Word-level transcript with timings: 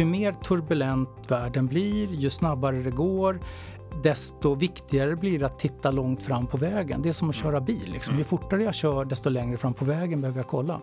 ju 0.00 0.06
mer 0.06 0.32
turbulent 0.32 1.08
världen 1.28 1.66
blir, 1.66 2.08
ju 2.08 2.30
snabbare 2.30 2.76
det 2.76 2.90
går, 2.90 3.40
desto 4.02 4.54
viktigare 4.54 5.16
blir 5.16 5.38
det 5.38 5.46
att 5.46 5.58
titta 5.58 5.90
långt 5.90 6.22
fram 6.22 6.46
på 6.46 6.56
vägen. 6.56 7.02
Det 7.02 7.08
är 7.08 7.12
som 7.12 7.28
att 7.28 7.34
köra 7.34 7.60
bil. 7.60 7.90
Liksom. 7.92 8.18
Ju 8.18 8.24
fortare 8.24 8.62
jag 8.62 8.74
kör, 8.74 9.04
desto 9.04 9.30
längre 9.30 9.56
fram 9.56 9.74
på 9.74 9.84
vägen 9.84 10.20
behöver 10.20 10.38
jag 10.38 10.46
kolla. 10.46 10.80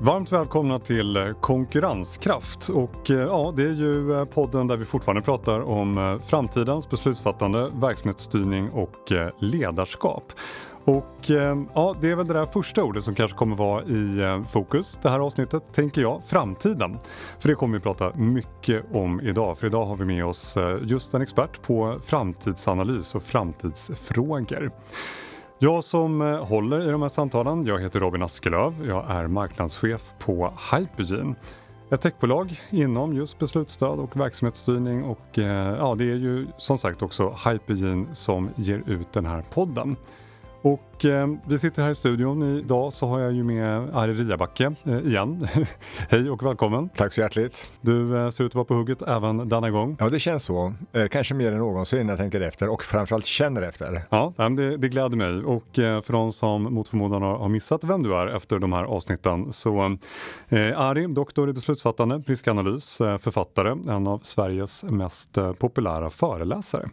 Varmt 0.00 0.32
välkomna 0.32 0.78
till 0.78 1.16
eh, 1.16 1.32
Konkurrenskraft 1.40 2.68
och 2.68 3.10
eh, 3.10 3.16
ja, 3.16 3.52
det 3.56 3.62
är 3.62 3.72
ju 3.72 4.14
eh, 4.14 4.24
podden 4.24 4.66
där 4.66 4.76
vi 4.76 4.84
fortfarande 4.84 5.22
pratar 5.22 5.60
om 5.60 6.20
framtidens 6.24 6.90
beslutsfattande, 6.90 7.70
verksamhetsstyrning 7.74 8.70
och 8.70 9.12
ledarskap. 9.38 10.32
Och 10.84 11.30
eh, 11.30 11.62
ja, 11.74 11.96
det 12.00 12.10
är 12.10 12.14
väl 12.14 12.26
det 12.26 12.34
där 12.34 12.46
första 12.46 12.84
ordet 12.84 13.04
som 13.04 13.14
kanske 13.14 13.38
kommer 13.38 13.56
vara 13.56 13.84
i 13.84 14.18
eh, 14.18 14.44
fokus 14.44 14.98
det 15.02 15.10
här 15.10 15.18
avsnittet, 15.18 15.62
tänker 15.72 16.00
jag, 16.02 16.22
framtiden. 16.24 16.98
För 17.38 17.48
det 17.48 17.54
kommer 17.54 17.78
vi 17.78 17.82
prata 17.82 18.12
mycket 18.14 18.84
om 18.92 19.20
idag, 19.20 19.58
för 19.58 19.66
idag 19.66 19.84
har 19.84 19.96
vi 19.96 20.04
med 20.04 20.24
oss 20.24 20.56
eh, 20.56 20.78
just 20.82 21.14
en 21.14 21.22
expert 21.22 21.62
på 21.62 21.98
framtidsanalys 22.04 23.14
och 23.14 23.22
framtidsfrågor. 23.22 24.70
Jag 25.58 25.84
som 25.84 26.20
håller 26.20 26.88
i 26.88 26.90
de 26.90 27.02
här 27.02 27.08
samtalen, 27.08 27.66
jag 27.66 27.80
heter 27.80 28.00
Robin 28.00 28.22
Askelöv. 28.22 28.86
Jag 28.86 29.10
är 29.10 29.26
marknadschef 29.26 30.14
på 30.18 30.52
Hypergene. 30.72 31.34
Ett 31.90 32.00
techbolag 32.00 32.60
inom 32.70 33.14
just 33.14 33.38
beslutsstöd 33.38 33.98
och 33.98 34.16
verksamhetsstyrning 34.16 35.04
och 35.04 35.28
ja, 35.78 35.94
det 35.98 36.04
är 36.04 36.16
ju 36.16 36.46
som 36.58 36.78
sagt 36.78 37.02
också 37.02 37.36
Hypergene 37.46 38.06
som 38.12 38.50
ger 38.56 38.82
ut 38.86 39.12
den 39.12 39.26
här 39.26 39.44
podden. 39.50 39.96
Och 40.62 41.04
eh, 41.04 41.28
vi 41.46 41.58
sitter 41.58 41.82
här 41.82 41.90
i 41.90 41.94
studion. 41.94 42.58
Idag 42.58 42.92
så 42.92 43.06
har 43.06 43.20
jag 43.20 43.32
ju 43.32 43.44
med 43.44 43.90
Ari 43.94 44.14
Riabacke 44.14 44.74
eh, 44.84 44.98
igen. 44.98 45.48
Hej 46.08 46.30
och 46.30 46.42
välkommen! 46.42 46.88
Tack 46.88 47.12
så 47.12 47.20
hjärtligt! 47.20 47.66
Du 47.80 48.18
eh, 48.18 48.30
ser 48.30 48.44
ut 48.44 48.50
att 48.50 48.54
vara 48.54 48.64
på 48.64 48.74
hugget 48.74 49.02
även 49.02 49.48
denna 49.48 49.70
gång. 49.70 49.96
Ja, 50.00 50.08
det 50.08 50.20
känns 50.20 50.44
så. 50.44 50.74
Eh, 50.92 51.08
kanske 51.08 51.34
mer 51.34 51.52
än 51.52 51.58
någonsin 51.58 52.06
när 52.06 52.12
jag 52.12 52.18
tänker 52.18 52.40
efter 52.40 52.68
och 52.68 52.82
framförallt 52.82 53.26
känner 53.26 53.62
efter. 53.62 54.02
Ja, 54.10 54.32
det, 54.36 54.76
det 54.76 54.88
gläder 54.88 55.16
mig. 55.16 55.44
Och 55.44 55.78
eh, 55.78 56.00
för 56.00 56.12
de 56.12 56.32
som 56.32 56.62
mot 56.62 56.88
förmodan 56.88 57.22
har, 57.22 57.38
har 57.38 57.48
missat 57.48 57.84
vem 57.84 58.02
du 58.02 58.14
är 58.14 58.26
efter 58.26 58.58
de 58.58 58.72
här 58.72 58.84
avsnitten 58.84 59.52
så 59.52 59.96
eh, 60.48 60.80
Ari, 60.80 61.06
doktor 61.06 61.50
i 61.50 61.52
beslutsfattande, 61.52 62.22
riskanalys, 62.26 62.98
författare, 62.98 63.70
en 63.70 64.06
av 64.06 64.18
Sveriges 64.18 64.84
mest 64.84 65.38
populära 65.58 66.10
föreläsare. 66.10 66.88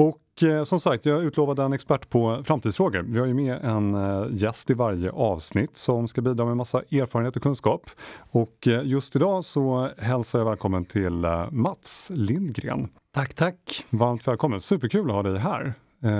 Och 0.00 0.20
Eh, 0.42 0.64
som 0.64 0.80
sagt, 0.80 1.06
jag 1.06 1.22
utlovade 1.22 1.62
en 1.62 1.72
expert 1.72 2.10
på 2.10 2.42
framtidsfrågor. 2.44 3.02
Vi 3.02 3.18
har 3.18 3.26
ju 3.26 3.34
med 3.34 3.64
en 3.64 3.94
eh, 3.94 4.26
gäst 4.30 4.70
i 4.70 4.74
varje 4.74 5.10
avsnitt 5.10 5.76
som 5.76 6.08
ska 6.08 6.20
bidra 6.20 6.44
med 6.44 6.56
massa 6.56 6.78
erfarenhet 6.78 7.36
och 7.36 7.42
kunskap. 7.42 7.90
Och 8.30 8.68
eh, 8.68 8.82
just 8.84 9.16
idag 9.16 9.44
så 9.44 9.90
hälsar 9.98 10.38
jag 10.38 10.46
välkommen 10.46 10.84
till 10.84 11.26
Mats 11.50 12.10
Lindgren. 12.14 12.88
Tack, 13.14 13.34
tack! 13.34 13.86
Varmt 13.90 14.28
välkommen! 14.28 14.60
Superkul 14.60 15.10
att 15.10 15.16
ha 15.16 15.22
dig 15.22 15.38
här 15.38 15.74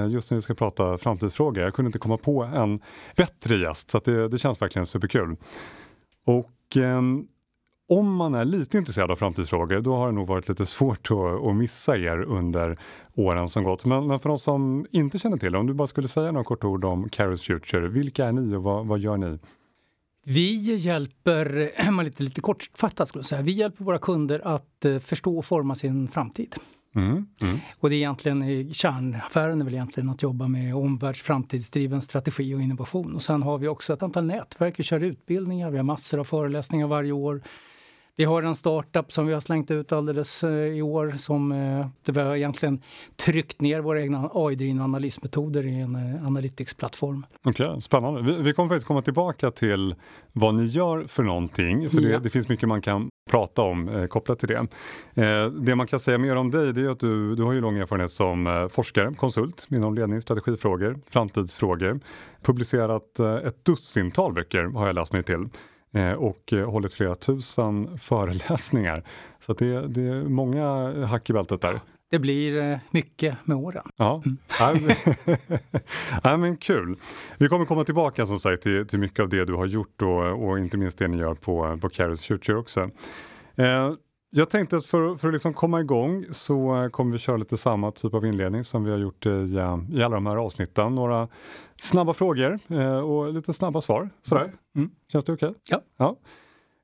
just 0.08 0.30
när 0.30 0.36
vi 0.36 0.42
ska 0.42 0.54
prata 0.54 0.98
framtidsfrågor. 0.98 1.64
Jag 1.64 1.74
kunde 1.74 1.86
inte 1.86 1.98
komma 1.98 2.16
på 2.16 2.42
en 2.42 2.80
bättre 3.16 3.56
gäst 3.56 3.90
så 3.90 3.98
det, 3.98 4.28
det 4.28 4.38
känns 4.38 4.62
verkligen 4.62 4.86
superkul. 4.86 5.36
Och 6.26 6.76
eh, 6.76 7.02
om 7.90 8.14
man 8.14 8.34
är 8.34 8.44
lite 8.44 8.78
intresserad 8.78 9.10
av 9.10 9.16
framtidsfrågor 9.16 9.80
då 9.80 9.96
har 9.96 10.06
det 10.06 10.12
nog 10.12 10.28
varit 10.28 10.48
lite 10.48 10.66
svårt 10.66 11.10
att, 11.10 11.46
att 11.46 11.56
missa 11.56 11.96
er 11.96 12.22
under 12.22 12.78
åren 13.14 13.48
som 13.48 13.64
gått. 13.64 13.84
Men, 13.84 14.06
men, 14.06 14.20
för 14.20 14.28
de 14.28 14.38
som 14.38 14.86
inte 14.90 15.18
känner 15.18 15.36
till 15.36 15.56
om 15.56 15.66
du 15.66 15.74
bara 15.74 15.88
skulle 15.88 16.08
säga 16.08 16.32
några 16.32 16.44
kort 16.44 16.64
ord 16.64 16.84
om 16.84 17.08
Caris 17.08 17.42
Future. 17.42 17.88
Vilka 17.88 18.26
är 18.26 18.32
ni 18.32 18.56
och 18.56 18.62
vad, 18.62 18.86
vad 18.86 18.98
gör 18.98 19.16
ni? 19.16 19.38
Vi 20.24 20.76
hjälper, 20.76 22.02
lite, 22.04 22.22
lite 22.22 22.40
kortfattat 22.40 23.08
skulle 23.08 23.20
jag 23.20 23.26
säga, 23.26 23.42
vi 23.42 23.52
hjälper 23.52 23.84
våra 23.84 23.98
kunder 23.98 24.40
att 24.44 24.84
eh, 24.84 24.98
förstå 24.98 25.38
och 25.38 25.44
forma 25.44 25.74
sin 25.74 26.08
framtid. 26.08 26.54
Mm, 26.94 27.26
mm. 27.42 27.58
Och 27.78 27.90
det 27.90 27.96
är 27.96 27.98
egentligen 27.98 28.74
kärnaffären 28.74 29.60
är 29.60 29.64
väl 29.64 29.74
egentligen 29.74 30.10
att 30.10 30.22
jobba 30.22 30.48
med 30.48 30.74
omvärlds 30.74 31.22
framtidsdriven 31.22 32.02
strategi 32.02 32.54
och 32.54 32.60
innovation. 32.60 33.14
Och 33.14 33.22
sen 33.22 33.42
har 33.42 33.58
vi 33.58 33.68
också 33.68 33.92
ett 33.92 34.02
antal 34.02 34.24
nätverk, 34.24 34.78
vi 34.78 34.82
kör 34.82 35.00
utbildningar, 35.00 35.70
vi 35.70 35.76
har 35.76 35.84
massor 35.84 36.18
av 36.20 36.24
föreläsningar 36.24 36.86
varje 36.86 37.12
år. 37.12 37.42
Vi 38.20 38.24
har 38.24 38.42
en 38.42 38.54
startup 38.54 39.12
som 39.12 39.26
vi 39.26 39.32
har 39.32 39.40
slängt 39.40 39.70
ut 39.70 39.92
alldeles 39.92 40.44
eh, 40.44 40.50
i 40.50 40.82
år 40.82 41.10
som 41.10 41.52
eh, 41.52 41.86
det 42.04 42.12
vi 42.12 42.20
har 42.20 42.36
egentligen 42.36 42.82
tryckt 43.16 43.60
ner 43.60 43.80
våra 43.80 44.02
egna 44.02 44.30
AI-drivna 44.34 44.84
analysmetoder 44.84 45.66
i 45.66 45.80
en 45.80 45.94
eh, 45.94 46.26
Analytics-plattform. 46.26 47.26
Okej, 47.42 47.66
okay, 47.66 47.80
spännande. 47.80 48.22
Vi, 48.22 48.42
vi 48.42 48.52
kommer 48.52 48.68
faktiskt 48.68 48.86
komma 48.86 49.02
tillbaka 49.02 49.50
till 49.50 49.94
vad 50.32 50.54
ni 50.54 50.64
gör 50.64 51.04
för 51.04 51.22
någonting, 51.22 51.90
för 51.90 52.00
ja. 52.00 52.08
det, 52.08 52.18
det, 52.18 52.30
finns 52.30 52.48
mycket 52.48 52.68
man 52.68 52.82
kan 52.82 53.08
prata 53.30 53.62
om 53.62 53.88
eh, 53.88 54.06
kopplat 54.06 54.38
till 54.38 54.48
det. 54.48 54.66
Eh, 55.14 55.46
det 55.46 55.74
man 55.74 55.86
kan 55.86 56.00
säga 56.00 56.18
mer 56.18 56.36
om 56.36 56.50
dig 56.50 56.72
det 56.72 56.80
är 56.80 56.88
att 56.88 57.00
du, 57.00 57.34
du 57.34 57.42
har 57.42 57.52
ju 57.52 57.60
lång 57.60 57.78
erfarenhet 57.78 58.12
som 58.12 58.46
eh, 58.46 58.68
forskare, 58.68 59.14
konsult 59.14 59.66
inom 59.70 59.94
ledning, 59.94 60.22
strategifrågor, 60.22 60.98
framtidsfrågor. 61.10 62.00
Publicerat 62.42 63.20
ett 63.44 63.64
dussintal 63.64 64.32
böcker 64.32 64.64
har 64.64 64.86
jag 64.86 64.94
läst 64.94 65.12
mig 65.12 65.22
till. 65.22 65.48
Eh, 65.92 66.12
och 66.12 66.52
eh, 66.52 66.70
hållit 66.70 66.94
flera 66.94 67.14
tusen 67.14 67.98
föreläsningar. 67.98 69.04
Så 69.40 69.52
det, 69.52 69.88
det 69.88 70.02
är 70.02 70.22
många 70.22 70.92
hack 71.06 71.30
i 71.30 71.32
bältet 71.32 71.60
där. 71.60 71.80
Det 72.10 72.18
blir 72.18 72.62
eh, 72.62 72.78
mycket 72.90 73.36
med 73.44 73.56
åren. 73.56 73.84
Ja, 73.96 74.22
mm. 74.24 74.36
ja 76.22 76.36
men 76.36 76.56
kul. 76.56 76.96
Vi 77.38 77.48
kommer 77.48 77.66
komma 77.66 77.84
tillbaka 77.84 78.26
som 78.26 78.38
sagt 78.38 78.62
till, 78.62 78.86
till 78.86 78.98
mycket 78.98 79.20
av 79.20 79.28
det 79.28 79.44
du 79.44 79.54
har 79.54 79.66
gjort 79.66 80.02
och, 80.02 80.48
och 80.48 80.58
inte 80.58 80.76
minst 80.76 80.98
det 80.98 81.08
ni 81.08 81.18
gör 81.18 81.34
på, 81.34 81.78
på 81.80 81.88
Caris 81.88 82.20
Future 82.20 82.58
också. 82.58 82.90
Eh, 83.56 83.92
jag 84.30 84.50
tänkte 84.50 84.76
att 84.76 84.86
för, 84.86 85.14
för 85.14 85.28
att 85.28 85.34
liksom 85.34 85.54
komma 85.54 85.80
igång 85.80 86.24
så 86.30 86.88
kommer 86.92 87.12
vi 87.12 87.18
köra 87.18 87.36
lite 87.36 87.56
samma 87.56 87.90
typ 87.92 88.14
av 88.14 88.26
inledning 88.26 88.64
som 88.64 88.84
vi 88.84 88.90
har 88.90 88.98
gjort 88.98 89.26
i, 89.26 89.30
i 89.92 90.02
alla 90.02 90.08
de 90.08 90.26
här 90.26 90.36
avsnitten. 90.36 90.94
Några 90.94 91.28
snabba 91.80 92.12
frågor 92.12 92.58
eh, 92.68 92.98
och 92.98 93.34
lite 93.34 93.52
snabba 93.52 93.80
svar. 93.80 94.10
Sådär. 94.22 94.42
Mm. 94.42 94.54
mm. 94.76 94.90
Känns 95.12 95.24
det 95.24 95.32
okej? 95.32 95.48
Okay? 95.48 95.60
Ja. 95.68 95.80
ja. 95.96 96.16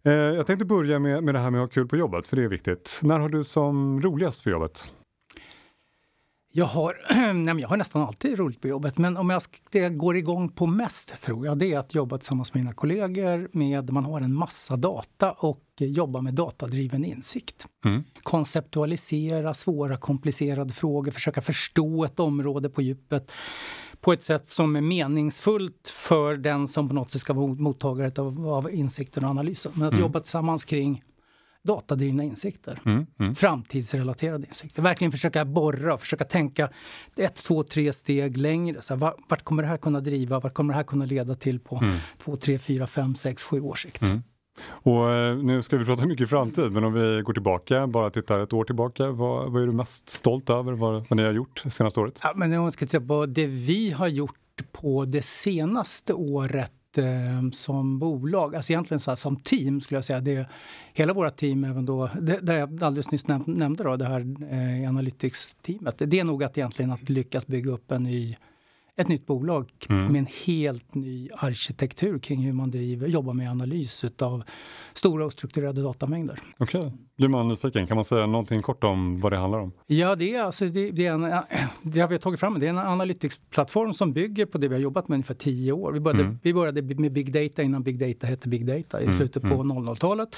Eh, 0.06 0.12
jag 0.12 0.47
tänkte 0.47 0.65
börja 0.65 0.99
med, 0.99 1.25
med 1.25 1.35
det 1.35 1.39
här 1.39 1.51
med 1.51 1.62
att 1.62 1.69
ha 1.69 1.75
kul 1.75 1.89
på 1.89 1.97
jobbet, 1.97 2.27
för 2.27 2.37
det 2.37 2.43
är 2.43 2.49
viktigt. 2.49 3.01
När 3.03 3.19
har 3.19 3.29
du 3.29 3.45
som 3.45 4.03
roligast 4.03 4.45
på 4.45 4.51
jobbet? 4.51 4.93
Jag 6.56 6.67
har, 6.67 6.97
nej 7.33 7.61
jag 7.61 7.69
har 7.69 7.77
nästan 7.77 8.03
alltid 8.03 8.39
roligt 8.39 8.61
på 8.61 8.69
jobbet, 8.69 8.99
men 8.99 9.17
om 9.17 9.31
jag, 9.31 9.43
det 9.71 9.78
jag 9.78 9.97
går 9.97 10.17
igång 10.17 10.49
på 10.49 10.67
mest 10.67 11.22
tror 11.22 11.47
jag, 11.47 11.59
det 11.59 11.72
är 11.72 11.78
att 11.78 11.94
jobba 11.94 12.19
tillsammans 12.19 12.55
med 12.55 12.62
mina 12.62 12.72
kollegor. 12.72 13.49
Med, 13.53 13.93
man 13.93 14.05
har 14.05 14.21
en 14.21 14.34
massa 14.34 14.77
data 14.77 15.33
och 15.33 15.62
jobba 15.78 16.21
med 16.21 16.34
datadriven 16.34 17.05
insikt. 17.05 17.67
Mm. 17.84 18.05
Konceptualisera 18.22 19.55
svåra, 19.55 19.97
komplicerade 19.97 20.75
frågor, 20.75 21.12
försöka 21.12 21.43
förstå 21.43 22.05
ett 22.05 22.21
område 22.21 22.69
på 22.69 22.83
djupet 22.83 23.33
på 24.00 24.12
ett 24.12 24.23
sätt 24.23 24.49
som 24.49 24.77
är 24.77 24.81
meningsfullt 24.81 25.88
för 25.88 26.37
den 26.37 26.69
som 26.69 26.88
på 26.88 26.94
något 26.94 27.11
sätt 27.11 27.21
ska 27.21 27.33
vara 27.33 27.47
mottagare 27.47 28.23
av, 28.23 28.49
av 28.49 28.71
insikten 28.71 29.25
och 29.25 29.31
analysen. 29.31 29.73
Men 29.75 29.87
att 29.87 29.93
mm. 29.93 30.03
jobba 30.03 30.21
tillsammans 30.21 30.65
kring 30.65 31.03
datadrivna 31.66 32.22
insikter. 32.22 32.78
Mm, 32.84 33.06
mm. 33.19 33.34
Framtidsrelaterade 33.34 34.47
insikter. 34.47 34.82
Verkligen 34.82 35.12
försöka 35.12 35.44
borra 35.44 35.99
försöka 35.99 36.25
tänka 36.25 36.69
ett, 37.16 37.34
två, 37.34 37.62
tre 37.62 37.93
steg 37.93 38.37
längre. 38.37 38.82
Så 38.82 38.94
här, 38.94 39.12
vart 39.28 39.43
kommer 39.43 39.62
det 39.62 39.69
här 39.69 39.76
kunna 39.76 40.00
driva? 40.00 40.41
Vart 40.41 40.55
kommer 40.55 40.75
det 40.75 40.76
här 40.76 40.84
kunna 40.84 41.05
leda 41.05 41.34
till 41.34 41.60
på 41.60 41.76
mm. 41.76 41.97
två, 42.19 42.37
tre, 42.37 42.59
fyra, 42.59 42.87
fem, 42.87 43.15
sex, 43.15 43.43
sju 43.43 43.60
års 43.60 43.82
sikt? 43.82 44.03
Mm. 44.03 44.22
Och 44.69 45.10
eh, 45.10 45.37
nu 45.37 45.62
ska 45.62 45.76
vi 45.76 45.84
prata 45.84 46.06
mycket 46.06 46.28
framtid, 46.28 46.72
men 46.72 46.84
om 46.84 46.93
vi 46.93 47.22
går 47.22 47.32
tillbaka, 47.32 47.87
bara 47.87 48.10
tittar 48.10 48.41
ett 48.41 48.53
år 48.53 48.65
tillbaka, 48.65 49.10
vad, 49.10 49.53
vad 49.53 49.62
är 49.62 49.66
du 49.66 49.72
mest 49.72 50.09
stolt 50.09 50.50
över, 50.50 50.72
vad, 50.72 51.06
vad 51.09 51.16
ni 51.16 51.22
har 51.22 51.32
gjort 51.32 51.62
senaste 51.69 52.00
året? 52.00 52.21
Ja, 52.22 52.32
men 52.37 52.53
om 52.53 52.62
man 52.62 52.72
ska 52.72 52.87
titta 52.87 53.00
på 53.00 53.26
det 53.26 53.47
vi 53.47 53.91
har 53.91 54.08
gjort 54.08 54.73
på 54.73 55.05
det 55.05 55.25
senaste 55.25 56.12
året 56.14 56.73
eh, 56.98 57.50
som 57.52 57.98
bolag, 57.98 58.56
alltså 58.56 58.72
egentligen 58.72 59.00
så 59.00 59.16
som 59.16 59.37
team 59.37 59.81
skulle 59.81 59.96
jag 59.96 60.04
säga. 60.04 60.20
Det, 60.20 60.46
hela 60.93 61.12
vårt 61.12 61.37
team, 61.37 61.64
även 61.64 61.87
då, 61.87 62.10
det, 62.20 62.40
det 62.40 62.54
jag 62.54 62.82
alldeles 62.84 63.10
nyss 63.10 63.28
näm 63.28 63.44
nämnde, 63.46 63.84
då, 63.84 63.96
det 63.96 64.04
här 64.04 64.20
eh, 64.50 64.88
Analytics-teamet, 64.88 65.94
det 65.98 66.20
är 66.20 66.25
nog 66.25 66.44
att 66.44 66.58
egentligen 66.58 66.93
att 66.93 67.08
lyckas 67.08 67.46
bygga 67.46 67.70
upp 67.70 67.93
en 67.93 68.02
ny 68.02 68.37
ett 68.96 69.08
nytt 69.08 69.26
bolag 69.26 69.70
mm. 69.88 70.12
med 70.12 70.19
en 70.19 70.26
helt 70.46 70.94
ny 70.94 71.28
arkitektur 71.37 72.19
kring 72.19 72.43
hur 72.43 72.52
man 72.52 72.70
driver, 72.70 73.08
jobbar 73.08 73.32
med 73.32 73.50
analys 73.50 74.04
av 74.19 74.43
stora 74.93 75.26
och 75.26 75.32
strukturerade 75.32 75.82
datamängder. 75.82 76.38
Okej, 76.58 76.81
okay. 76.81 76.93
blir 77.16 77.28
man 77.28 77.48
nyfiken. 77.48 77.87
Kan 77.87 77.94
man 77.94 78.04
säga 78.04 78.26
någonting 78.26 78.62
kort 78.62 78.84
om 78.84 79.20
vad 79.20 79.32
det 79.32 79.38
handlar 79.38 79.58
om? 79.58 79.72
Ja, 79.87 80.16
det 80.16 80.34
är, 80.34 80.43
alltså, 80.43 80.64
det, 80.69 80.90
det 80.90 81.06
är 81.06 81.12
en, 81.12 81.20
det 81.82 82.00
har 82.00 82.08
vi 82.08 82.19
tagit 82.19 82.40
fram. 82.40 82.60
Det 82.60 82.66
är 82.66 82.70
en 82.70 82.78
analytics-plattform 82.78 83.93
som 83.93 84.12
bygger 84.12 84.46
på 84.46 84.58
det 84.58 84.69
vi 84.69 84.75
har 84.75 84.82
jobbat 84.82 85.08
med 85.08 85.16
ungefär 85.16 85.34
tio 85.34 85.72
år. 85.72 85.93
Vi 85.93 86.00
började, 86.00 86.22
mm. 86.22 86.38
vi 86.43 86.54
började 86.54 86.82
med 86.82 87.12
big 87.12 87.32
data 87.32 87.62
innan 87.62 87.82
big 87.82 87.98
data 87.98 88.26
hette 88.26 88.48
big 88.48 88.66
data 88.66 89.00
i 89.00 89.04
mm. 89.04 89.16
slutet 89.16 89.43
på 89.43 89.48
00-talet. 89.48 90.37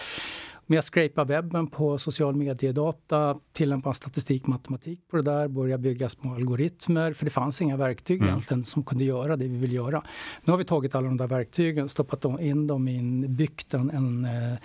Men 0.70 0.74
jag 0.74 0.84
scrapar 0.84 1.24
webben 1.24 1.66
på 1.66 1.98
social 1.98 2.34
mediedata, 2.34 3.38
tillämpar 3.52 3.92
statistik 3.92 4.46
matematik 4.46 5.08
på 5.10 5.16
det 5.16 5.22
där, 5.22 5.48
börjar 5.48 5.78
bygga 5.78 6.08
små 6.08 6.34
algoritmer, 6.34 7.12
för 7.12 7.24
det 7.24 7.30
fanns 7.30 7.62
inga 7.62 7.76
verktyg 7.76 8.16
mm. 8.20 8.28
egentligen 8.28 8.64
som 8.64 8.82
kunde 8.82 9.04
göra 9.04 9.36
det 9.36 9.48
vi 9.48 9.56
vill 9.56 9.72
göra. 9.72 10.04
Nu 10.44 10.50
har 10.50 10.58
vi 10.58 10.64
tagit 10.64 10.94
alla 10.94 11.06
de 11.06 11.16
där 11.16 11.26
verktygen, 11.26 11.88
stoppat 11.88 12.24
in 12.40 12.66
dem 12.66 12.88
i 12.88 12.98
en, 12.98 13.36
byggt 13.36 13.74
en, 13.74 13.90
en 13.90 14.24
eh, 14.24 14.58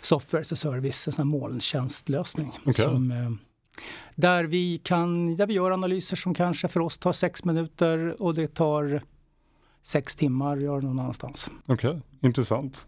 software 0.00 0.40
as 0.40 0.52
a 0.52 0.56
service, 0.56 1.06
en 1.06 1.12
sån 1.12 1.28
molntjänstlösning. 1.28 2.52
Okay. 2.60 2.84
Som, 2.84 3.10
eh, 3.10 3.30
där, 4.14 4.44
vi 4.44 4.78
kan, 4.78 5.36
där 5.36 5.46
vi 5.46 5.54
gör 5.54 5.70
analyser 5.70 6.16
som 6.16 6.34
kanske 6.34 6.68
för 6.68 6.80
oss 6.80 6.98
tar 6.98 7.12
sex 7.12 7.44
minuter 7.44 8.22
och 8.22 8.34
det 8.34 8.54
tar 8.54 9.02
sex 9.82 10.16
timmar 10.16 10.56
att 10.56 10.62
göra 10.62 10.80
någon 10.80 10.98
annanstans. 10.98 11.50
Okej, 11.66 11.90
okay. 11.90 12.00
intressant. 12.20 12.86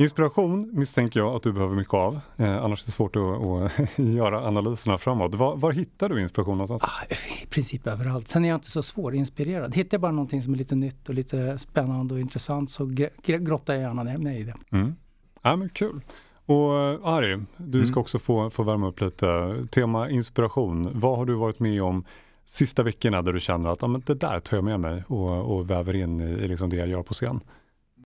Inspiration 0.00 0.70
misstänker 0.72 1.20
jag 1.20 1.36
att 1.36 1.42
du 1.42 1.52
behöver 1.52 1.76
mycket 1.76 1.94
av, 1.94 2.20
eh, 2.36 2.64
annars 2.64 2.82
är 2.82 2.86
det 2.86 2.92
svårt 2.92 3.16
att, 3.16 3.22
att 3.22 3.98
göra 3.98 4.46
analyserna 4.46 4.98
framåt. 4.98 5.34
Var, 5.34 5.56
var, 5.56 5.72
hittar 5.72 6.08
du 6.08 6.22
inspiration 6.22 6.58
någonstans? 6.58 6.82
Ah, 6.82 7.14
I 7.42 7.46
princip 7.46 7.86
överallt. 7.86 8.28
Sen 8.28 8.44
är 8.44 8.48
jag 8.48 8.56
inte 8.56 8.70
så 8.70 8.82
svår 8.82 9.14
inspirerad. 9.14 9.74
Hittar 9.74 9.94
jag 9.94 10.00
bara 10.00 10.12
någonting 10.12 10.42
som 10.42 10.54
är 10.54 10.58
lite 10.58 10.74
nytt 10.74 11.08
och 11.08 11.14
lite 11.14 11.58
spännande 11.58 12.14
och 12.14 12.20
intressant 12.20 12.70
så 12.70 12.90
grottar 13.26 13.74
jag 13.74 13.82
gärna 13.82 14.02
ner 14.02 14.18
mig 14.18 14.40
i 14.40 14.44
det. 14.44 14.54
Mm. 14.70 14.94
Ja, 15.42 15.56
men 15.56 15.68
kul. 15.68 16.00
Och 16.46 16.72
Ari, 17.08 17.42
du 17.56 17.86
ska 17.86 17.92
mm. 17.92 18.00
också 18.00 18.18
få, 18.18 18.50
få 18.50 18.62
värma 18.62 18.88
upp 18.88 19.00
lite. 19.00 19.56
Tema 19.70 20.10
inspiration. 20.10 20.84
Vad 20.94 21.18
har 21.18 21.26
du 21.26 21.34
varit 21.34 21.60
med 21.60 21.82
om 21.82 22.04
sista 22.46 22.82
veckorna 22.82 23.22
där 23.22 23.32
du 23.32 23.40
känner 23.40 23.70
att 23.70 23.82
ah, 23.82 23.86
men 23.88 24.02
det 24.06 24.14
där 24.14 24.40
tar 24.40 24.56
jag 24.56 24.64
med 24.64 24.80
mig 24.80 25.04
och, 25.08 25.56
och 25.56 25.70
väver 25.70 25.96
in 25.96 26.20
i, 26.20 26.24
i 26.24 26.48
liksom 26.48 26.70
det 26.70 26.76
jag 26.76 26.88
gör 26.88 27.02
på 27.02 27.14
scen? 27.14 27.40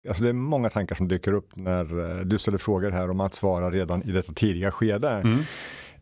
Alltså 0.09 0.23
det 0.23 0.29
är 0.29 0.33
många 0.33 0.71
tankar 0.71 0.97
som 0.97 1.09
dyker 1.09 1.33
upp 1.33 1.57
när 1.57 2.19
eh, 2.19 2.25
du 2.25 2.39
ställer 2.39 2.59
frågor 2.59 2.91
här 2.91 3.11
om 3.11 3.21
att 3.21 3.35
svara 3.35 3.71
redan 3.71 4.03
i 4.03 4.13
detta 4.13 4.33
tidiga 4.33 4.71
skede. 4.71 5.11
Mm. 5.11 5.39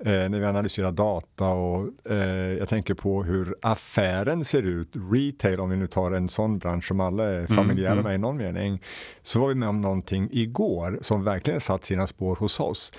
Eh, 0.01 0.31
när 0.31 0.39
vi 0.39 0.45
analyserar 0.45 0.93
data 0.93 1.49
och 1.49 2.11
eh, 2.11 2.53
jag 2.59 2.69
tänker 2.69 2.95
på 2.95 3.23
hur 3.23 3.55
affären 3.63 4.45
ser 4.45 4.63
ut, 4.63 4.89
retail 5.13 5.61
om 5.61 5.71
vi 5.71 5.77
nu 5.77 5.87
tar 5.87 6.11
en 6.11 6.29
sån 6.29 6.59
bransch 6.59 6.89
som 6.89 7.01
alla 7.01 7.25
är 7.25 7.39
mm, 7.39 7.47
familjära 7.47 7.93
mm, 7.93 8.05
med 8.05 8.15
i 8.15 8.19
någon 8.19 8.37
mening. 8.37 8.83
Så 9.23 9.41
var 9.41 9.49
vi 9.49 9.55
med 9.55 9.69
om 9.69 9.81
någonting 9.81 10.29
igår 10.33 10.99
som 11.03 11.25
verkligen 11.25 11.61
satt 11.61 11.85
sina 11.85 12.07
spår 12.07 12.37
hos 12.37 12.61
oss. 12.61 12.93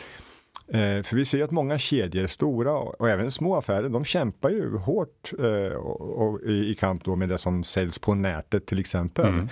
Eh, 0.68 1.04
för 1.04 1.16
vi 1.16 1.26
ser 1.26 1.44
att 1.44 1.52
många 1.52 1.80
kedjor, 1.80 2.28
stora 2.28 2.72
och 2.74 3.10
även 3.10 3.32
små 3.32 3.56
affärer, 3.56 3.90
de 3.90 4.06
kämpar 4.06 4.50
ju 4.50 4.78
hårt 4.78 5.32
eh, 5.40 5.78
och, 5.78 6.28
och 6.28 6.42
i, 6.42 6.72
i, 6.72 6.76
kamp 6.76 7.04
då 7.04 7.16
med 7.16 7.30
det 7.30 7.38
som 7.38 7.64
säljs 7.64 8.00
på 8.00 8.16
nätet 8.16 8.66
till 8.66 8.80
exempel. 8.80 9.28
Mm. 9.28 9.50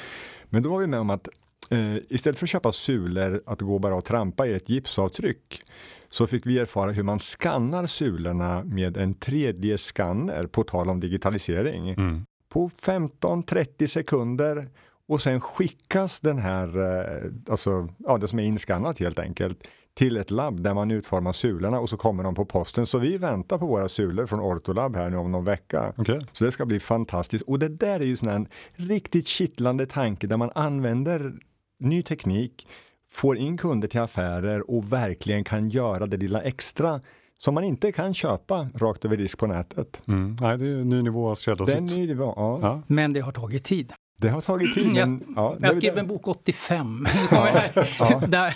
Men 0.49 0.63
då 0.63 0.69
var 0.69 0.79
vi 0.79 0.87
med 0.87 0.99
om 0.99 1.09
att 1.09 1.27
eh, 1.69 1.95
istället 2.09 2.39
för 2.39 2.45
att 2.45 2.49
köpa 2.49 2.71
sulor 2.71 3.41
att 3.45 3.61
gå 3.61 3.79
bara 3.79 3.95
och 3.95 4.05
trampa 4.05 4.47
i 4.47 4.53
ett 4.53 4.69
gipsavtryck 4.69 5.61
så 6.09 6.27
fick 6.27 6.45
vi 6.45 6.59
erfara 6.59 6.91
hur 6.91 7.03
man 7.03 7.19
skannar 7.19 7.85
sulorna 7.85 8.63
med 8.63 8.97
en 8.97 9.15
3D-skanner, 9.15 10.47
på 10.47 10.63
tal 10.63 10.89
om 10.89 10.99
digitalisering. 10.99 11.89
Mm. 11.89 12.25
På 12.49 12.69
15-30 12.69 13.87
sekunder 13.87 14.67
och 15.07 15.21
sen 15.21 15.41
skickas 15.41 16.19
den 16.19 16.37
här, 16.37 16.67
eh, 16.77 17.31
alltså 17.49 17.87
ja, 17.97 18.17
det 18.17 18.27
som 18.27 18.39
är 18.39 18.43
inskannat 18.43 18.99
helt 18.99 19.19
enkelt, 19.19 19.67
till 19.97 20.17
ett 20.17 20.31
labb 20.31 20.61
där 20.61 20.73
man 20.73 20.91
utformar 20.91 21.33
sulorna 21.33 21.79
och 21.79 21.89
så 21.89 21.97
kommer 21.97 22.23
de 22.23 22.35
på 22.35 22.45
posten. 22.45 22.85
Så 22.85 22.97
vi 22.97 23.17
väntar 23.17 23.57
på 23.57 23.65
våra 23.65 23.89
sulor 23.89 24.25
från 24.25 24.39
Ortolab 24.39 24.95
här 24.95 25.09
nu 25.09 25.17
om 25.17 25.31
någon 25.31 25.45
vecka. 25.45 25.93
Okay. 25.97 26.19
Så 26.33 26.45
det 26.45 26.51
ska 26.51 26.65
bli 26.65 26.79
fantastiskt. 26.79 27.43
Och 27.47 27.59
det 27.59 27.69
där 27.69 27.99
är 27.99 28.05
ju 28.05 28.17
sån 28.17 28.29
en 28.29 28.47
riktigt 28.75 29.27
kittlande 29.27 29.85
tanke 29.85 30.27
där 30.27 30.37
man 30.37 30.51
använder 30.55 31.33
ny 31.79 32.03
teknik, 32.03 32.67
får 33.11 33.37
in 33.37 33.57
kunder 33.57 33.87
till 33.87 33.99
affärer 33.99 34.71
och 34.71 34.93
verkligen 34.93 35.43
kan 35.43 35.69
göra 35.69 36.05
det 36.05 36.17
lilla 36.17 36.41
extra 36.41 37.01
som 37.37 37.53
man 37.53 37.63
inte 37.63 37.91
kan 37.91 38.13
köpa 38.13 38.69
rakt 38.75 39.05
över 39.05 39.17
disk 39.17 39.37
på 39.37 39.47
nätet. 39.47 40.01
Mm. 40.07 40.37
Nej, 40.41 40.57
det 40.57 40.65
är 40.65 40.81
en 40.81 40.89
ny 40.89 41.01
nivå 41.01 41.29
av 41.29 41.35
skräddarsytt. 41.35 42.09
Ja. 42.17 42.59
ja. 42.61 42.81
Men 42.87 43.13
det 43.13 43.19
har 43.19 43.31
tagit 43.31 43.63
tid. 43.63 43.93
Det 44.17 44.29
har 44.29 44.41
tagit 44.41 44.73
tid. 44.73 44.95
Jag, 44.95 45.09
men, 45.09 45.33
ja, 45.35 45.57
jag 45.59 45.73
skrev 45.73 45.97
en 45.97 46.07
bok 46.07 46.27
85. 46.27 47.07
ja, 47.31 47.63
ja. 47.99 48.23
där, 48.27 48.55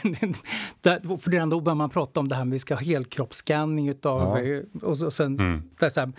där, 0.82 1.18
för 1.18 1.32
redan 1.32 1.50
då 1.50 1.62
började 1.62 1.78
man 1.78 1.90
prata 1.90 2.20
om 2.20 2.28
det 2.28 2.36
här 2.36 2.46
med 2.46 2.52
att 2.52 2.56
vi 2.56 2.60
ska 2.60 2.74
ha 2.74 2.82
helkroppsscanning 2.82 3.90
utav, 3.90 4.40
ja. 4.40 4.62
Och, 4.82 4.98
så, 4.98 5.06
och 5.06 5.14
sen 5.14 5.40
mm. 5.40 5.62
så 5.90 6.00
här, 6.00 6.12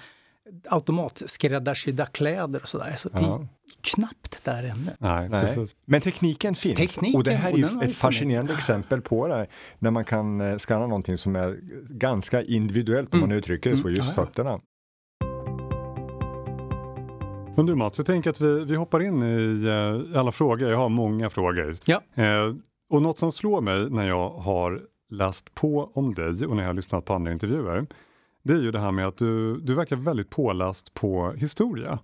automatskräddarsydda 0.69 2.07
kläder 2.07 2.61
och 2.63 2.69
sådär. 2.69 2.95
Så 2.99 3.09
det 3.09 3.19
är 3.19 3.47
knappt 3.81 4.45
där 4.45 4.63
ännu. 4.63 4.91
Nej, 4.99 5.29
Nej. 5.29 5.67
Men 5.85 6.01
tekniken 6.01 6.55
finns. 6.55 6.79
Tekniken, 6.79 7.17
och 7.17 7.25
det 7.25 7.33
här 7.33 7.53
är 7.53 7.57
ju 7.57 7.83
ett 7.83 7.97
fascinerande 7.97 8.55
exempel 8.55 9.01
på 9.01 9.29
det. 9.29 9.47
När 9.79 9.91
man 9.91 10.05
kan 10.05 10.41
eh, 10.41 10.59
skanna 10.59 10.87
någonting 10.87 11.19
som 11.19 11.37
är 11.37 11.59
ganska 11.89 12.43
individuellt 12.43 13.15
om 13.15 13.19
mm. 13.19 13.29
man 13.29 13.39
uttrycker 13.39 13.71
det 13.71 13.77
så, 13.77 13.83
mm. 13.83 13.95
just 13.95 14.15
fötterna. 14.15 14.61
Men 17.57 17.67
du 17.67 17.75
Mats, 17.75 17.99
jag 17.99 18.07
tänker 18.07 18.31
att 18.31 18.41
vi, 18.41 18.65
vi 18.65 18.77
hoppar 18.77 19.01
in 19.01 19.23
i 19.23 19.69
uh, 19.69 20.19
alla 20.19 20.33
frågor. 20.33 20.71
Jag 20.71 20.79
har 20.79 20.89
många 20.89 21.31
frågor. 21.31 21.77
Ja. 21.85 22.03
Uh, 22.19 22.57
och 22.91 23.03
något 23.03 23.19
som 23.19 23.33
slår 23.33 23.61
mig 23.61 23.91
när 23.91 24.09
jag 24.09 24.31
har 24.31 24.83
läst 25.11 25.55
på 25.55 25.91
om 25.95 26.15
dig 26.15 26.47
och 26.47 26.57
när 26.57 26.63
jag 26.63 26.69
har 26.69 26.75
lyssnat 26.75 27.05
på 27.05 27.15
andra 27.15 27.33
intervjuer, 27.33 27.87
det 28.43 28.53
är 28.53 28.59
ju 28.59 28.71
det 28.71 28.81
här 28.81 28.93
med 28.93 29.07
att 29.07 29.17
du, 29.17 29.61
du 29.61 29.75
verkar 29.75 29.97
väldigt 29.97 30.31
påläst 30.31 30.95
på 30.95 31.33
historia. 31.33 31.99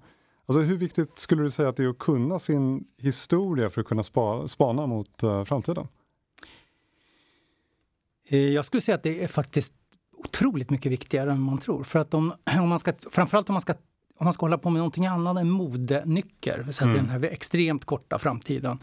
Alltså 0.46 0.60
hur 0.60 0.76
viktigt 0.76 1.18
skulle 1.18 1.42
du 1.42 1.50
säga 1.50 1.68
att 1.68 1.76
det 1.76 1.84
är 1.84 1.88
att 1.88 1.98
kunna 1.98 2.38
sin 2.38 2.84
historia 2.98 3.70
för 3.70 3.80
att 3.80 3.86
kunna 3.86 4.02
spa, 4.02 4.48
spana 4.48 4.86
mot 4.86 5.24
uh, 5.24 5.44
framtiden? 5.44 5.88
Jag 8.28 8.64
skulle 8.64 8.80
säga 8.80 8.94
att 8.94 9.02
det 9.02 9.24
är 9.24 9.28
faktiskt 9.28 9.74
otroligt 10.16 10.70
mycket 10.70 10.92
viktigare 10.92 11.32
än 11.32 11.40
man 11.40 11.58
tror. 11.58 11.84
För 11.84 11.98
att 11.98 12.14
om, 12.14 12.32
om 12.60 12.68
man 12.68 12.78
ska, 12.78 12.92
framförallt 13.10 13.48
om 13.48 13.54
man 13.54 13.60
ska 13.60 13.74
om 14.18 14.24
man 14.24 14.32
ska 14.32 14.46
hålla 14.46 14.58
på 14.58 14.70
med 14.70 14.78
någonting 14.78 15.06
annat 15.06 15.38
än 15.38 15.50
modenycker, 15.50 16.66
så 16.70 16.84
mm. 16.84 16.96
den 16.96 17.08
här 17.08 17.24
extremt 17.24 17.84
korta 17.84 18.18
framtiden, 18.18 18.78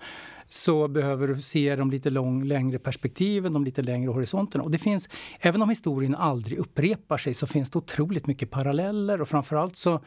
så 0.49 0.87
behöver 0.87 1.27
du 1.27 1.41
se 1.41 1.75
de 1.75 1.91
lite 1.91 2.09
lång, 2.09 2.43
längre 2.43 2.79
perspektiven, 2.79 3.53
de 3.53 3.63
lite 3.63 3.81
längre 3.81 4.11
horisonterna. 4.11 4.63
Och 4.63 4.71
det 4.71 4.77
finns, 4.77 5.09
även 5.39 5.61
om 5.61 5.69
historien 5.69 6.15
aldrig 6.15 6.59
upprepar 6.59 7.17
sig 7.17 7.33
så 7.33 7.47
finns 7.47 7.69
det 7.69 7.77
otroligt 7.77 8.27
mycket 8.27 8.51
paralleller 8.51 9.21
och 9.21 9.27
framförallt 9.27 9.75
så 9.75 9.99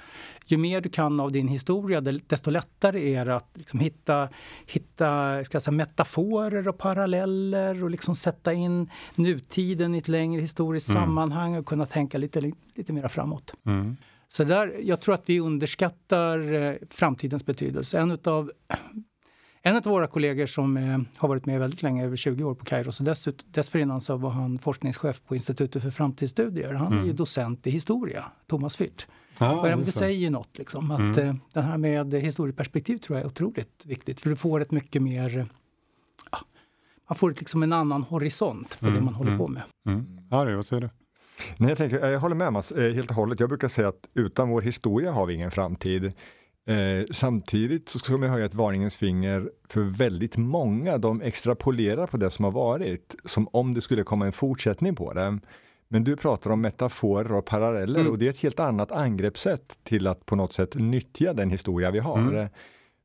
ju 0.47 0.57
mer 0.57 0.81
du 0.81 0.89
kan 0.89 1.21
av 1.21 1.33
din 1.33 1.49
historia 1.49 2.01
desto 2.01 2.51
lättare 2.51 3.15
är 3.15 3.25
det 3.25 3.37
att 3.37 3.51
liksom 3.55 3.81
hitta, 3.81 4.29
hitta 4.67 5.45
ska 5.45 5.61
säga, 5.61 5.73
metaforer 5.73 6.69
och 6.69 6.79
paralleller 6.79 7.85
och 7.85 7.91
liksom 7.91 8.17
sätta 8.17 8.53
in 8.53 8.91
nutiden 9.15 9.95
i 9.95 9.99
ett 9.99 10.09
längre 10.09 10.41
historiskt 10.41 10.89
mm. 10.89 11.03
sammanhang 11.03 11.57
och 11.57 11.67
kunna 11.67 11.87
tänka 11.87 12.19
lite, 12.19 12.53
lite 12.75 12.93
mer 12.93 13.09
framåt. 13.09 13.55
Mm. 13.67 13.97
Så 14.29 14.45
där, 14.45 14.77
jag 14.83 15.01
tror 15.01 15.15
att 15.15 15.29
vi 15.29 15.41
underskattar 15.41 16.53
eh, 16.53 16.75
framtidens 16.91 17.47
betydelse. 17.47 17.99
En 17.99 18.19
av 18.25 18.51
en 19.63 19.77
av 19.77 19.83
våra 19.83 20.07
kollegor 20.07 20.47
som 20.47 20.77
eh, 20.77 20.99
har 21.17 21.29
varit 21.29 21.47
med 21.47 21.61
väldigt 21.61 21.83
länge, 21.83 22.05
över 22.05 22.17
20 22.17 22.45
år 22.45 22.55
på 22.55 22.65
Kairos, 22.65 23.01
och 23.01 23.07
dess, 23.07 23.29
dessförinnan 23.47 24.01
så 24.01 24.17
var 24.17 24.31
han 24.31 24.59
forskningschef 24.59 25.23
på 25.25 25.35
Institutet 25.35 25.83
för 25.83 25.91
framtidsstudier. 25.91 26.75
Han 26.75 26.93
mm. 26.93 27.09
är 27.09 27.13
docent 27.13 27.67
i 27.67 27.71
historia, 27.71 28.25
Thomas 28.47 28.79
Fürth. 28.79 29.07
Ah, 29.39 29.77
det 29.77 29.93
säger 29.93 30.19
ju 30.19 30.31
något. 30.31 30.59
Liksom, 30.59 30.91
att 30.91 30.99
mm. 30.99 31.29
eh, 31.29 31.35
det 31.53 31.61
här 31.61 31.79
med 31.79 32.15
historieperspektiv 32.15 32.99
tror 32.99 33.19
jag 33.19 33.25
är 33.25 33.29
otroligt 33.29 33.87
viktigt. 33.87 34.21
För 34.21 34.31
du 34.31 34.37
får 34.37 34.61
ett 34.61 34.71
mycket 34.71 35.03
mer... 35.03 35.47
Ja, 36.31 36.39
man 37.09 37.17
får 37.17 37.31
liksom 37.31 37.63
en 37.63 37.73
annan 37.73 38.03
horisont 38.03 38.81
på 38.81 38.87
mm. 38.87 38.99
det 38.99 39.05
man 39.05 39.15
håller 39.15 39.31
mm. 39.31 39.39
på 39.39 39.49
med. 39.49 39.63
Mm. 39.87 40.07
Ari, 40.31 40.55
vad 40.55 40.67
säger 40.67 40.81
du? 40.81 40.91
Nej, 41.57 41.69
jag, 41.69 41.79
tänker, 41.79 42.07
jag 42.07 42.21
håller 42.21 42.37
med 42.37 42.53
Mats, 42.53 42.73
eh, 42.73 42.95
helt 42.95 43.11
och 43.11 43.17
hållet. 43.17 43.41
Jag 43.41 43.49
brukar 43.49 43.69
säga 43.69 43.89
att 43.89 44.09
utan 44.15 44.49
vår 44.49 44.63
historia 44.63 45.13
har 45.13 45.27
vi 45.27 45.35
ingen 45.35 45.51
framtid. 45.51 46.05
Eh, 46.69 47.07
samtidigt 47.11 47.89
så 47.89 47.99
ska 47.99 48.17
man 48.17 48.31
höja 48.31 48.45
ett 48.45 48.55
varningens 48.55 48.97
finger 48.97 49.51
för 49.69 49.81
väldigt 49.81 50.37
många. 50.37 50.99
De 50.99 51.23
extrapolerar 51.23 52.07
på 52.07 52.17
det 52.17 52.31
som 52.31 52.45
har 52.45 52.53
varit, 52.53 53.15
som 53.25 53.49
om 53.53 53.75
det 53.75 53.81
skulle 53.81 54.03
komma 54.03 54.27
en 54.27 54.33
fortsättning 54.33 54.97
på 54.97 55.13
det. 55.13 55.39
Men 55.89 56.05
du 56.05 56.17
pratar 56.17 56.51
om 56.51 56.61
metaforer 56.61 57.33
och 57.33 57.45
paralleller 57.45 58.01
mm. 58.01 58.13
och 58.13 58.19
det 58.19 58.27
är 58.27 58.31
ett 58.31 58.41
helt 58.41 58.61
annat 58.61 58.93
angreppssätt 58.93 59.79
till 59.85 60.07
att 60.07 60.27
på 60.27 60.37
något 60.37 60.53
sätt 60.53 60.75
nyttja 60.75 61.33
den 61.33 61.51
historia 61.51 61.91
vi 61.91 61.99
har. 61.99 62.19
Mm. 62.19 62.49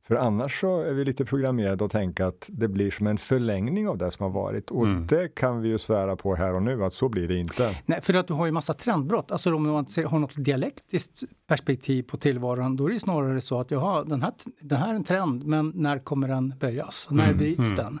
För 0.08 0.16
annars 0.16 0.60
så 0.60 0.80
är 0.80 0.92
vi 0.92 1.04
lite 1.04 1.24
programmerade 1.24 1.84
att 1.84 1.90
tänka 1.90 2.26
att 2.26 2.44
det 2.48 2.68
blir 2.68 2.90
som 2.90 3.06
en 3.06 3.18
förlängning 3.18 3.88
av 3.88 3.98
det 3.98 4.10
som 4.10 4.22
har 4.22 4.30
varit. 4.30 4.70
Och 4.70 4.86
mm. 4.86 5.06
det 5.06 5.34
kan 5.34 5.60
vi 5.60 5.68
ju 5.68 5.78
svära 5.78 6.16
på 6.16 6.34
här 6.34 6.54
och 6.54 6.62
nu 6.62 6.84
att 6.84 6.94
så 6.94 7.08
blir 7.08 7.28
det 7.28 7.36
inte. 7.36 7.76
Nej, 7.86 8.00
för 8.02 8.14
att 8.14 8.28
du 8.28 8.34
har 8.34 8.46
ju 8.46 8.52
massa 8.52 8.74
trendbrott. 8.74 9.30
Alltså 9.30 9.54
om 9.54 9.62
man 9.62 9.86
har 10.06 10.18
något 10.18 10.44
dialektiskt 10.44 11.22
perspektiv 11.46 12.02
på 12.02 12.16
tillvaron, 12.16 12.76
då 12.76 12.86
är 12.86 12.92
det 12.92 13.00
snarare 13.00 13.40
så 13.40 13.60
att 13.60 13.70
jaha, 13.70 14.04
den 14.04 14.22
här, 14.22 14.32
den 14.60 14.78
här 14.78 14.88
är 14.88 14.94
en 14.94 15.04
trend, 15.04 15.46
men 15.46 15.72
när 15.74 15.98
kommer 15.98 16.28
den 16.28 16.54
böjas? 16.60 17.08
När 17.10 17.24
mm. 17.24 17.38
byts 17.38 17.60
mm. 17.60 17.74
den? 17.74 18.00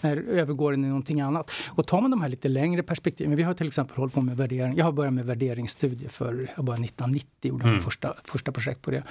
När 0.00 0.16
övergår 0.16 0.70
den 0.70 0.84
i 0.84 0.88
någonting 0.88 1.20
annat? 1.20 1.50
Och 1.68 1.86
tar 1.86 2.00
man 2.00 2.10
de 2.10 2.20
här 2.20 2.28
lite 2.28 2.48
längre 2.48 2.82
perspektiven, 2.82 3.36
vi 3.36 3.42
har 3.42 3.54
till 3.54 3.66
exempel 3.66 3.96
hållit 3.96 4.14
på 4.14 4.20
med 4.20 4.36
värdering. 4.36 4.76
Jag 4.76 4.84
har 4.84 4.92
börjat 4.92 5.14
med 5.14 5.26
värderingsstudier 5.26 6.08
för, 6.08 6.52
jag 6.56 6.64
började 6.64 6.84
1990, 6.84 7.28
gjorde 7.42 7.68
mm. 7.68 7.80
första, 7.80 8.14
första 8.24 8.52
projekt 8.52 8.82
på 8.82 8.90
det. 8.90 9.02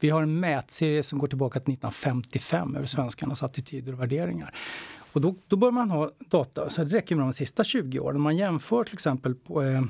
Vi 0.00 0.10
har 0.10 0.22
en 0.22 0.40
mätserie 0.40 1.02
som 1.02 1.18
går 1.18 1.26
tillbaka 1.26 1.60
till 1.60 1.74
1955 1.74 2.76
över 2.76 2.86
svenskarnas 2.86 3.42
attityder 3.42 3.92
och 3.92 4.00
värderingar. 4.00 4.54
Och 5.12 5.20
då, 5.20 5.34
då 5.48 5.56
bör 5.56 5.70
man 5.70 5.90
ha 5.90 6.10
data, 6.18 6.70
så 6.70 6.84
det 6.84 6.96
räcker 6.96 7.16
med 7.16 7.24
de 7.24 7.32
sista 7.32 7.64
20 7.64 7.98
åren. 7.98 8.16
Om 8.16 8.22
man 8.22 8.36
jämför 8.36 8.84
till 8.84 8.94
exempel 8.94 9.34
på 9.34 9.62
eh, 9.62 9.82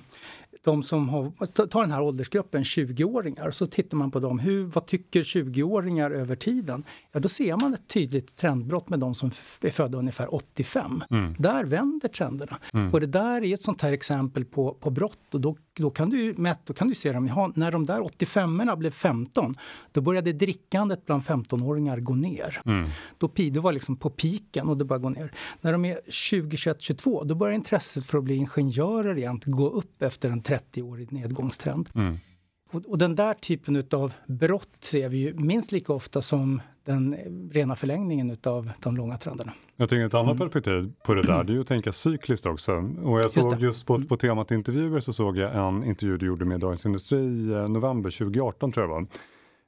de 0.65 0.83
som 0.83 1.09
har, 1.09 1.67
ta 1.67 1.81
den 1.81 1.93
här 1.93 2.03
åldersgruppen 2.03 2.63
20-åringar, 2.63 3.51
så 3.51 3.67
tittar 3.67 3.97
man 3.97 4.11
på 4.11 4.21
dem. 4.21 4.39
Hur, 4.39 4.65
vad 4.65 4.87
tycker 4.87 5.23
20-åringar 5.23 6.11
över 6.11 6.37
tiden? 6.37 6.85
Ja, 7.13 7.21
då 7.21 7.29
ser 7.29 7.57
man 7.57 7.75
ett 7.75 7.89
tydligt 7.89 8.37
trendbrott 8.37 8.89
med 8.89 8.99
de 8.99 9.15
som 9.15 9.31
är 9.61 9.71
födda 9.71 9.99
ungefär 9.99 10.35
85. 10.35 11.03
Mm. 11.11 11.35
Där 11.39 11.65
vänder 11.65 12.09
trenderna. 12.09 12.59
Mm. 12.75 12.91
Och 12.93 13.01
det 13.01 13.07
där 13.07 13.45
är 13.45 13.55
ett 13.55 13.63
sånt 13.63 13.83
här 13.83 13.93
exempel 13.93 14.45
på, 14.45 14.75
på 14.75 14.91
brott. 14.91 15.35
Och 15.35 15.41
då, 15.41 15.57
då, 15.73 15.91
kan 15.91 16.11
du, 16.11 16.35
då 16.65 16.75
kan 16.75 16.89
du 16.89 16.95
se 16.95 17.13
dem, 17.13 17.27
ja, 17.27 17.53
när 17.55 17.73
de 17.73 17.87
där 17.87 18.01
85orna 18.01 18.77
blev 18.77 18.91
15, 18.91 19.55
då 19.93 20.01
började 20.01 20.33
drickandet 20.33 21.07
bland 21.07 21.23
15-åringar 21.23 22.01
gå 22.01 22.15
ner. 22.15 22.61
Mm. 22.65 22.89
Då, 23.19 23.31
då 23.53 23.61
var 23.61 23.73
liksom 23.73 23.97
på 23.97 24.11
piken 24.11 24.69
och 24.69 24.77
det 24.77 24.85
började 24.85 25.03
gå 25.03 25.09
ner. 25.09 25.33
När 25.61 25.73
de 25.73 25.85
är 25.85 26.01
20, 26.09 26.57
21, 26.57 26.77
22, 26.81 27.25
då 27.25 27.35
börjar 27.35 27.55
intresset 27.55 28.07
för 28.07 28.19
att 28.19 28.25
bli 28.25 28.35
ingenjörer 28.35 29.19
igen 29.19 29.41
gå 29.45 29.69
upp 29.69 30.03
efter 30.03 30.31
en 30.31 30.43
30-årig 30.51 31.13
nedgångstrend. 31.13 31.89
Mm. 31.95 32.19
Och, 32.73 32.87
och, 32.87 32.99
den 32.99 33.15
där 33.15 33.35
typen 33.35 33.83
av 33.93 34.13
brott 34.27 34.77
ser 34.81 35.09
vi 35.09 35.17
ju 35.17 35.35
minst 35.35 35.73
lika 35.73 35.93
ofta 35.93 36.23
som 36.23 36.61
den 36.85 37.17
rena 37.53 37.77
förlängningen 37.77 38.37
av 38.45 38.71
de 38.81 38.97
långa 38.97 39.19
trenderna. 39.19 39.53
Jag 39.77 39.89
tänker 39.89 40.07
ett 40.07 40.15
annat 40.15 40.37
mm. 40.37 40.39
perspektiv 40.39 40.93
på 41.05 41.15
det 41.15 41.23
där, 41.23 41.45
det 41.45 41.53
är 41.53 41.55
ju 41.55 41.61
att 41.61 41.67
tänka 41.67 41.93
cykliskt 41.93 42.47
också. 42.47 42.73
Och 43.03 43.21
jag 43.21 43.33
såg 43.33 43.53
just, 43.53 43.63
just 43.63 43.87
på, 43.87 44.01
på 44.01 44.17
temat 44.17 44.51
intervjuer 44.51 45.01
så 45.01 45.13
såg 45.13 45.37
jag 45.37 45.69
en 45.69 45.85
intervju 45.85 46.17
du 46.17 46.27
gjorde 46.27 46.45
med 46.45 46.61
Dagens 46.61 46.87
Industri 46.87 47.19
i 47.19 47.69
november 47.69 48.11
2018 48.11 48.73
tror 48.73 48.85
jag 48.87 48.95
var. 48.95 49.07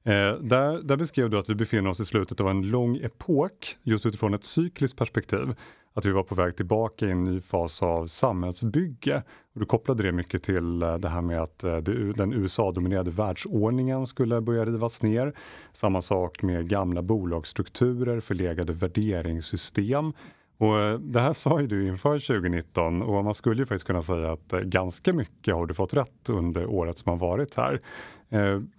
Eh, 0.04 0.34
där, 0.34 0.82
där 0.82 0.96
beskrev 0.96 1.30
du 1.30 1.38
att 1.38 1.48
vi 1.48 1.54
befinner 1.54 1.90
oss 1.90 2.00
i 2.00 2.04
slutet 2.04 2.40
av 2.40 2.48
en 2.48 2.70
lång 2.70 2.96
epok 2.96 3.76
just 3.82 4.06
utifrån 4.06 4.34
ett 4.34 4.44
cykliskt 4.44 4.98
perspektiv 4.98 5.54
att 5.94 6.04
vi 6.04 6.10
var 6.10 6.22
på 6.22 6.34
väg 6.34 6.56
tillbaka 6.56 7.06
i 7.06 7.10
en 7.10 7.24
ny 7.24 7.40
fas 7.40 7.82
av 7.82 8.06
samhällsbygge. 8.06 9.22
Och 9.54 9.60
du 9.60 9.66
kopplade 9.66 10.02
det 10.02 10.12
mycket 10.12 10.42
till 10.42 10.82
eh, 10.82 10.98
det 10.98 11.08
här 11.08 11.22
med 11.22 11.42
att 11.42 11.64
eh, 11.64 11.76
det, 11.76 12.12
den 12.12 12.32
USA-dominerade 12.32 13.10
världsordningen 13.10 14.06
skulle 14.06 14.40
börja 14.40 14.64
rivas 14.64 15.02
ner. 15.02 15.32
Samma 15.72 16.02
sak 16.02 16.42
med 16.42 16.68
gamla 16.68 17.02
bolagsstrukturer, 17.02 18.20
förlegade 18.20 18.72
värderingssystem. 18.72 20.12
Och 20.62 20.80
eh, 20.80 20.98
det 20.98 21.20
här 21.20 21.32
sa 21.32 21.60
ju 21.60 21.66
du 21.66 21.88
inför 21.88 22.18
2019 22.18 23.02
och 23.02 23.24
man 23.24 23.34
skulle 23.34 23.62
ju 23.62 23.66
faktiskt 23.66 23.86
kunna 23.86 24.02
säga 24.02 24.32
att 24.32 24.50
ganska 24.50 25.12
mycket 25.12 25.54
har 25.54 25.66
du 25.66 25.74
fått 25.74 25.94
rätt 25.94 26.28
under 26.28 26.66
året 26.66 26.98
som 26.98 27.10
har 27.10 27.16
varit 27.16 27.54
här. 27.54 27.80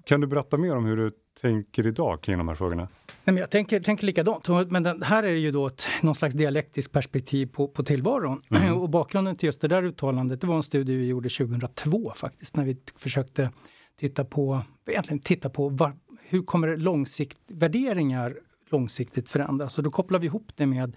Kan 0.06 0.22
du 0.22 0.28
berätta 0.28 0.58
mer 0.58 0.76
om 0.76 0.86
hur 0.86 0.98
du 0.98 1.12
tänker 1.42 1.88
idag 1.88 2.22
kring 2.22 2.38
de 2.38 2.48
här 2.48 2.56
frågorna? 2.56 2.88
Nej, 3.08 3.34
men 3.34 3.38
jag 3.38 3.50
tänker, 3.50 3.80
tänker 3.80 4.06
likadant. 4.06 4.48
Men 4.70 4.84
den, 4.84 5.02
här 5.02 5.24
är 5.24 5.36
ju 5.36 5.52
då 5.52 5.68
ett, 5.68 5.86
någon 6.02 6.16
slags 6.16 6.36
dialektiskt 6.36 6.94
perspektiv 6.94 7.46
på, 7.46 7.68
på 7.68 7.84
tillvaron. 7.84 8.42
Mm. 8.50 8.74
Och 8.82 8.90
bakgrunden 8.90 9.36
till 9.36 9.48
just 9.48 9.62
det 9.62 9.68
där 9.68 9.84
uttalandet 9.84 10.42
det 10.42 10.48
var 10.48 10.56
en 10.56 10.64
studie 10.64 10.96
vi 10.96 11.08
gjorde 11.08 11.30
2002 11.30 12.12
faktiskt 12.16 12.56
när 12.56 12.66
vi 12.66 12.78
försökte 12.96 13.52
titta 14.00 14.26
på, 14.26 14.62
egentligen 14.90 15.20
titta 15.20 15.50
på 15.50 15.70
var, 15.70 15.94
hur 16.22 16.42
kommer 16.42 16.78
långsikt, 16.78 17.42
värderingar 17.48 18.36
långsiktigt 18.70 19.30
förändras. 19.30 19.78
Och 19.78 19.84
då 19.84 19.92
kopplar 19.92 20.20
vi 20.20 20.26
ihop 20.26 20.52
det 20.56 20.66
med 20.66 20.96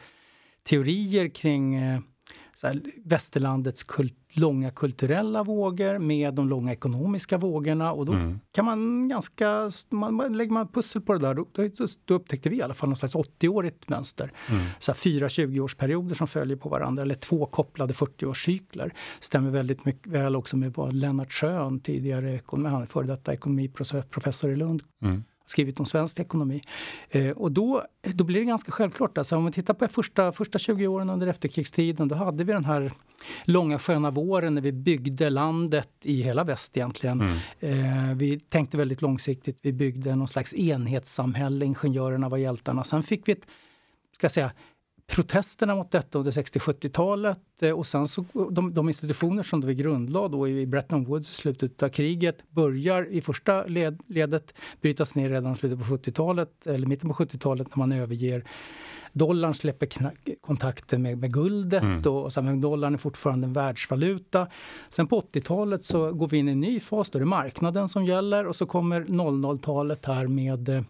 teorier 0.68 1.28
kring 1.28 1.74
eh, 1.74 2.00
så 2.54 2.66
här, 2.66 2.82
västerlandets 3.04 3.84
kult, 3.84 4.14
långa 4.34 4.70
kulturella 4.70 5.42
vågor 5.42 5.98
med 5.98 6.34
de 6.34 6.48
långa 6.48 6.72
ekonomiska 6.72 7.38
vågorna. 7.38 7.92
Och 7.92 8.06
då 8.06 8.12
mm. 8.12 8.40
kan 8.52 8.64
man 8.64 9.08
ganska, 9.08 9.70
man, 9.90 10.36
lägger 10.36 10.52
man 10.52 10.68
pussel 10.68 11.02
på 11.02 11.12
det 11.12 11.18
där, 11.18 11.34
då, 11.34 11.46
då, 11.52 11.86
då 12.04 12.14
upptäckte 12.14 12.48
vi 12.48 12.56
i 12.56 12.62
alla 12.62 12.74
fall 12.74 12.88
något 12.88 12.98
slags 12.98 13.14
80-årigt 13.14 13.82
mönster. 13.86 14.32
Mm. 14.50 14.66
Så 14.78 14.92
här, 14.92 14.96
fyra 14.96 15.28
20-årsperioder 15.28 16.14
som 16.14 16.26
följer 16.26 16.56
på 16.56 16.68
varandra, 16.68 17.02
eller 17.02 17.14
två 17.14 17.46
kopplade 17.46 17.94
40-årscykler. 17.94 18.90
Stämmer 19.20 19.50
väldigt 19.50 19.84
mycket 19.84 20.06
väl 20.06 20.36
också 20.36 20.56
med 20.56 20.72
vad 20.72 20.92
Lennart 20.92 21.32
Schön, 21.32 21.80
tidigare 21.80 22.40
före 22.88 23.06
detta 23.06 23.32
ekonomiprofessor 23.32 24.50
i 24.50 24.56
Lund, 24.56 24.82
mm 25.02 25.24
skrivit 25.46 25.80
om 25.80 25.86
svensk 25.86 26.20
ekonomi. 26.20 26.62
Eh, 27.10 27.30
och 27.30 27.52
då, 27.52 27.82
då 28.02 28.24
blir 28.24 28.40
det 28.40 28.46
ganska 28.46 28.72
självklart. 28.72 29.18
Alltså, 29.18 29.36
om 29.36 29.42
man 29.42 29.52
tittar 29.52 29.74
på 29.74 29.88
första, 29.88 30.32
första 30.32 30.58
20 30.58 30.86
åren 30.86 31.10
under 31.10 31.26
efterkrigstiden, 31.26 32.08
då 32.08 32.14
hade 32.14 32.44
vi 32.44 32.52
den 32.52 32.64
här 32.64 32.92
långa 33.44 33.78
sköna 33.78 34.10
våren 34.10 34.54
när 34.54 34.62
vi 34.62 34.72
byggde 34.72 35.30
landet 35.30 35.90
i 36.02 36.22
hela 36.22 36.44
väst 36.44 36.76
egentligen. 36.76 37.20
Mm. 37.20 38.10
Eh, 38.10 38.16
vi 38.16 38.40
tänkte 38.40 38.76
väldigt 38.76 39.02
långsiktigt. 39.02 39.58
Vi 39.62 39.72
byggde 39.72 40.16
någon 40.16 40.28
slags 40.28 40.54
enhetssamhälle. 40.54 41.64
Ingenjörerna 41.64 42.28
var 42.28 42.38
hjältarna. 42.38 42.84
Sen 42.84 43.02
fick 43.02 43.28
vi 43.28 43.32
ett, 43.32 43.46
ska 44.12 44.24
jag 44.24 44.32
säga, 44.32 44.50
protesterna 45.06 45.74
mot 45.74 45.90
detta 45.90 46.18
under 46.18 46.30
60-70-talet 46.30 47.62
eh, 47.62 47.70
och 47.70 47.86
sen 47.86 48.08
så 48.08 48.24
de, 48.50 48.74
de, 48.74 48.88
institutioner 48.88 49.42
som 49.42 49.60
vi 49.60 49.74
grundlade 49.74 50.28
då 50.28 50.48
i 50.48 50.66
Bretton 50.66 51.04
Woods 51.04 51.32
i 51.32 51.34
slutet 51.34 51.82
av 51.82 51.88
kriget 51.88 52.50
börjar 52.50 53.06
i 53.10 53.20
första 53.20 53.64
led, 53.64 54.00
ledet 54.06 54.54
brytas 54.80 55.14
ner 55.14 55.28
redan 55.28 55.52
i 55.52 55.56
slutet 55.56 55.78
på 55.78 55.84
70-talet 55.84 56.66
eller 56.66 56.86
mitten 56.86 57.10
på 57.10 57.14
70-talet 57.14 57.68
när 57.70 57.78
man 57.78 57.92
överger 57.92 58.44
Dollarn 59.12 59.54
släpper 59.54 59.88
kontakten 60.40 61.02
med, 61.02 61.18
med 61.18 61.32
guldet 61.32 61.82
mm. 61.82 62.02
och, 62.06 62.24
och 62.24 62.32
så, 62.32 62.42
men 62.42 62.60
dollarn 62.60 62.94
är 62.94 62.98
fortfarande 62.98 63.46
en 63.46 63.52
världsvaluta. 63.52 64.48
Sen 64.88 65.06
på 65.06 65.20
80-talet 65.20 65.84
så 65.84 66.12
går 66.12 66.28
vi 66.28 66.38
in 66.38 66.48
i 66.48 66.52
en 66.52 66.60
ny 66.60 66.80
fas, 66.80 67.10
då 67.10 67.18
är 67.18 67.20
det 67.20 67.26
marknaden 67.26 67.88
som 67.88 68.04
gäller 68.04 68.46
och 68.46 68.56
så 68.56 68.66
kommer 68.66 69.00
00-talet 69.04 70.06
här 70.06 70.26
med 70.26 70.68
eh, 70.68 70.82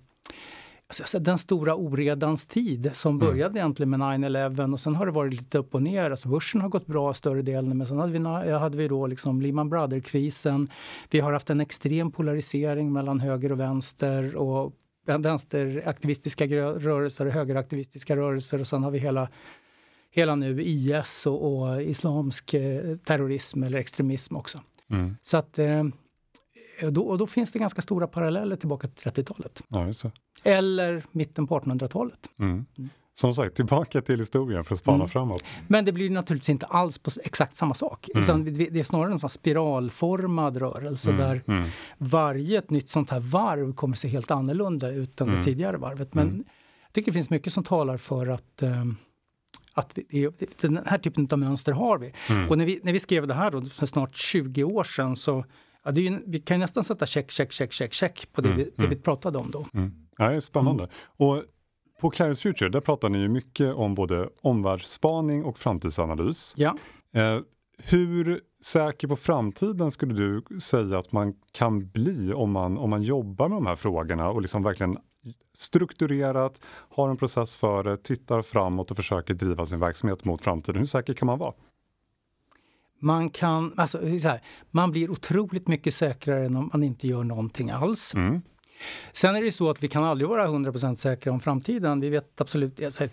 alltså, 0.89 1.19
den 1.19 1.39
stora 1.39 1.75
oredans 1.75 2.47
tid 2.47 2.91
som 2.95 3.17
mm. 3.17 3.29
började 3.29 3.51
mm. 3.51 3.57
egentligen 3.57 3.91
med 3.91 4.01
9-11 4.01 4.73
och 4.73 4.81
sen 4.81 4.97
har 4.97 5.07
det 5.07 5.13
varit 5.13 5.35
lite 5.35 5.59
upp 5.59 5.75
och 5.75 5.83
ner. 5.83 6.11
Alltså 6.11 6.29
börsen 6.29 6.61
har 6.61 6.69
gått 6.69 6.87
bra 6.87 7.15
större 7.15 7.43
delen 7.43 7.79
men 7.79 7.87
sen 7.87 7.99
hade 7.99 8.13
vi, 8.13 8.51
hade 8.53 8.77
vi 8.77 8.89
då 8.89 9.07
liksom 9.07 9.43
Lehman 9.43 9.71
Brothers-krisen. 9.71 10.71
Vi 11.11 11.21
har 11.21 11.33
haft 11.33 11.51
en 11.51 11.61
extrem 11.61 12.13
polarisering 12.13 12.93
mellan 12.93 13.21
höger 13.21 13.53
och 13.53 13.61
vänster 13.61 14.37
och 14.37 14.73
vänsteraktivistiska 15.07 16.47
rörelser 16.47 17.27
och 17.27 17.33
högeraktivistiska 17.33 18.17
rörelser 18.17 18.61
och 18.61 18.67
sen 18.67 18.83
har 18.83 18.91
vi 18.91 18.99
hela 18.99 19.29
hela 20.11 20.35
nu 20.35 20.63
IS 20.63 21.27
och, 21.27 21.59
och 21.59 21.83
islamsk 21.83 22.55
eh, 22.55 22.97
terrorism 22.97 23.63
eller 23.63 23.79
extremism 23.79 24.37
också. 24.37 24.61
Mm. 24.91 25.17
Så 25.23 25.37
att 25.37 25.59
eh, 26.79 26.89
då, 26.89 27.03
och 27.03 27.19
då 27.19 27.27
finns 27.27 27.53
det 27.53 27.59
ganska 27.59 27.83
stora 27.83 28.07
paralleller 28.07 28.57
tillbaka 28.57 28.89
till 28.89 29.11
30-talet. 29.11 29.63
Ja, 29.69 29.93
Eller 30.45 31.05
mitten 31.13 31.47
på 31.47 31.61
1800-talet. 31.61 32.29
Mm. 32.39 32.67
Mm. 32.79 32.91
Som 33.15 33.35
sagt, 33.35 33.57
tillbaka 33.57 34.03
till 34.03 34.19
historien 34.19 34.65
för 34.65 34.75
att 34.75 34.81
spana 34.81 34.97
mm. 34.97 35.09
framåt. 35.09 35.45
Men 35.67 35.85
det 35.85 35.93
blir 35.93 36.11
naturligtvis 36.11 36.49
inte 36.49 36.67
alls 36.67 36.99
på 36.99 37.11
exakt 37.25 37.57
samma 37.57 37.75
sak. 37.75 38.09
Mm. 38.15 38.25
Utan 38.25 38.45
det 38.45 38.81
är 38.81 38.85
snarare 38.85 39.13
en 39.13 39.19
sån 39.19 39.31
spiralformad 39.31 40.57
rörelse 40.57 41.11
mm. 41.11 41.21
där 41.21 41.43
mm. 41.47 41.69
varje 41.99 42.59
ett 42.59 42.71
nytt 42.71 42.89
sånt 42.89 43.11
här 43.11 43.21
varv 43.21 43.75
kommer 43.75 43.95
se 43.95 44.09
helt 44.09 44.31
annorlunda 44.31 44.91
ut 44.91 45.21
än 45.21 45.31
det 45.31 45.45
tidigare 45.45 45.77
varvet. 45.77 46.15
Men 46.15 46.45
jag 46.83 46.93
tycker 46.93 47.13
det 47.13 47.15
finns 47.15 47.31
mycket 47.31 47.53
som 47.53 47.65
talar 47.65 47.97
för 47.97 48.27
att 48.27 48.63
um, 48.63 48.97
att 49.75 49.99
vi, 50.09 50.31
den 50.61 50.81
här 50.87 50.99
typen 50.99 51.29
av 51.31 51.39
mönster 51.39 51.73
har 51.73 51.99
vi. 51.99 52.13
Mm. 52.31 52.49
Och 52.49 52.59
när 52.59 52.67
vi, 52.67 52.81
när 52.83 52.93
vi 52.93 53.01
skrev 53.01 53.27
det 53.27 53.35
här 53.35 53.51
då, 53.51 53.65
för 53.65 53.87
snart 53.87 54.17
20 54.17 54.65
år 54.65 54.85
sedan 54.85 55.17
så 55.17 55.45
Ja, 55.87 55.93
är, 55.93 56.23
vi 56.27 56.39
kan 56.39 56.61
nästan 56.61 56.85
sätta 56.85 57.07
check, 57.07 57.31
check, 57.31 57.53
check, 57.53 57.73
check, 57.73 57.95
check 57.95 58.33
på 58.33 58.41
det, 58.41 58.49
mm, 58.49 58.59
vi, 58.59 58.65
det 58.65 58.79
mm. 58.79 58.91
vi 58.91 58.97
pratade 58.97 59.39
om 59.39 59.51
då. 59.51 59.67
Mm. 59.75 59.93
Ja, 60.19 60.29
det 60.29 60.37
är 60.37 60.41
spännande. 60.41 60.83
Mm. 60.83 60.95
Och 61.17 61.43
på 62.01 62.11
Clarence 62.11 62.43
Future, 62.43 62.71
där 62.71 62.81
pratar 62.81 63.09
ni 63.09 63.19
ju 63.19 63.29
mycket 63.29 63.75
om 63.75 63.95
både 63.95 64.29
omvärldsspaning 64.43 65.45
och 65.45 65.59
framtidsanalys. 65.59 66.55
Ja. 66.57 66.77
Eh, 67.15 67.41
hur 67.79 68.41
säker 68.65 69.09
på 69.09 69.17
framtiden 69.17 69.91
skulle 69.91 70.15
du 70.15 70.61
säga 70.61 70.99
att 70.99 71.13
man 71.13 71.35
kan 71.53 71.89
bli 71.89 72.33
om 72.33 72.53
man, 72.53 72.79
om 72.79 72.91
man 72.91 73.03
jobbar 73.03 73.49
med 73.49 73.57
de 73.57 73.67
här 73.67 73.77
frågorna 73.77 74.31
och 74.31 74.43
liksom 74.43 74.63
verkligen 74.63 74.99
strukturerat, 75.55 76.61
har 76.67 77.11
en 77.11 77.17
process 77.17 77.55
för 77.55 77.85
det, 77.85 77.97
tittar 77.97 78.43
framåt 78.43 78.91
och 78.91 78.97
försöker 78.97 79.35
driva 79.35 79.67
sin 79.67 79.81
verksamhet 79.81 80.25
mot 80.25 80.43
framtiden. 80.43 80.79
Hur 80.79 80.87
säker 80.87 81.15
kan 81.15 81.27
man 81.27 81.39
vara? 81.39 81.53
Man, 82.99 83.31
kan, 83.31 83.73
alltså, 83.77 84.07
här, 84.07 84.41
man 84.71 84.91
blir 84.91 85.11
otroligt 85.11 85.69
mycket 85.69 85.95
säkrare 85.95 86.47
än 86.47 86.57
om 86.57 86.71
man 86.73 86.83
inte 86.83 87.09
gör 87.09 87.25
någonting 87.25 87.71
alls. 87.71 88.15
Mm. 88.15 88.43
Sen 89.13 89.37
är 89.37 89.43
det 89.43 89.53
så 89.53 89.71
att 89.71 89.83
vi 89.83 89.89
kan 89.89 90.05
aldrig 90.05 90.29
vara 90.29 90.47
100% 90.47 90.95
säkra 90.95 91.33
om 91.33 91.41
framtiden. 91.41 92.01
Vi 92.01 92.09
vet 92.09 92.41
absolut, 92.41 92.85
alltså, 92.85 93.09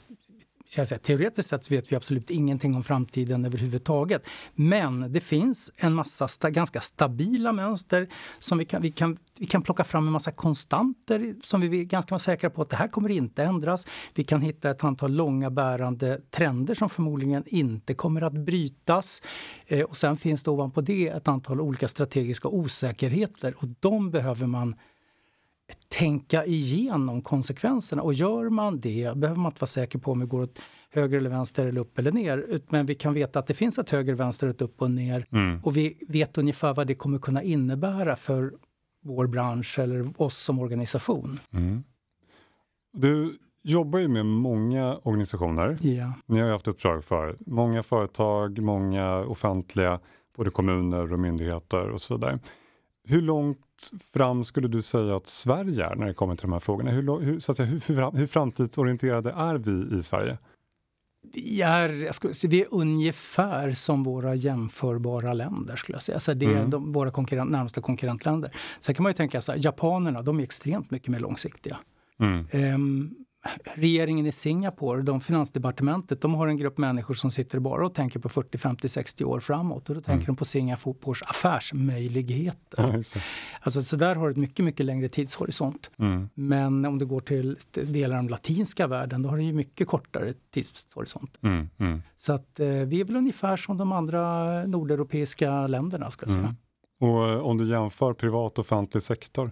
jag 0.81 0.87
säga, 0.87 0.99
teoretiskt 0.99 1.49
sett 1.49 1.63
så 1.63 1.73
vet 1.73 1.91
vi 1.91 1.95
absolut 1.95 2.29
ingenting 2.29 2.75
om 2.75 2.83
framtiden 2.83 3.45
överhuvudtaget. 3.45 4.27
Men 4.55 5.13
det 5.13 5.21
finns 5.21 5.71
en 5.75 5.93
massa 5.93 6.27
sta, 6.27 6.49
ganska 6.49 6.81
stabila 6.81 7.51
mönster 7.51 8.07
som 8.39 8.57
vi 8.57 8.65
kan, 8.65 8.81
vi, 8.81 8.91
kan, 8.91 9.17
vi 9.39 9.45
kan 9.45 9.61
plocka 9.61 9.83
fram 9.83 10.07
en 10.07 10.13
massa 10.13 10.31
konstanter 10.31 11.35
som 11.43 11.61
vi 11.61 11.79
är 11.79 11.83
ganska 11.83 12.19
säkra 12.19 12.49
på 12.49 12.61
att 12.61 12.69
det 12.69 12.75
här 12.75 12.87
kommer 12.87 13.09
inte 13.09 13.43
ändras. 13.43 13.87
Vi 14.13 14.23
kan 14.23 14.41
hitta 14.41 14.69
ett 14.69 14.83
antal 14.83 15.11
långa 15.11 15.49
bärande 15.49 16.21
trender 16.31 16.73
som 16.73 16.89
förmodligen 16.89 17.43
inte 17.47 17.93
kommer 17.93 18.21
att 18.21 18.33
brytas. 18.33 19.21
Eh, 19.65 19.81
och 19.81 19.97
sen 19.97 20.17
finns 20.17 20.43
det 20.43 20.51
ovanpå 20.51 20.81
det 20.81 21.07
ett 21.07 21.27
antal 21.27 21.61
olika 21.61 21.87
strategiska 21.87 22.47
osäkerheter 22.47 23.53
och 23.57 23.67
de 23.79 24.11
behöver 24.11 24.47
man 24.47 24.75
tänka 25.89 26.45
igenom 26.45 27.21
konsekvenserna. 27.21 28.01
Och 28.01 28.13
gör 28.13 28.49
man 28.49 28.79
det 28.79 29.17
behöver 29.17 29.41
man 29.41 29.51
inte 29.51 29.61
vara 29.61 29.67
säker 29.67 29.99
på 29.99 30.11
om 30.11 30.19
det 30.19 30.25
går 30.25 30.41
åt 30.41 30.59
höger 30.91 31.17
eller 31.17 31.29
vänster 31.29 31.65
eller 31.65 31.81
upp 31.81 31.99
eller 31.99 32.11
ner. 32.11 32.61
Men 32.69 32.85
vi 32.85 32.95
kan 32.95 33.13
veta 33.13 33.39
att 33.39 33.47
det 33.47 33.53
finns 33.53 33.79
ett 33.79 33.89
höger, 33.89 34.13
vänster, 34.13 34.47
ett 34.47 34.61
upp 34.61 34.81
och 34.81 34.91
ner. 34.91 35.25
Mm. 35.31 35.59
Och 35.63 35.77
vi 35.77 35.97
vet 36.07 36.37
ungefär 36.37 36.73
vad 36.73 36.87
det 36.87 36.95
kommer 36.95 37.17
kunna 37.17 37.43
innebära 37.43 38.15
för 38.15 38.53
vår 39.03 39.27
bransch 39.27 39.79
eller 39.79 40.21
oss 40.21 40.37
som 40.37 40.59
organisation. 40.59 41.39
Mm. 41.53 41.83
Du 42.93 43.37
jobbar 43.63 43.99
ju 43.99 44.07
med 44.07 44.25
många 44.25 44.97
organisationer. 45.03 45.77
Ja. 45.81 46.13
Ni 46.25 46.39
har 46.39 46.49
haft 46.49 46.67
uppdrag 46.67 47.03
för 47.03 47.37
många 47.39 47.83
företag, 47.83 48.59
många 48.59 49.19
offentliga, 49.19 49.99
både 50.37 50.49
kommuner 50.49 51.13
och 51.13 51.19
myndigheter 51.19 51.89
och 51.89 52.01
så 52.01 52.13
vidare. 52.15 52.39
Hur 53.03 53.21
långt 53.21 53.62
fram 54.13 54.45
skulle 54.45 54.67
du 54.67 54.81
säga 54.81 55.15
att 55.15 55.27
Sverige 55.27 55.85
är 55.85 55.95
när 55.95 56.07
det 56.07 56.13
kommer 56.13 56.35
till 56.35 56.41
de 56.41 56.53
här 56.53 56.59
frågorna? 56.59 56.91
Hur, 56.91 57.19
hur, 57.19 57.39
så 57.39 57.51
att 57.51 57.57
säga, 57.57 57.67
hur, 57.67 58.17
hur 58.17 58.27
framtidsorienterade 58.27 59.31
är 59.31 59.55
vi 59.55 59.97
i 59.97 60.03
Sverige? 60.03 60.37
Vi 61.33 61.61
är, 61.61 62.11
skulle 62.11 62.33
vi 62.43 62.61
är 62.61 62.67
ungefär 62.71 63.73
som 63.73 64.03
våra 64.03 64.35
jämförbara 64.35 65.33
länder. 65.33 65.75
skulle 65.75 65.95
jag 65.95 66.01
säga. 66.01 66.15
Alltså 66.15 66.33
det 66.33 66.45
är 66.45 66.57
mm. 66.57 66.69
de, 66.69 66.91
våra 66.91 67.11
konkurrent, 67.11 67.51
närmaste 67.51 67.81
konkurrentländer. 67.81 68.51
Sen 68.79 68.95
kan 68.95 69.03
man 69.03 69.09
ju 69.09 69.13
tänka 69.13 69.41
så 69.41 69.51
här, 69.51 69.59
japanerna 69.63 70.21
de 70.21 70.39
är 70.39 70.43
extremt 70.43 70.91
mycket 70.91 71.07
mer 71.07 71.19
långsiktiga. 71.19 71.77
Mm. 72.19 72.75
Um, 72.75 73.15
regeringen 73.75 74.25
i 74.25 74.31
Singapore, 74.31 75.01
de 75.01 75.21
finansdepartementet, 75.21 76.21
de 76.21 76.33
har 76.33 76.47
en 76.47 76.57
grupp 76.57 76.77
människor 76.77 77.13
som 77.13 77.31
sitter 77.31 77.59
bara 77.59 77.85
och 77.85 77.93
tänker 77.93 78.19
på 78.19 78.29
40, 78.29 78.57
50, 78.57 78.89
60 78.89 79.25
år 79.25 79.39
framåt. 79.39 79.89
Och 79.89 79.95
då 79.95 80.01
tänker 80.01 80.13
mm. 80.13 80.25
de 80.25 80.35
på 80.35 80.45
Singapores 80.45 81.21
affärsmöjligheter. 81.21 83.03
Ja, 83.03 83.19
alltså, 83.61 83.83
så 83.83 83.95
där 83.95 84.15
har 84.15 84.25
du 84.25 84.31
ett 84.31 84.37
mycket, 84.37 84.65
mycket 84.65 84.85
längre 84.85 85.09
tidshorisont. 85.09 85.91
Mm. 85.99 86.29
Men 86.33 86.85
om 86.85 86.99
du 86.99 87.05
går 87.05 87.21
till 87.21 87.57
delar 87.73 88.17
av 88.17 88.23
den 88.23 88.31
latinska 88.31 88.87
världen, 88.87 89.21
då 89.21 89.29
har 89.29 89.37
du 89.37 89.43
ju 89.43 89.53
mycket 89.53 89.87
kortare 89.87 90.33
tidshorisont. 90.53 91.37
Mm. 91.41 91.69
mm. 91.79 92.01
Så 92.15 92.33
att 92.33 92.59
eh, 92.59 92.67
vi 92.67 93.01
är 93.01 93.05
väl 93.05 93.15
ungefär 93.15 93.57
som 93.57 93.77
de 93.77 93.91
andra 93.91 94.63
nordeuropeiska 94.65 95.67
länderna, 95.67 96.11
ska 96.11 96.25
jag 96.25 96.33
säga. 96.33 96.43
Mm. 96.43 96.55
Och 96.99 97.29
eh, 97.29 97.39
om 97.39 97.57
du 97.57 97.69
jämför 97.69 98.13
privat 98.13 98.51
och 98.51 98.59
offentlig 98.59 99.03
sektor? 99.03 99.51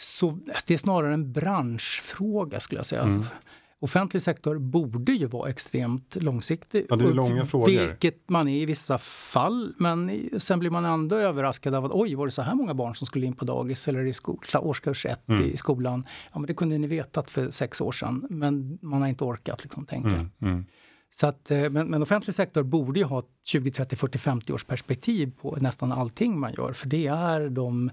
Så 0.00 0.38
det 0.66 0.74
är 0.74 0.78
snarare 0.78 1.14
en 1.14 1.32
branschfråga 1.32 2.60
skulle 2.60 2.78
jag 2.78 2.86
säga. 2.86 3.02
Mm. 3.02 3.16
Alltså, 3.16 3.34
offentlig 3.80 4.22
sektor 4.22 4.58
borde 4.58 5.12
ju 5.12 5.26
vara 5.26 5.50
extremt 5.50 6.16
långsiktig. 6.16 6.86
Ja, 6.90 6.96
det 6.96 7.04
är 7.04 7.12
långa 7.12 7.44
frågor. 7.44 7.66
Vilket 7.66 8.28
man 8.28 8.48
är 8.48 8.62
i 8.62 8.66
vissa 8.66 8.98
fall. 8.98 9.74
Men 9.78 10.20
sen 10.38 10.58
blir 10.58 10.70
man 10.70 10.84
ändå 10.84 11.16
överraskad 11.16 11.74
av 11.74 11.84
att 11.84 11.92
oj, 11.92 12.14
var 12.14 12.26
det 12.26 12.30
så 12.30 12.42
här 12.42 12.54
många 12.54 12.74
barn 12.74 12.94
som 12.94 13.06
skulle 13.06 13.26
in 13.26 13.32
på 13.32 13.44
dagis 13.44 13.88
eller 13.88 14.06
i 14.06 14.12
skola, 14.12 14.60
årskurs 14.60 15.06
ett 15.06 15.28
mm. 15.28 15.42
i 15.44 15.56
skolan? 15.56 16.06
Ja, 16.32 16.38
men 16.38 16.46
det 16.46 16.54
kunde 16.54 16.78
ni 16.78 16.86
vetat 16.86 17.30
för 17.30 17.50
sex 17.50 17.80
år 17.80 17.92
sedan, 17.92 18.26
men 18.30 18.78
man 18.82 19.00
har 19.00 19.08
inte 19.08 19.24
orkat 19.24 19.62
liksom, 19.62 19.86
tänka. 19.86 20.08
Mm. 20.08 20.30
Mm. 20.42 20.64
Så 21.10 21.26
att, 21.26 21.50
eh, 21.50 21.70
men, 21.70 21.86
men, 21.86 22.02
offentlig 22.02 22.34
sektor 22.34 22.62
borde 22.62 23.00
ju 23.00 23.04
ha 23.04 23.22
20, 23.44 23.70
30, 23.70 23.96
40, 23.96 24.18
50 24.18 24.52
års 24.52 24.64
perspektiv 24.64 25.32
på 25.40 25.56
nästan 25.60 25.92
allting 25.92 26.38
man 26.38 26.52
gör. 26.52 26.72
För 26.72 26.88
det 26.88 27.06
är 27.06 27.48
de 27.48 27.90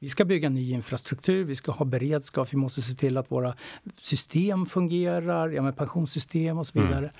vi 0.00 0.08
ska 0.08 0.24
bygga 0.24 0.48
ny 0.48 0.72
infrastruktur, 0.72 1.44
vi 1.44 1.54
ska 1.54 1.72
ha 1.72 1.84
beredskap, 1.84 2.52
vi 2.52 2.56
måste 2.56 2.82
se 2.82 2.94
till 2.94 3.16
att 3.16 3.30
våra 3.30 3.54
system 3.98 4.66
fungerar, 4.66 5.48
ja, 5.48 5.62
med 5.62 5.76
pensionssystem 5.76 6.58
och 6.58 6.66
så 6.66 6.78
mm. 6.78 6.88
vidare. 6.88 7.06
Mm. 7.06 7.16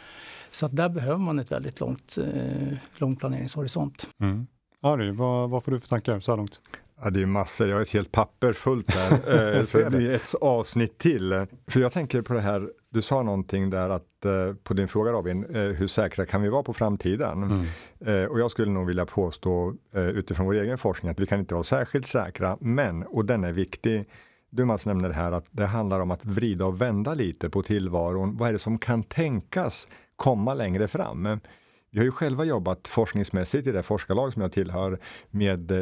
Så 0.51 0.67
att 0.67 0.77
där 0.77 0.89
behöver 0.89 1.19
man 1.19 1.39
ett 1.39 1.53
väldigt 1.53 1.81
långt, 1.81 2.19
eh, 2.19 2.79
lång 2.97 3.17
planeringshorisont. 3.17 4.09
Mm. 4.21 4.47
Ari, 4.81 5.11
vad, 5.11 5.51
vad 5.51 5.65
får 5.65 5.73
du 5.73 5.81
för 5.81 5.89
tankar 5.89 6.21
så 6.21 6.33
här 6.33 6.37
långt? 6.37 6.61
Ja, 7.03 7.11
det 7.11 7.23
är 7.23 7.27
massor. 7.27 7.69
Jag 7.69 7.77
har 7.77 7.83
ett 7.83 7.91
helt 7.91 8.13
papper 8.13 8.53
fullt 8.53 8.95
här. 8.95 9.11
Eh, 9.31 9.63
så 9.63 9.79
det 9.79 10.07
är 10.07 10.11
ett 10.11 10.35
avsnitt 10.41 10.99
till. 10.99 11.47
För 11.67 11.81
jag 11.81 11.93
tänker 11.93 12.23
på 12.23 12.35
det 12.35 12.41
här, 12.41 12.71
du 12.91 13.03
sa 13.03 13.23
någonting 13.23 13.71
där 13.71 13.91
att 13.91 14.25
eh, 14.25 14.55
på 14.63 14.75
din 14.75 14.89
fråga 14.89 15.13
Robin, 15.13 15.45
eh, 15.45 15.63
hur 15.63 15.87
säkra 15.87 16.27
kan 16.27 16.43
vi 16.43 16.49
vara 16.49 16.63
på 16.63 16.73
framtiden? 16.73 17.67
Mm. 18.03 18.31
och 18.31 18.41
jag 18.41 18.51
skulle 18.51 18.73
nog 18.73 18.87
vilja 18.87 19.07
påstå 19.07 19.75
utifrån 19.93 20.47
vår 20.47 20.55
egen 20.55 20.79
forskning 20.79 21.11
att 21.11 21.21
vi 21.21 21.27
kan 21.27 21.41
inte 21.41 21.55
vara 21.55 21.65
särskilt 21.65 22.07
säkra, 22.07 22.57
men, 22.61 23.03
och 23.03 23.25
den 23.25 23.45
är 23.45 23.53
viktig, 23.53 24.05
du 24.51 24.65
Mats 24.65 24.87
nämnde 24.87 25.09
det 25.09 25.15
här 25.15 25.33
att 25.33 25.47
det 25.51 25.67
handlar 25.67 26.01
om 26.01 26.11
att 26.11 26.25
vrida 26.25 26.67
och 26.67 26.81
vända 26.81 27.15
lite 27.15 27.51
på 27.51 27.63
tillvaron. 27.63 28.37
Vad 28.37 28.49
är 28.49 28.53
det 28.53 28.59
som 28.59 28.79
kan 28.79 29.03
tänkas 29.03 29.89
komma 30.17 30.55
längre 30.55 30.89
fram? 30.89 31.41
Vi 31.93 31.99
har 31.99 32.05
ju 32.05 32.11
själva 32.13 32.45
jobbat 32.45 32.89
forskningsmässigt 32.89 33.67
i 33.67 33.73
det 33.73 33.83
forskarlag 33.83 34.33
som 34.33 34.43
jag 34.43 34.53
tillhör 34.53 34.99
med 35.31 35.71
eh, 35.71 35.79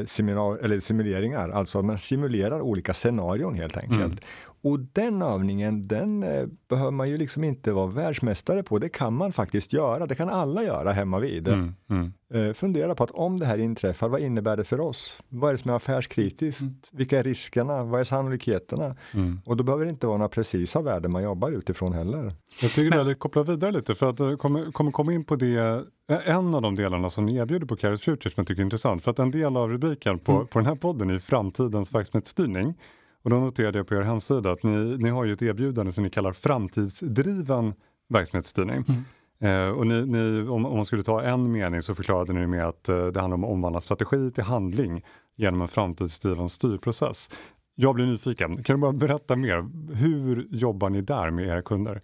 eller 0.63 0.81
simuleringar, 0.81 1.49
alltså 1.49 1.83
man 1.83 1.99
simulerar 1.99 2.61
olika 2.61 2.95
scenarion 2.95 3.55
helt 3.55 3.77
enkelt. 3.77 4.01
Mm. 4.01 4.19
Och 4.63 4.81
den 4.81 5.23
övningen, 5.23 5.89
den 5.89 6.23
eh, 6.23 6.47
behöver 6.69 6.91
man 6.91 7.09
ju 7.09 7.17
liksom 7.17 7.45
inte 7.45 7.73
vara 7.73 7.87
världsmästare 7.87 8.63
på. 8.63 8.79
Det 8.79 8.89
kan 8.89 9.15
man 9.15 9.33
faktiskt 9.33 9.73
göra. 9.73 10.07
Det 10.07 10.15
kan 10.15 10.29
alla 10.29 10.63
göra 10.63 10.93
hemma 10.93 11.19
vid. 11.19 11.49
Mm, 11.49 11.75
mm. 11.91 12.13
Eh, 12.35 12.53
fundera 12.53 12.95
på 12.95 13.05
att 13.05 13.11
om 13.11 13.39
det 13.39 13.47
här 13.47 13.59
inträffar, 13.59 14.09
vad 14.09 14.21
innebär 14.21 14.57
det 14.57 14.65
för 14.65 14.81
oss? 14.81 15.19
Vad 15.29 15.49
är 15.49 15.53
det 15.53 15.59
som 15.59 15.71
är 15.71 15.75
affärskritiskt? 15.75 16.63
Mm. 16.63 16.75
Vilka 16.93 17.19
är 17.19 17.23
riskerna? 17.23 17.85
Vad 17.85 18.01
är 18.01 18.05
sannolikheterna? 18.05 18.97
Mm. 19.15 19.41
Och 19.47 19.57
då 19.57 19.65
behöver 19.65 19.85
det 19.85 19.91
inte 19.91 20.07
vara 20.07 20.19
några 20.19 20.29
precisa 20.29 20.83
värden 20.83 21.13
man 21.13 21.23
jobbar 21.23 21.51
utifrån 21.51 21.93
heller. 21.93 22.31
Jag 22.63 22.73
tycker 22.73 23.05
det 23.05 23.15
kopplar 23.15 23.45
vidare 23.45 23.73
lite 23.73 23.95
för 23.95 24.11
att 24.11 24.21
jag 24.21 24.39
kommer, 24.39 24.73
kommer 24.73 24.91
komma 24.91 25.13
in 25.13 25.25
på 25.25 25.37
det 25.37 25.85
en 26.09 26.55
av 26.55 26.63
de 26.63 26.75
delarna 26.75 27.11
som 27.11 27.27
ni 27.27 27.37
erbjuder 27.37 27.67
på 27.67 27.77
Carrot 27.77 28.01
Future 28.01 28.31
som 28.31 28.41
jag 28.41 28.47
tycker 28.47 28.63
är 28.63 28.65
intressant. 28.65 29.05
För 29.05 29.11
att 29.11 29.19
en 29.19 29.31
del 29.31 29.57
av 29.57 29.69
rubriken 29.69 30.19
på, 30.19 30.33
mm. 30.33 30.47
på 30.47 30.59
den 30.59 30.67
här 30.67 30.75
podden 30.75 31.11
är 31.11 31.19
framtidens 31.19 31.95
verksamhetsstyrning. 31.95 32.75
Och 33.23 33.31
då 33.31 33.41
noterade 33.41 33.79
jag 33.79 33.87
på 33.87 33.95
er 33.95 34.01
hemsida 34.01 34.51
att 34.51 34.63
ni, 34.63 34.97
ni 34.99 35.11
har 35.11 35.25
ju 35.25 35.33
ett 35.33 35.43
erbjudande 35.43 35.93
som 35.93 36.05
ni 36.05 36.11
kallar 36.11 36.33
framtidsdriven 36.33 37.75
verksamhetsstyrning. 38.09 38.85
Mm. 38.89 39.05
Eh, 39.41 39.71
och 39.71 39.87
ni, 39.87 40.07
ni, 40.07 40.49
om, 40.49 40.67
om, 40.67 40.77
man 40.77 40.85
skulle 40.85 41.03
ta 41.03 41.23
en 41.23 41.53
mening 41.53 41.83
så 41.83 41.95
förklarade 41.95 42.33
ni 42.33 42.47
med 42.47 42.67
att 42.67 42.89
eh, 42.89 43.07
det 43.07 43.21
handlar 43.21 43.35
om 43.35 43.45
att 43.45 43.51
omvandla 43.51 43.81
strategi 43.81 44.31
till 44.31 44.45
handling 44.45 45.05
genom 45.37 45.63
en 45.63 45.69
framtidsdriven 45.69 46.49
styrprocess. 46.49 47.31
Jag 47.75 47.95
blir 47.95 48.07
nyfiken, 48.07 48.63
kan 48.63 48.77
du 48.77 48.81
bara 48.81 48.93
berätta 48.93 49.37
mer? 49.37 49.69
Hur 49.95 50.47
jobbar 50.51 50.91
ni 50.91 51.01
där 51.01 51.31
med 51.31 51.47
era 51.47 51.63
kunder? 51.63 52.01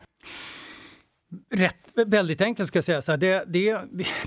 Rätt, 1.50 1.76
väldigt 2.06 2.40
enkelt 2.40 2.68
ska 2.68 2.76
jag 2.76 2.84
säga. 2.84 3.02
Så 3.02 3.12
här, 3.12 3.16
det, 3.16 3.44
det, 3.46 3.78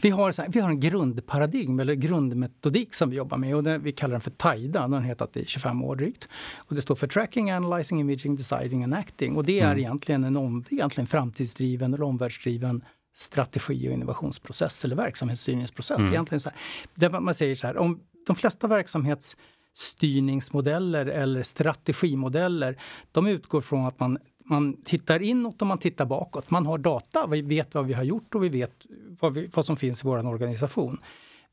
vi, 0.02 0.10
har 0.10 0.32
så 0.32 0.42
här, 0.42 0.50
vi 0.50 0.60
har 0.60 0.70
en 0.70 0.80
grundparadigm 0.80 1.80
eller 1.80 1.94
grundmetodik 1.94 2.94
som 2.94 3.10
vi 3.10 3.16
jobbar 3.16 3.38
med 3.38 3.56
och 3.56 3.64
det, 3.64 3.78
vi 3.78 3.92
kallar 3.92 4.12
den 4.12 4.22
för 4.22 4.32
TAIDA. 4.32 4.82
Den 4.82 4.94
har 4.94 5.02
hetat 5.02 5.38
i 5.38 5.46
25 5.46 5.84
år 5.84 5.96
drygt. 5.96 6.28
Och 6.56 6.76
det 6.76 6.82
står 6.82 6.96
för 6.96 7.08
Tracking, 7.08 7.52
Analyzing, 7.52 8.00
Imaging, 8.00 8.36
Deciding 8.36 8.84
and 8.84 8.94
Acting. 8.94 9.36
Och 9.36 9.46
det 9.46 9.60
är 9.60 9.66
mm. 9.66 9.80
egentligen 9.80 10.24
en 10.24 10.38
om, 10.38 10.66
egentligen 10.70 11.08
framtidsdriven 11.08 11.94
eller 11.94 12.06
omvärldsdriven 12.06 12.84
strategi 13.16 13.90
och 13.90 13.94
innovationsprocess 13.94 14.86
eller 14.86 14.96
verksamhetsstyrningsprocess. 14.96 16.00
Mm. 16.00 16.14
Egentligen 16.14 16.40
så 16.40 16.50
här, 16.50 16.60
där 16.96 17.20
man 17.20 17.34
säger 17.34 17.56
så 17.56 17.68
här, 17.68 17.78
om 17.78 18.00
de 18.28 18.36
flesta 18.36 18.68
verksamhetsstyrningsmodeller 18.68 21.06
eller 21.06 21.44
strategimodeller, 21.44 22.78
de 23.12 23.28
utgår 23.28 23.62
från 23.62 23.86
att 23.86 24.00
man 24.00 24.18
man 24.50 24.82
tittar 24.84 25.22
inåt 25.22 25.62
och 25.62 25.68
man 25.68 25.78
tittar 25.78 26.06
bakåt. 26.06 26.50
Man 26.50 26.66
har 26.66 26.78
data, 26.78 27.28
vi 27.28 27.42
vet 27.42 27.76
vad 27.76 27.86
vi 27.86 27.94
har 27.94 28.04
gjort 28.04 28.36
och 28.36 28.44
vi 28.44 28.50
vet 28.50 28.86
vad, 29.20 29.34
vi, 29.34 29.50
vad 29.54 29.66
som 29.66 29.78
finns 29.78 30.04
i 30.04 30.08
vår 30.08 30.28
organisation. 30.28 31.00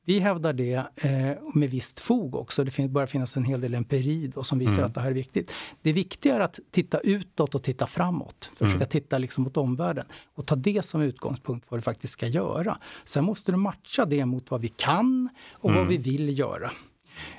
Vi 0.07 0.19
hävdar 0.19 0.53
det 0.53 0.75
eh, 0.75 1.53
med 1.55 1.71
visst 1.71 2.01
fog 2.01 2.35
också. 2.35 2.65
Det 2.65 2.71
finns, 2.71 2.91
börjar 2.91 3.07
finnas 3.07 3.37
en 3.37 3.45
hel 3.45 3.61
del 3.61 3.75
empiri 3.75 4.33
då, 4.35 4.43
som 4.43 4.59
visar 4.59 4.79
mm. 4.79 4.87
att 4.87 4.95
det 4.95 5.01
här 5.01 5.09
är 5.09 5.15
viktigt. 5.15 5.53
Det 5.83 5.91
är 6.23 6.41
att 6.41 6.59
titta 6.71 6.99
utåt 6.99 7.55
och 7.55 7.63
titta 7.63 7.87
framåt. 7.87 8.51
Försöka 8.55 8.77
mm. 8.77 8.89
titta 8.89 9.19
liksom 9.19 9.45
mot 9.45 9.57
omvärlden 9.57 10.07
och 10.35 10.47
ta 10.47 10.57
det 10.57 10.85
som 10.85 11.03
utgångspunkt 11.03 11.67
för 11.67 11.71
vad 11.71 11.79
du 11.79 11.83
faktiskt 11.83 12.13
ska 12.13 12.27
göra. 12.27 12.79
Sen 13.05 13.25
måste 13.25 13.53
du 13.53 13.59
matcha 13.59 14.05
det 14.05 14.27
mot 14.27 14.51
vad 14.51 14.61
vi 14.61 14.69
kan 14.69 15.29
och 15.53 15.71
mm. 15.71 15.81
vad 15.81 15.89
vi 15.89 15.97
vill 15.97 16.39
göra. 16.39 16.71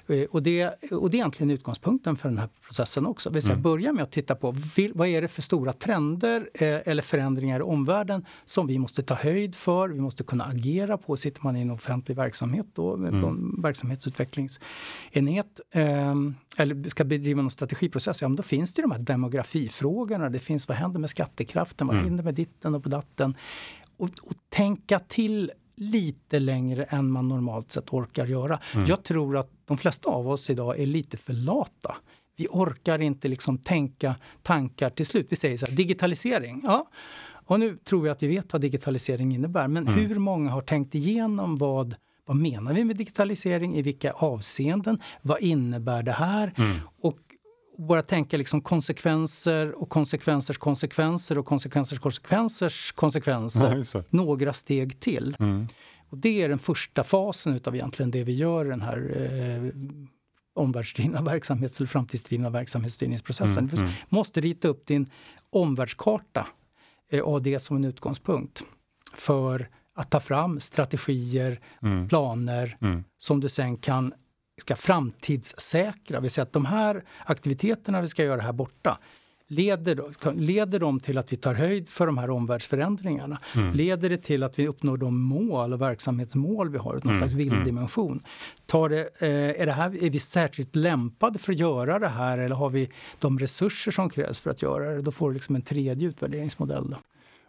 Eh, 0.08 0.24
och 0.32 0.44
det, 0.44 0.66
och 0.92 1.10
det 1.10 1.18
är 1.18 1.20
egentligen 1.20 1.52
utgångspunkten 1.52 2.16
för 2.16 2.30
den 2.30 2.38
här 2.38 2.50
processen 2.66 3.06
också. 3.06 3.30
Vi 3.30 3.42
mm. 3.46 3.62
börja 3.62 3.94
med 3.94 4.04
att 4.04 4.12
titta 4.12 4.36
på 4.36 4.56
vad 4.94 5.08
är 5.08 5.22
det 5.22 5.28
för 5.28 5.42
stora 5.42 5.74
trender 5.74 6.50
eh, 6.54 6.80
eller 6.86 7.04
förändringar 7.04 7.60
i 7.60 7.64
omvärlden 7.64 8.26
som 8.46 8.68
vi 8.68 8.80
måste 8.80 9.04
ta 9.04 9.14
höjd 9.14 9.56
för, 9.56 9.90
vi 9.90 10.02
måste 10.02 10.24
kunna 10.24 10.44
agera 10.44 10.98
på. 10.98 11.18
Sitter 11.18 11.44
man 11.44 11.58
i 11.58 11.62
en 11.62 11.72
offentlig 11.72 12.18
verksamhet 12.18 12.68
då, 12.74 12.94
mm. 12.94 13.22
på 13.22 13.28
en 13.28 13.62
verksamhetsutvecklingsenhet 13.62 15.62
eh, 15.72 16.16
eller 16.58 16.90
ska 16.90 17.04
bedriva 17.04 17.42
någon 17.42 17.52
strategiprocess, 17.52 18.22
ja 18.22 18.28
men 18.28 18.36
då 18.36 18.44
finns 18.44 18.74
det 18.74 18.82
de 18.82 18.92
här 18.92 19.00
demografifrågorna. 19.00 20.30
Det 20.30 20.40
finns 20.40 20.68
vad 20.68 20.78
händer 20.78 21.00
med 21.00 21.10
skattekraften, 21.10 21.88
vad 21.88 21.96
mm. 21.96 22.06
händer 22.06 22.24
med 22.24 22.34
ditten 22.34 22.76
och 22.76 22.84
på 22.84 22.90
datten? 22.90 23.38
Och, 23.98 24.10
och 24.22 24.34
tänka 24.50 25.00
till 25.00 25.52
lite 25.76 26.40
längre 26.40 26.84
än 26.84 27.12
man 27.12 27.28
normalt 27.28 27.72
sett 27.72 27.94
orkar 27.94 28.26
göra. 28.26 28.60
Mm. 28.74 28.86
Jag 28.86 29.04
tror 29.04 29.38
att 29.38 29.52
de 29.66 29.78
flesta 29.78 30.10
av 30.10 30.30
oss 30.30 30.50
idag 30.50 30.80
är 30.80 30.86
lite 30.86 31.18
för 31.18 31.34
lata. 31.34 31.96
Vi 32.36 32.48
orkar 32.50 33.02
inte 33.02 33.28
liksom 33.28 33.58
tänka 33.58 34.16
tankar 34.42 34.90
till 34.90 35.06
slut. 35.06 35.28
Vi 35.30 35.36
säger 35.36 35.58
så 35.58 35.66
här, 35.66 35.74
digitalisering. 35.74 36.62
Ja, 36.64 36.90
och 37.46 37.60
nu 37.60 37.78
tror 37.78 38.02
vi 38.02 38.10
att 38.10 38.24
vi 38.24 38.28
vet 38.28 38.54
vad 38.54 38.62
digitalisering 38.62 39.36
innebär. 39.36 39.68
Men 39.68 39.88
mm. 39.88 40.00
hur 40.00 40.20
många 40.20 40.50
har 40.50 40.62
tänkt 40.62 40.96
igenom 40.96 41.56
vad, 41.56 41.96
vad 42.26 42.38
menar 42.38 42.74
vi 42.74 42.84
med 42.84 42.98
digitalisering? 42.98 43.76
I 43.76 43.82
vilka 43.82 44.12
avseenden? 44.12 45.02
Vad 45.22 45.42
innebär 45.42 46.04
det 46.04 46.12
här? 46.12 46.54
Mm. 46.58 46.80
Och 47.02 47.20
börja 47.78 48.02
tänka 48.02 48.38
liksom 48.38 48.62
konsekvenser 48.62 49.72
och 49.82 49.90
konsekvensers 49.90 50.58
konsekvenser 50.58 51.38
och 51.38 51.46
konsekvensers 51.46 52.00
konsekvensers 52.00 52.92
konsekvenser 52.92 53.86
Ja, 53.94 54.04
några 54.10 54.54
steg 54.54 55.00
till. 55.00 55.36
Mm. 55.40 55.68
Och 56.10 56.18
det 56.18 56.42
är 56.42 56.50
den 56.50 56.60
första 56.60 57.04
fasen 57.04 57.60
av 57.66 57.76
egentligen 57.76 58.12
det 58.12 58.24
vi 58.24 58.36
gör 58.36 58.66
i 58.66 58.70
den 58.70 58.82
här 58.82 58.98
eh, 59.16 59.72
omvärldsdrivna 60.56 61.22
verksamhets 61.22 61.80
eller 61.80 61.88
framtidsdrivna 61.88 62.50
verksamhetsstyrningsprocessen. 62.50 63.70
Mm, 63.74 63.86
Du 63.86 63.92
måste 64.16 64.42
rita 64.42 64.68
upp 64.68 64.86
din 64.86 65.10
omvärldskarta 65.50 66.48
eh, 67.12 67.20
och 67.20 67.32
ha 67.32 67.40
det 67.40 67.60
som 67.60 67.78
en 67.78 67.84
utgångspunkt 67.86 68.64
för 69.16 69.70
att 69.96 70.10
ta 70.12 70.20
fram 70.20 70.60
strategier, 70.60 71.60
Mm. 71.82 72.08
planer 72.08 72.78
Mm. 72.82 73.04
som 73.18 73.40
du 73.40 73.50
sen 73.50 73.78
kan 73.78 74.14
ska 74.62 74.76
framtidssäkra. 74.76 76.20
Vi 76.20 76.30
säger 76.30 76.46
att 76.46 76.54
de 76.54 76.66
här 76.66 77.04
aktiviteterna 77.26 78.02
vi 78.02 78.08
ska 78.08 78.24
göra 78.24 78.42
här 78.42 78.54
borta 78.54 78.98
Leder, 79.48 80.34
leder 80.36 80.80
de 80.80 81.00
till 81.00 81.18
att 81.18 81.34
vi 81.34 81.38
tar 81.38 81.54
höjd 81.54 81.90
för 81.90 82.06
de 82.06 82.18
här 82.18 82.30
omvärldsförändringarna? 82.30 83.40
Mm. 83.56 83.74
Leder 83.74 84.10
det 84.10 84.18
till 84.18 84.44
att 84.44 84.60
vi 84.60 84.68
uppnår 84.68 84.98
de 84.98 85.22
mål 85.22 85.74
och 85.74 85.82
verksamhetsmål 85.82 86.70
vi 86.70 86.78
har, 86.78 86.94
någon 86.94 87.02
Mm. 87.04 87.18
slags 87.18 87.34
vilddimension? 87.34 88.24
Tar 88.66 88.90
det, 88.90 89.02
eh, 89.20 89.62
är, 89.62 89.66
det 89.66 89.72
här, 89.72 90.04
är 90.04 90.10
vi 90.10 90.20
särskilt 90.20 90.76
lämpade 90.76 91.40
för 91.40 91.52
att 91.52 91.60
göra 91.60 92.00
det 92.00 92.08
här 92.08 92.38
eller 92.38 92.56
har 92.56 92.70
vi 92.70 92.90
de 93.20 93.40
resurser 93.40 93.92
som 93.92 94.10
krävs 94.10 94.40
för 94.40 94.50
att 94.50 94.62
göra 94.62 94.96
det? 94.96 95.02
Då 95.02 95.12
får 95.12 95.30
du 95.30 95.34
liksom 95.34 95.56
en 95.56 95.62
tredje 95.62 96.08
utvärderingsmodell. 96.08 96.90
Då. 96.90 96.98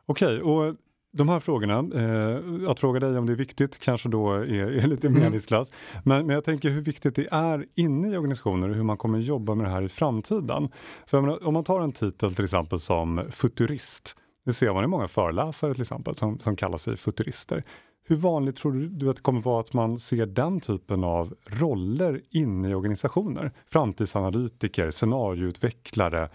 Okej, 0.06 0.40
och 0.42 0.74
de 1.16 1.28
här 1.28 1.40
frågorna, 1.40 1.74
eh, 1.74 2.70
att 2.70 2.80
fråga 2.80 3.00
dig 3.00 3.18
om 3.18 3.26
det 3.26 3.32
är 3.32 3.36
viktigt 3.36 3.78
kanske 3.80 4.08
då 4.08 4.32
är, 4.32 4.42
är 4.54 4.86
lite 4.86 5.06
Mm. 5.06 5.20
meningslöst. 5.22 5.72
Men, 6.04 6.26
men 6.26 6.34
jag 6.34 6.44
tänker 6.44 6.70
hur 6.70 6.80
viktigt 6.80 7.14
det 7.16 7.28
är 7.30 7.66
inne 7.74 8.08
i 8.12 8.16
organisationer 8.16 8.68
och 8.68 8.74
hur 8.74 8.82
man 8.82 8.96
kommer 8.96 9.18
jobba 9.18 9.54
med 9.54 9.66
det 9.66 9.70
här 9.70 9.82
i 9.82 9.88
framtiden. 9.88 10.68
För 11.06 11.20
menar, 11.20 11.46
om 11.46 11.54
man 11.54 11.64
tar 11.64 11.80
en 11.80 11.92
titel 11.92 12.34
till 12.34 12.44
exempel 12.44 12.80
som 12.80 13.24
futurist, 13.30 14.16
det 14.44 14.52
ser 14.52 14.72
man 14.74 14.84
i 14.84 14.86
många 14.86 15.08
föreläsare 15.08 15.72
till 15.74 15.82
exempel 15.82 16.14
som, 16.14 16.38
som 16.38 16.56
kallar 16.56 16.78
sig 16.78 16.96
futurister. 16.96 17.62
Hur 18.08 18.16
vanligt 18.16 18.56
tror 18.56 18.72
du- 18.72 19.10
att 19.10 19.16
det 19.16 19.22
kommer 19.22 19.40
vara 19.40 19.60
att 19.60 19.72
man 19.72 19.98
ser 19.98 20.26
den 20.26 20.60
typen 20.60 21.04
av 21.04 21.34
roller 21.46 22.20
inne 22.30 22.70
i 22.70 22.74
organisationer? 22.74 23.52
Framtidsanalytiker, 23.66 24.90
scenarioutvecklare, 24.90 26.28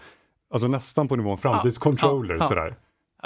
alltså 0.50 0.68
nästan 0.68 1.08
på 1.08 1.16
nivån 1.16 1.38
framtidscontroller. 1.38 2.36
ja. 2.40 2.48
Sådär. 2.48 2.76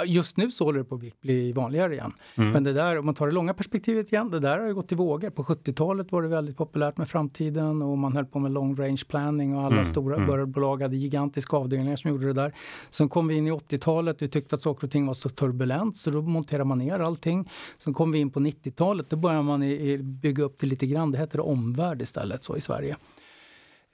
Just 0.05 0.37
nu 0.37 0.51
så 0.51 0.65
håller 0.65 0.79
det 0.79 0.85
på 0.85 0.95
att 0.95 1.21
bli 1.21 1.51
vanligare 1.51 1.93
igen. 1.93 2.13
Mm. 2.35 2.51
Men 2.51 2.63
det 2.63 2.73
där, 2.73 2.99
om 2.99 3.05
man 3.05 3.15
tar 3.15 3.27
det 3.27 3.33
långa 3.33 3.53
perspektivet 3.53 4.11
igen, 4.11 4.29
det 4.29 4.39
där 4.39 4.59
har 4.59 4.67
ju 4.67 4.73
gått 4.73 4.91
i 4.91 4.95
vågor. 4.95 5.29
På 5.29 5.43
70-talet 5.43 6.11
var 6.11 6.21
det 6.21 6.27
väldigt 6.27 6.57
populärt 6.57 6.97
med 6.97 7.09
framtiden 7.09 7.81
och 7.81 7.97
man 7.97 8.15
höll 8.15 8.25
på 8.25 8.39
med 8.39 8.51
long 8.51 8.75
range 8.75 9.03
planning 9.07 9.55
och 9.55 9.63
alla 9.63 9.77
Mm, 9.77 9.85
stora 9.85 10.15
mm. 10.15 10.51
bolag 10.51 10.81
hade 10.81 10.95
gigantiska 10.97 11.57
avdelningar 11.57 11.95
som 11.95 12.09
gjorde 12.11 12.25
det 12.27 12.33
där. 12.33 12.53
Sen 12.89 13.09
kom 13.09 13.27
vi 13.27 13.35
in 13.35 13.47
i 13.47 13.51
80-talet, 13.51 14.21
vi 14.21 14.27
tyckte 14.27 14.55
att 14.55 14.61
saker 14.61 14.87
och 14.87 14.91
ting 14.91 15.05
var 15.05 15.13
så 15.13 15.29
turbulent 15.29 15.97
så 15.97 16.11
då 16.11 16.21
monterade 16.21 16.65
man 16.65 16.77
ner 16.77 16.99
allting. 16.99 17.49
Sen 17.79 17.93
kom 17.93 18.11
vi 18.11 18.19
in 18.19 18.29
på 18.29 18.39
90-talet, 18.39 19.09
då 19.09 19.15
började 19.15 19.43
man 19.43 19.63
i, 19.63 19.91
i, 19.91 19.97
bygga 19.97 20.43
upp 20.43 20.59
det 20.59 20.67
lite 20.67 20.85
grann. 20.85 21.11
Det 21.11 21.17
hette 21.17 21.41
omvärld 21.41 22.01
istället 22.01 22.43
så 22.43 22.57
i 22.57 22.61
Sverige. 22.61 22.97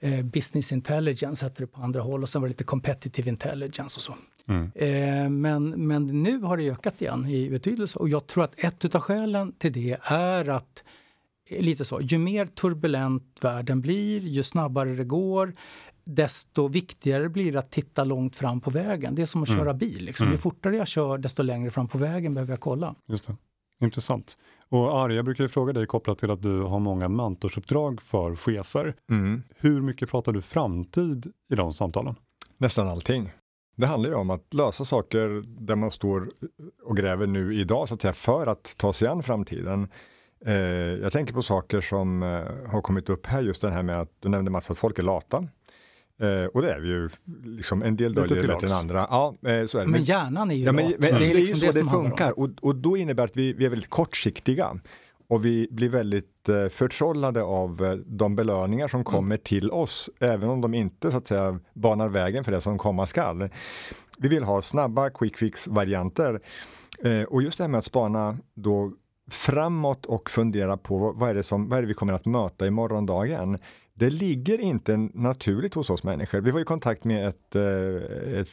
Eh, 0.02 0.22
business 0.22 0.72
intelligence 0.72 1.44
hette 1.44 1.62
det 1.62 1.66
på 1.66 1.80
andra 1.82 2.00
håll 2.00 2.22
och 2.22 2.28
sen 2.28 2.40
var 2.42 2.48
det 2.48 2.52
lite 2.52 2.64
competitive 2.64 3.30
intelligence 3.30 3.96
och 3.98 4.02
så. 4.02 4.14
Mm. 4.48 4.70
Eh, 4.74 5.28
men, 5.30 5.86
men 5.86 6.22
nu 6.22 6.38
har 6.38 6.56
det 6.56 6.70
ökat 6.70 7.02
igen 7.02 7.26
i 7.26 7.50
betydelse 7.50 7.98
och 7.98 8.08
jag 8.08 8.26
tror 8.26 8.44
att 8.44 8.52
ett 8.64 8.94
av 8.94 9.00
skälen 9.00 9.52
till 9.52 9.72
det 9.72 9.96
är 10.02 10.48
att 10.48 10.84
eh, 11.48 11.62
lite 11.62 11.84
så, 11.84 12.00
ju 12.00 12.18
mer 12.18 12.46
turbulent 12.46 13.38
världen 13.40 13.80
blir, 13.80 14.20
ju 14.20 14.42
snabbare 14.42 14.94
det 14.94 15.04
går, 15.04 15.54
desto 16.04 16.68
viktigare 16.68 17.28
blir 17.28 17.52
det 17.52 17.58
att 17.58 17.70
titta 17.70 18.04
långt 18.04 18.36
fram 18.36 18.60
på 18.60 18.70
vägen. 18.70 19.14
Det 19.14 19.22
är 19.22 19.26
som 19.26 19.42
att 19.42 19.48
Mm. 19.48 19.60
köra 19.60 19.74
bil. 19.74 20.04
Liksom. 20.04 20.26
Ju 20.26 20.30
Mm. 20.30 20.38
fortare 20.38 20.76
jag 20.76 20.88
kör, 20.88 21.18
desto 21.18 21.42
längre 21.42 21.70
fram 21.70 21.88
på 21.88 21.98
vägen 21.98 22.34
behöver 22.34 22.52
jag 22.52 22.60
kolla. 22.60 22.94
Just 23.08 23.26
det. 23.26 23.36
Intressant. 23.80 24.38
Och 24.68 24.98
Ari, 24.98 25.16
jag 25.16 25.24
brukar 25.24 25.44
ju 25.44 25.48
fråga 25.48 25.72
dig 25.72 25.86
kopplat 25.86 26.18
till 26.18 26.30
att 26.30 26.42
du 26.42 26.62
har 26.62 26.78
många 26.78 27.08
mentorsuppdrag 27.08 28.02
för 28.02 28.36
chefer. 28.36 28.94
Mm. 29.10 29.42
Hur 29.56 29.80
mycket 29.80 30.10
pratar 30.10 30.32
du 30.32 30.42
framtid 30.42 31.32
i 31.50 31.54
de 31.54 31.72
samtalen? 31.72 32.14
Nästan 32.56 32.88
allting. 32.88 33.32
Det 33.76 33.86
handlar 33.86 34.10
ju 34.10 34.16
om 34.16 34.30
att 34.30 34.54
lösa 34.54 34.84
saker 34.84 35.42
där 35.46 35.76
man 35.76 35.90
står 35.90 36.30
och 36.84 36.96
gräver 36.96 37.26
nu 37.26 37.60
idag 37.60 37.88
så 37.88 37.94
att 37.94 38.00
säga, 38.00 38.12
för 38.12 38.46
att 38.46 38.74
ta 38.76 38.92
sig 38.92 39.08
an 39.08 39.22
framtiden. 39.22 39.88
Eh, 40.46 40.54
jag 40.54 41.12
tänker 41.12 41.34
på 41.34 41.42
saker 41.42 41.80
som 41.80 42.22
eh, 42.22 42.70
har 42.70 42.82
kommit 42.82 43.08
upp 43.08 43.26
här, 43.26 43.42
just 43.42 43.62
det 43.62 43.70
här 43.70 43.82
med 43.82 44.00
att 44.00 44.10
du 44.20 44.28
nämnde 44.28 44.50
massa 44.50 44.72
att 44.72 44.78
folk 44.78 44.98
är 44.98 45.02
lata. 45.02 45.48
Eh, 46.20 46.46
och 46.46 46.62
det 46.62 46.72
är 46.72 46.80
vi 46.80 46.88
ju, 46.88 47.10
liksom, 47.44 47.82
en 47.82 47.96
del 47.96 48.14
döljer 48.14 48.40
till 48.40 48.48
bättre 48.48 48.66
än 48.66 48.72
andra. 48.72 49.06
Ja, 49.10 49.34
eh, 49.42 49.66
så 49.66 49.78
är 49.78 49.84
det. 49.84 49.90
Men 49.90 50.04
hjärnan 50.04 50.50
är 50.50 50.54
ju 50.54 50.64
Ja, 50.64 50.72
men, 50.72 50.84
men 50.84 51.00
det, 51.00 51.08
är 51.08 51.28
ju 51.28 51.34
liksom 51.34 51.72
så 51.72 51.78
det, 51.78 51.82
om. 51.82 51.90
funkar 51.90 52.38
och, 52.38 52.50
och 52.60 52.76
då 52.76 52.96
innebär 52.96 53.22
det 53.22 53.30
att 53.30 53.36
vi, 53.36 53.52
vi 53.52 53.64
är 53.64 53.70
väldigt 53.70 53.90
kortsiktiga. 53.90 54.80
Och 55.28 55.44
vi 55.44 55.68
blir 55.70 55.88
väldigt 55.88 56.48
eh, 56.48 56.68
förtrollade 56.68 57.42
av 57.42 57.84
eh, 57.84 57.92
de 57.92 58.36
belöningar 58.36 58.88
som 58.88 59.04
kommer 59.04 59.36
till 59.36 59.70
oss, 59.70 60.10
även 60.20 60.48
om 60.48 60.60
de 60.60 60.74
inte 60.74 61.10
så 61.10 61.16
att 61.16 61.26
säga 61.26 61.60
banar 61.72 62.08
vägen 62.08 62.44
för 62.44 62.52
det 62.52 62.60
som 62.60 62.78
komma 62.78 63.06
skall. 63.06 63.48
Vi 64.18 64.28
vill 64.28 64.42
ha 64.42 64.62
snabba 64.62 65.10
quick 65.10 65.36
fix-varianter. 65.36 66.40
Eh, 67.02 67.22
och 67.22 67.42
just 67.42 67.58
det 67.58 67.64
här 67.64 67.68
med 67.68 67.78
att 67.78 67.84
spana 67.84 68.38
då 68.54 68.92
framåt 69.30 70.06
och 70.06 70.30
fundera 70.30 70.76
på 70.76 70.98
vad, 70.98 71.16
vad, 71.16 71.30
är 71.30 71.34
det 71.34 71.42
som, 71.42 71.68
vad 71.68 71.78
är 71.78 71.82
det 71.82 71.88
vi 71.88 71.94
kommer 71.94 72.12
att 72.12 72.26
möta 72.26 72.66
i 72.66 72.70
morgondagen. 72.70 73.58
Det 73.94 74.10
ligger 74.10 74.60
inte 74.60 74.96
naturligt 74.96 75.74
hos 75.74 75.90
oss 75.90 76.04
människor. 76.04 76.40
Vi 76.40 76.50
var 76.50 76.60
i 76.60 76.64
kontakt 76.64 77.04
med 77.04 77.28
ett, 77.28 77.54
eh, 77.54 78.40
ett 78.40 78.48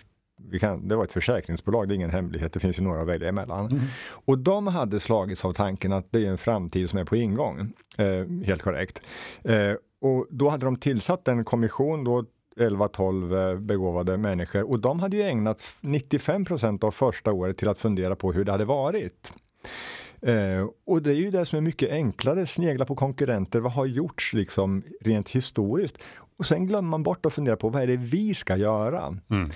kan, 0.60 0.88
det 0.88 0.96
var 0.96 1.04
ett 1.04 1.12
försäkringsbolag, 1.12 1.88
det 1.88 1.94
är 1.94 1.96
ingen 1.96 2.10
hemlighet, 2.10 2.54
det 2.54 2.60
finns 2.60 2.80
ju 2.80 2.84
några 2.84 3.02
att 3.02 3.08
välja 3.08 3.30
emellan. 3.30 3.66
Mm. 3.72 3.84
Och 4.26 4.38
de 4.38 4.68
hade 4.68 5.00
slagits 5.00 5.46
av 5.46 5.54
tanken 5.54 5.94
att 5.94 6.12
det 6.12 6.26
är 6.26 6.30
en 6.30 6.38
framtid 6.38 6.90
som 6.90 7.00
är 7.00 7.06
på 7.06 7.16
ingång. 7.16 7.74
Eh, 7.98 8.46
helt 8.46 8.62
korrekt. 8.62 9.02
Eh, 9.44 9.74
och 10.02 10.28
då 10.30 10.50
hade 10.50 10.66
de 10.66 10.76
tillsatt 10.76 11.28
en 11.28 11.46
kommission, 11.46 12.04
då 12.04 12.26
11-12 12.56 13.52
eh, 13.52 13.60
begåvade 13.60 14.18
människor 14.18 14.70
och 14.70 14.80
de 14.80 15.00
hade 15.00 15.18
ju 15.18 15.24
ägnat 15.24 15.64
95 15.82 16.46
procent 16.46 16.84
av 16.84 16.92
första 16.92 17.32
året 17.32 17.58
till 17.58 17.68
att 17.68 17.80
fundera 17.80 18.16
på 18.16 18.32
hur 18.32 18.46
det 18.46 18.52
hade 18.52 18.66
varit. 18.66 19.34
Eh, 20.22 20.68
och 20.86 21.02
det 21.02 21.12
är 21.12 21.16
ju 21.16 21.32
det 21.32 21.46
som 21.46 21.58
är 21.58 21.62
mycket 21.62 21.92
enklare, 21.92 22.46
snegla 22.46 22.86
på 22.86 22.96
konkurrenter, 22.96 23.60
vad 23.60 23.72
har 23.72 23.86
gjorts 23.86 24.34
liksom 24.34 24.84
rent 25.02 25.30
historiskt? 25.30 25.98
Och 26.38 26.46
sen 26.46 26.68
glömmer 26.68 26.90
man 26.90 27.04
bort 27.04 27.26
att 27.26 27.34
fundera 27.34 27.56
på 27.56 27.70
vad 27.70 27.84
är 27.84 27.88
det 27.88 27.98
vi 27.98 28.34
ska 28.34 28.56
göra? 28.56 29.18
Mm. 29.30 29.50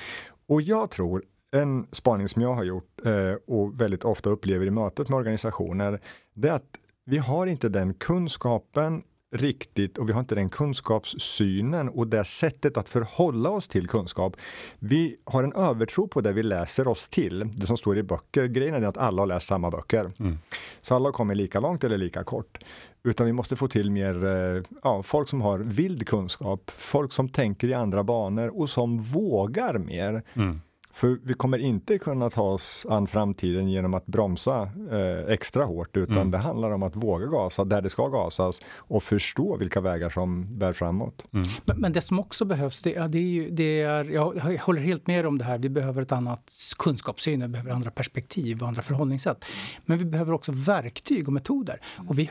Och 0.47 0.61
jag 0.61 0.91
tror, 0.91 1.23
en 1.51 1.87
spaning 1.91 2.29
som 2.29 2.41
jag 2.41 2.53
har 2.53 2.63
gjort 2.63 3.05
eh, 3.05 3.33
och 3.47 3.81
väldigt 3.81 4.05
ofta 4.05 4.29
upplever 4.29 4.65
i 4.65 4.71
mötet 4.71 5.09
med 5.09 5.17
organisationer, 5.17 6.01
det 6.33 6.47
är 6.47 6.53
att 6.53 6.77
vi 7.05 7.17
har 7.17 7.47
inte 7.47 7.69
den 7.69 7.93
kunskapen 7.93 9.03
riktigt 9.37 9.97
och 9.97 10.09
vi 10.09 10.13
har 10.13 10.19
inte 10.19 10.35
den 10.35 10.49
kunskapssynen 10.49 11.89
och 11.89 12.07
det 12.07 12.23
sättet 12.23 12.77
att 12.77 12.89
förhålla 12.89 13.49
oss 13.49 13.67
till 13.67 13.87
kunskap. 13.87 14.35
Vi 14.79 15.17
har 15.23 15.43
en 15.43 15.53
övertro 15.53 16.07
på 16.07 16.21
det 16.21 16.31
vi 16.31 16.43
läser 16.43 16.87
oss 16.87 17.09
till, 17.09 17.51
det 17.55 17.67
som 17.67 17.77
står 17.77 17.97
i 17.97 18.03
böcker. 18.03 18.45
Grejen 18.45 18.83
är 18.83 18.87
att 18.87 18.97
alla 18.97 19.21
har 19.21 19.27
läst 19.27 19.47
samma 19.47 19.71
böcker. 19.71 20.11
Mm. 20.19 20.37
Så 20.81 20.95
alla 20.95 21.11
kommer 21.11 21.35
lika 21.35 21.59
långt 21.59 21.83
eller 21.83 21.97
lika 21.97 22.23
kort. 22.23 22.57
Utan 23.03 23.25
vi 23.25 23.33
måste 23.33 23.55
få 23.55 23.67
till 23.67 23.91
mer 23.91 24.25
eh, 24.25 24.63
ja, 24.83 25.03
folk 25.03 25.29
som 25.29 25.41
har 25.41 25.59
vild 25.59 26.07
kunskap, 26.07 26.71
folk 26.77 27.11
som 27.11 27.29
tänker 27.29 27.67
i 27.67 27.73
andra 27.73 28.03
banor 28.03 28.61
och 28.61 28.69
som 28.69 29.01
vågar 29.01 29.77
mer. 29.77 30.23
Mm. 30.33 30.61
För 30.95 31.17
vi 31.23 31.33
kommer 31.33 31.57
inte 31.57 31.97
kunna 31.97 32.29
ta 32.29 32.41
oss 32.41 32.85
an 32.89 33.07
framtiden 33.07 33.69
genom 33.69 33.93
att 33.93 34.05
bromsa 34.05 34.61
eh, 34.91 35.33
extra 35.33 35.65
hårt, 35.65 35.97
utan 35.97 36.15
Mm. 36.17 36.31
det 36.31 36.37
handlar 36.37 36.71
om 36.71 36.83
att 36.83 36.95
våga 36.95 37.25
gasa 37.25 37.63
där 37.65 37.81
det 37.81 37.89
ska 37.89 38.07
gasas 38.07 38.61
och 38.77 39.03
förstå 39.03 39.57
vilka 39.57 39.81
vägar 39.81 40.09
som 40.09 40.57
bär 40.59 40.73
framåt. 40.73 41.25
Mm. 41.33 41.47
Men, 41.65 41.79
men 41.81 41.93
det 41.93 42.01
som 42.01 42.19
också 42.19 42.45
behövs, 42.45 42.81
det, 42.81 42.95
är- 42.95 43.07
det 43.07 43.17
är 43.17 43.21
ju, 43.21 43.49
det 43.49 43.81
är, 43.81 44.03
jag 44.05 44.35
jag 44.35 44.59
håller 44.59 44.81
helt 44.81 45.07
med 45.07 45.25
om 45.25 45.37
det 45.37 45.43
här, 45.45 45.57
vi 45.57 45.69
behöver 45.69 46.01
ett 46.01 46.11
annat 46.11 46.51
kunskapssyn, 46.77 47.41
vi 47.41 47.47
behöver 47.47 47.71
andra 47.71 47.91
perspektiv 47.91 48.61
och 48.61 48.67
andra 48.67 48.81
förhållningssätt. 48.81 49.45
Men 49.85 49.97
vi 49.97 50.05
behöver 50.05 50.33
också 50.33 50.51
verktyg 50.51 51.27
och 51.27 51.33
metoder. 51.33 51.81
Och 52.07 52.19
vi 52.19 52.29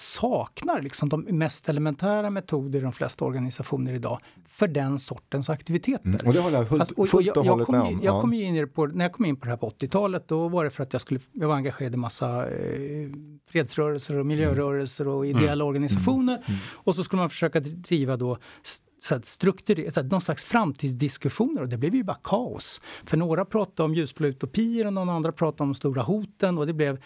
saknar 0.00 0.82
liksom 0.82 1.08
de 1.08 1.20
mest 1.20 1.68
elementära 1.68 2.30
metoder 2.30 2.78
i 2.78 2.82
de 2.82 2.92
flesta 2.92 3.24
organisationer 3.24 3.94
idag 3.94 4.20
för 4.48 4.68
den 4.68 4.98
sortens 4.98 5.50
aktiviteter. 5.50 6.26
Och 6.26 6.32
det 6.32 6.40
håller 6.40 6.58
jag 6.58 6.68
fullt, 6.68 6.80
Alltså, 6.80 7.06
fullt 7.06 7.26
jag, 7.26 7.36
och 7.36 7.44
jag 7.46 7.50
hållet 7.50 7.66
kom 7.66 7.78
med 7.78 7.86
om. 7.86 8.00
jag 8.02 8.14
Ja. 8.14 8.20
kom 8.20 8.32
in 8.32 8.68
på, 8.68 8.86
när 8.86 9.04
jag 9.04 9.12
kom 9.12 9.24
in 9.24 9.36
på 9.36 9.44
det 9.44 9.50
här 9.50 9.56
på 9.56 9.68
80-talet, 9.68 10.28
då 10.28 10.48
var 10.48 10.64
det 10.64 10.70
för 10.70 10.82
att 10.82 10.92
jag, 10.92 11.00
skulle, 11.02 11.20
jag 11.32 11.48
var 11.48 11.54
engagerad 11.54 11.94
i 11.94 11.96
massa 11.96 12.50
eh, 12.50 13.08
fredsrörelser 13.50 14.16
och 14.16 14.26
miljörörelser 14.26 15.08
och 15.08 15.26
ideella 15.26 15.64
organisationer. 15.64 16.44
Och 16.72 16.94
så 16.94 17.04
skulle 17.04 17.20
man 17.22 17.30
försöka 17.30 17.60
driva 17.60 18.16
då 18.16 18.38
så 19.00 19.14
att 19.14 19.26
så 19.26 20.00
att 20.00 20.06
någon 20.10 20.20
slags 20.20 20.44
framtidsdiskussioner 20.44 21.62
och 21.62 21.68
det 21.68 21.76
blev 21.76 21.94
ju 21.94 22.04
bara 22.04 22.18
kaos. 22.24 22.80
För 23.04 23.16
några 23.16 23.44
pratade 23.44 23.82
om 23.86 23.94
ljusblå 23.94 24.26
utopier 24.26 24.86
och 24.86 24.92
någon 24.92 25.08
andra 25.08 25.32
pratade 25.32 25.62
om 25.62 25.68
de 25.68 25.74
stora 25.74 26.02
hoten 26.02 26.58
och 26.58 26.66
det 26.66 26.72
blev 26.72 26.98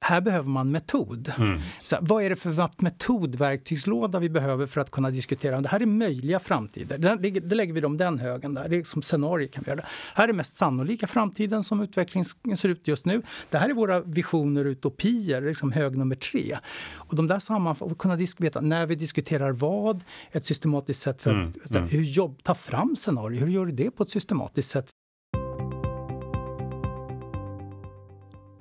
här 0.00 0.20
behöver 0.20 0.48
man 0.48 0.70
metod. 0.70 1.32
Mm. 1.38 1.60
Så 1.82 1.96
vad 2.00 2.22
är 2.22 2.30
det 2.30 2.36
för 2.36 2.82
metodverktygslåda 2.82 4.18
vi 4.18 4.30
behöver 4.30 4.66
för 4.66 4.80
att 4.80 4.90
kunna 4.90 5.10
diskutera? 5.10 5.60
Det 5.60 5.68
här 5.68 5.82
är 5.82 5.86
möjliga 5.86 6.40
framtider. 6.40 6.98
Det, 6.98 7.40
det 7.40 7.54
lägger 7.54 7.72
vi 7.72 7.80
dem 7.80 7.96
den 7.96 8.18
högen 8.18 8.54
där. 8.54 8.68
Det 8.68 8.76
är 8.76 8.84
som 8.84 9.02
scenario 9.02 9.48
kan 9.48 9.64
vi 9.66 9.70
göra. 9.70 9.84
Här 10.14 10.28
är 10.28 10.32
mest 10.32 10.54
sannolika 10.54 11.06
framtiden 11.06 11.62
som 11.62 11.80
utvecklingen 11.80 12.56
ser 12.56 12.68
ut 12.68 12.88
just 12.88 13.06
nu. 13.06 13.22
Det 13.50 13.58
här 13.58 13.68
är 13.68 13.74
våra 13.74 14.00
visioner 14.00 14.64
och 14.64 14.70
utopier, 14.70 15.42
liksom 15.42 15.72
hög 15.72 15.96
nummer 15.96 16.16
tre. 16.16 16.58
Och 16.94 17.16
de 17.16 17.26
där 17.26 17.38
sammanfattar, 17.38 17.94
kunna 17.94 18.18
veta 18.38 18.60
när 18.60 18.86
vi 18.86 18.94
diskuterar 18.94 19.52
vad, 19.52 20.04
ett 20.32 20.46
systematiskt 20.46 21.02
sätt 21.02 21.22
för 21.22 21.30
mm. 21.30 21.52
att 21.64 21.74
mm. 21.74 21.88
hur 21.88 22.02
jobb, 22.02 22.42
ta 22.42 22.54
fram 22.54 22.96
scenarier, 22.96 23.40
hur 23.40 23.48
gör 23.48 23.66
du 23.66 23.72
det 23.72 23.90
på 23.90 24.02
ett 24.02 24.10
systematiskt 24.10 24.70
sätt 24.70 24.90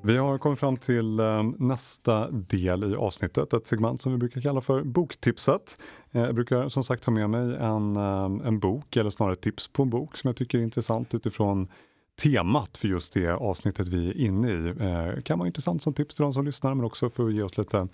Vi 0.08 0.18
har 0.18 0.38
kommit 0.38 0.60
fram 0.60 0.78
till 0.78 1.20
eh, 1.20 1.44
nästa 1.58 2.32
del 2.32 2.92
i 2.92 2.96
avsnittet, 2.96 3.54
ett 3.54 3.68
segment 3.68 4.02
som 4.02 4.12
vi 4.12 4.18
brukar 4.18 4.42
kalla 4.42 4.62
för 4.62 4.84
boktipset. 4.84 5.78
Eh, 6.12 6.22
jag 6.22 6.36
brukar 6.36 6.70
som 6.70 6.84
sagt 6.84 7.06
ha 7.06 7.14
med 7.14 7.30
mig 7.30 7.56
en, 7.56 7.96
eh, 7.96 8.48
en 8.48 8.60
bok, 8.60 8.96
eller 8.96 9.10
snarare 9.10 9.36
tips 9.36 9.68
på 9.68 9.84
en 9.84 9.90
bok 9.90 10.18
som 10.18 10.28
jag 10.28 10.36
tycker 10.36 10.58
är 10.58 10.62
intressant 10.62 11.14
utifrån 11.14 11.68
temat 12.22 12.78
för 12.78 12.88
just 12.88 13.14
det 13.14 13.32
avsnittet 13.32 13.88
vi 13.88 14.10
är 14.10 14.18
inne 14.18 14.52
i. 14.52 14.56
Det 14.58 15.22
kan 15.24 15.40
vara 15.40 15.48
intressant 15.48 15.82
som 15.82 15.94
tips 15.94 16.16
till 16.16 16.24
de 16.24 16.34
som 16.34 16.46
lyssnar 16.46 16.76
men 16.76 16.86
också 16.86 17.10
för 17.10 17.28
att 17.28 17.34
ge 17.34 17.42
oss 17.42 17.58
lite, 17.58 17.88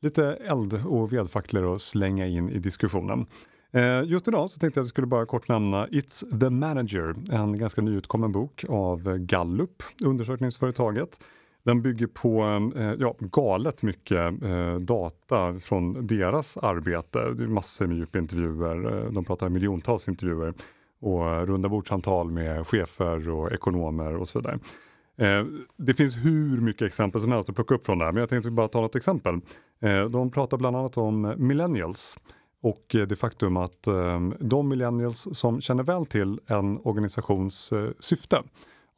lite 0.00 0.24
eld 0.24 0.86
och 0.86 1.12
vedfacklor 1.12 1.74
att 1.74 1.82
slänga 1.82 2.26
in 2.26 2.50
i 2.50 2.58
diskussionen. 2.58 3.26
Just 4.04 4.28
idag 4.28 4.50
så 4.50 4.58
tänkte 4.60 4.78
jag 4.78 4.82
att 4.82 4.86
jag 4.86 4.88
skulle 4.88 5.06
bara 5.06 5.26
kort 5.26 5.48
nämna 5.48 5.86
It's 5.86 6.40
the 6.40 6.50
Manager, 6.50 7.14
en 7.32 7.58
ganska 7.58 7.80
nyutkommen 7.82 8.32
bok 8.32 8.64
av 8.68 9.18
Gallup, 9.18 9.82
undersökningsföretaget. 10.04 11.20
Den 11.62 11.82
bygger 11.82 12.06
på 12.06 12.42
eh, 12.76 12.92
ja, 12.98 13.14
galet 13.18 13.82
mycket 13.82 14.42
eh, 14.42 14.74
data 14.74 15.60
från 15.60 16.06
deras 16.06 16.56
arbete. 16.56 17.34
Det 17.34 17.42
är 17.42 17.48
massor 17.48 17.86
med 17.86 17.96
djupintervjuer, 17.96 19.04
eh, 19.06 19.12
de 19.12 19.24
pratar 19.24 19.48
miljontals 19.48 20.08
intervjuer 20.08 20.54
och 21.00 21.46
rundabordssamtal 21.46 22.30
med 22.30 22.66
chefer 22.66 23.28
och 23.28 23.52
ekonomer 23.52 24.16
och 24.16 24.28
så 24.28 24.38
vidare. 24.38 24.58
Det 25.76 25.94
finns 25.94 26.16
hur 26.16 26.60
mycket 26.60 26.82
exempel 26.82 27.20
som 27.20 27.32
helst 27.32 27.48
att 27.48 27.54
plocka 27.54 27.74
upp 27.74 27.86
från 27.86 27.98
det 27.98 28.04
här, 28.04 28.12
men 28.12 28.20
jag 28.20 28.28
tänkte 28.28 28.50
bara 28.50 28.68
ta 28.68 28.80
något 28.80 28.96
exempel. 28.96 29.40
De 30.10 30.30
pratar 30.30 30.56
bland 30.56 30.76
annat 30.76 30.96
om 30.96 31.34
millennials 31.36 32.18
och 32.62 32.84
det 32.88 33.16
faktum 33.16 33.56
att 33.56 33.82
de 34.40 34.68
millennials 34.68 35.28
som 35.32 35.60
känner 35.60 35.82
väl 35.82 36.06
till 36.06 36.40
en 36.46 36.78
organisations 36.78 37.72
syfte 38.00 38.42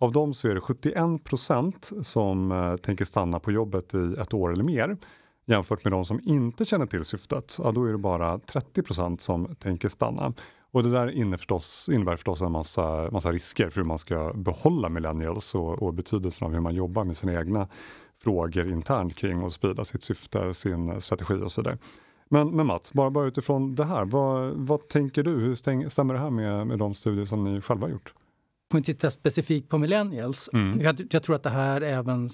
av 0.03 0.13
dem 0.13 0.35
så 0.35 0.49
är 0.49 0.55
det 0.55 0.61
71 0.61 1.25
procent 1.25 1.93
som 2.03 2.53
eh, 2.53 2.77
tänker 2.77 3.05
stanna 3.05 3.41
på 3.41 3.53
jobbet 3.53 3.95
i 3.95 4.17
ett 4.21 4.35
år 4.35 4.53
eller 4.53 4.65
mer. 4.65 4.97
Jämfört 5.47 5.85
med 5.85 5.93
de 5.93 6.05
som 6.05 6.21
inte 6.23 6.65
känner 6.65 6.87
till 6.87 7.05
syftet, 7.05 7.57
ja, 7.59 7.73
då 7.73 7.85
är 7.85 7.93
det 7.93 7.99
bara 7.99 8.39
30 8.39 8.83
procent 8.83 9.21
som 9.21 9.55
tänker 9.55 9.89
stanna. 9.89 10.33
Och 10.71 10.83
det 10.83 10.91
där 10.91 11.11
innebär 11.11 11.37
förstås, 11.37 11.89
innebär 11.93 12.17
förstås 12.17 12.41
en 12.43 12.53
massa, 12.53 13.11
massa 13.11 13.33
risker 13.33 13.71
för 13.71 13.81
hur 13.81 13.89
man 13.89 13.99
ska 13.99 14.33
behålla 14.35 14.89
millennials 14.89 15.55
och, 15.55 15.83
och 15.83 15.95
betydelsen 15.95 16.47
av 16.47 16.53
hur 16.53 16.61
man 16.61 16.75
jobbar 16.75 17.05
med 17.05 17.17
sina 17.17 17.33
egna 17.33 17.69
frågor 18.23 18.69
internt 18.69 19.17
kring 19.17 19.45
att 19.45 19.53
sprida 19.53 19.85
sitt 19.85 20.03
syfte, 20.03 20.55
sin 20.55 21.01
strategi 21.01 21.35
och 21.35 21.53
så 21.53 21.61
vidare. 21.61 21.79
Men, 22.29 22.57
men 22.57 22.67
Mats, 22.67 22.93
bara, 22.93 23.11
bara 23.11 23.27
utifrån 23.27 23.75
det 23.75 23.85
här, 23.85 24.05
vad, 24.05 24.53
vad 24.55 24.89
tänker 24.89 25.23
du? 25.23 25.31
Hur 25.31 25.55
stäng, 25.55 25.91
stämmer 25.91 26.15
det 26.15 26.21
här 26.21 26.31
med, 26.31 26.67
med 26.67 26.79
de 26.79 26.95
studier 26.95 27.25
som 27.25 27.45
ni 27.45 27.61
själva 27.61 27.87
har 27.87 27.93
gjort? 27.93 28.15
Om 28.73 28.79
vi 28.79 28.85
tittar 28.85 29.11
specifikt 29.11 29.69
på 29.69 29.79
millennials, 29.79 30.51
mm. 30.53 30.81
jag, 30.81 31.07
jag, 31.11 31.23
tror 31.23 31.37
att 31.37 31.43
det 31.43 31.51
här 31.51 31.81
även 31.81 32.29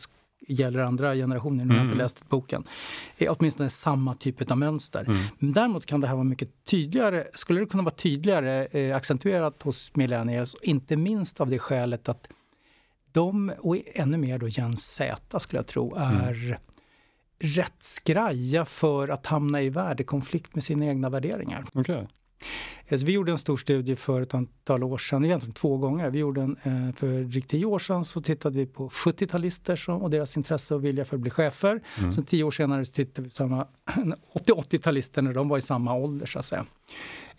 gäller 0.49 0.81
andra 0.81 1.15
generationer, 1.15 1.65
nu 1.65 1.71
har 1.71 1.77
jag 1.77 1.85
inte 1.85 1.93
mm. 1.93 2.05
läst 2.05 2.29
boken, 2.29 2.65
är 3.19 3.37
åtminstone 3.39 3.69
samma 3.69 4.15
typ 4.15 4.51
av 4.51 4.59
mönster. 4.59 5.05
Mm. 5.05 5.53
Däremot 5.55 5.87
kan 5.87 6.01
det 6.01 6.07
här 6.07 6.15
vara 6.15 6.25
mycket 6.25 6.65
tydligare, 6.65 7.27
skulle 7.35 7.61
det 7.61 7.67
kunna 7.67 7.83
vara 7.83 7.95
tydligare 7.95 8.67
eh, 8.67 8.97
accentuerat 8.97 9.63
hos 9.63 9.97
millennials, 9.97 10.57
inte 10.63 10.97
minst 10.97 11.41
av 11.41 11.51
det 11.51 11.59
skälet 11.59 12.09
att 12.09 12.29
de, 13.13 13.53
och 13.59 13.77
ännu 13.95 14.17
mer 14.17 14.39
då 14.39 14.49
Gen 14.49 14.77
Z 14.77 15.41
skulle 15.41 15.59
jag 15.59 15.67
tro, 15.67 15.97
mm. 15.97 16.17
är 16.17 16.45
mm. 16.45 16.59
rätt 17.41 17.83
skraja 17.83 18.65
för 18.65 19.09
att 19.09 19.27
hamna 19.27 19.63
i 19.63 19.71
värdekonflikt 19.71 20.55
med 20.55 20.65
sina 20.65 20.87
egna 20.87 21.09
värderingar. 21.09 21.65
Okay. 21.75 22.07
Så 22.91 23.07
vi 23.07 23.13
gjorde 23.13 23.33
en 23.33 23.39
stor 23.39 23.57
studie 23.57 23.97
för 23.97 24.23
ett 24.23 24.35
antal 24.35 24.83
år 24.83 24.99
sedan, 24.99 25.25
egentligen 25.25 25.55
två 25.55 25.77
gånger. 25.77 26.11
Vi 26.11 26.19
gjorde 26.19 26.41
en, 26.41 26.57
eh, 26.63 26.95
för 26.97 27.25
drygt 27.25 27.51
tio 27.51 27.67
år 27.67 27.79
sedan 27.79 28.05
så 28.05 28.21
tittade 28.21 28.59
vi 28.59 28.67
på 28.67 28.89
70-talister 28.89 29.91
och 29.91 30.11
deras 30.11 30.37
intresse 30.37 30.75
och 30.75 30.85
vilja 30.85 31.05
för 31.05 31.17
att 31.17 31.21
bli 31.21 31.31
chefer. 31.31 31.83
Mm. 31.99 32.13
Sen 32.13 32.25
tio 32.25 32.45
år 32.45 32.51
senare 32.51 32.85
så 32.85 32.93
tittade 32.93 33.23
vi 33.23 33.29
på 33.29 33.35
samma 33.35 33.67
80-80-talister 34.35 35.23
när 35.23 35.35
de 35.35 35.49
var 35.49 35.59
i 35.59 35.61
samma 35.61 35.95
ålder 35.95 36.27
så 36.27 36.39
att 36.39 36.45
säga. 36.45 36.67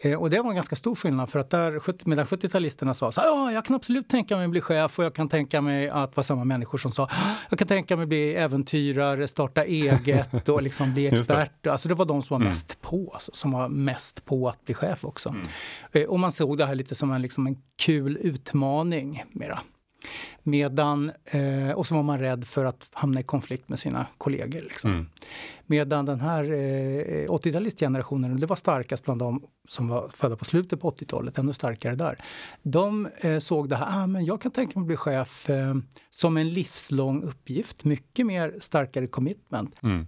Eh, 0.02 0.20
och 0.20 0.30
det 0.30 0.42
var 0.42 0.50
en 0.50 0.56
ganska 0.56 0.76
stor 0.76 0.96
skillnad 0.96 1.30
för 1.30 1.40
att 1.40 1.50
där, 1.50 2.08
medan 2.10 2.26
70-talisterna 2.26 2.94
sa 2.94 3.12
så 3.12 3.22
ja, 3.24 3.52
jag 3.52 3.66
kan 3.66 3.76
absolut 3.76 4.10
tänka 4.10 4.36
mig 4.36 4.46
att 4.46 4.52
bli 4.52 4.62
chef 4.62 5.00
och 5.00 5.06
jag 5.06 5.14
kan 5.14 5.30
tänka 5.30 5.62
mig 5.62 5.90
att 5.90 6.16
vara 6.16 6.24
samma 6.24 6.44
människor 6.44 6.78
som 6.78 6.92
sa 6.92 7.10
jag 7.50 7.60
kan 7.60 7.68
tänka 7.68 7.96
mig 7.96 8.04
att 8.04 8.10
bli 8.10 8.36
äventyrare, 8.36 9.28
starta 9.28 9.64
eget 9.64 10.50
och 10.50 10.62
liksom 10.62 10.94
bli 10.94 11.08
expert. 11.12 11.52
Det. 11.62 11.70
Alltså 11.70 11.90
det 11.90 11.96
var 11.96 12.06
de 12.06 12.22
som 12.22 12.34
var 12.34 12.40
mm. 12.40 12.50
mest 12.50 12.82
på, 12.82 13.12
alltså, 13.14 13.32
som 13.34 13.52
var 13.52 13.70
mest 13.70 14.26
på 14.26 14.50
att 14.50 14.66
bli 14.66 14.74
chef 14.74 15.06
också. 15.06 15.36
Mm. 15.40 15.52
Eh, 15.92 16.04
och 16.04 16.20
man 16.20 16.32
såg 16.32 16.58
det 16.58 16.66
här 16.66 16.76
lite 16.76 16.96
som 16.96 17.12
en, 17.12 17.22
liksom 17.22 17.48
en 17.48 17.58
kul 17.78 18.18
utmaning 18.22 19.24
mera. 19.32 19.60
Medan, 20.44 21.12
eh, 21.26 21.72
och 21.72 21.88
så 21.88 21.96
var 21.96 22.04
man 22.04 22.20
rädd 22.20 22.48
för 22.48 22.66
att 22.66 22.90
hamna 22.94 23.20
i 23.20 23.24
konflikt 23.24 23.70
med 23.70 23.80
sina 23.80 24.06
kollegor. 24.18 24.62
Liksom. 24.62 24.92
Mm. 24.92 25.10
Medan 25.66 26.06
den 26.06 26.20
här 26.20 26.44
eh, 26.44 27.28
80-talistgenerationen, 27.28 28.40
det 28.40 28.46
var 28.46 28.56
starkast 28.56 29.06
bland 29.06 29.20
de 29.20 29.44
som 29.68 29.88
var 29.88 30.10
födda 30.14 30.36
på 30.36 30.46
slutet 30.46 30.82
på 30.82 30.92
80-talet, 30.92 31.38
ännu 31.38 31.54
starkare 31.54 31.96
där. 31.96 32.18
De 32.64 33.10
eh, 33.22 33.40
såg 33.40 33.70
det 33.70 33.76
här, 33.76 34.04
ah, 34.04 34.08
men 34.08 34.26
jag 34.26 34.42
kan 34.42 34.52
tänka 34.52 34.80
mig 34.80 34.84
att 34.84 34.88
bli 34.88 34.98
chef 34.98 35.50
eh, 35.50 35.76
som 36.10 36.38
en 36.38 36.50
livslång 36.50 37.24
uppgift, 37.24 37.84
mycket 37.84 38.26
mer 38.26 38.56
starkare 38.60 39.08
commitment. 39.08 39.84
Mm. 39.84 40.08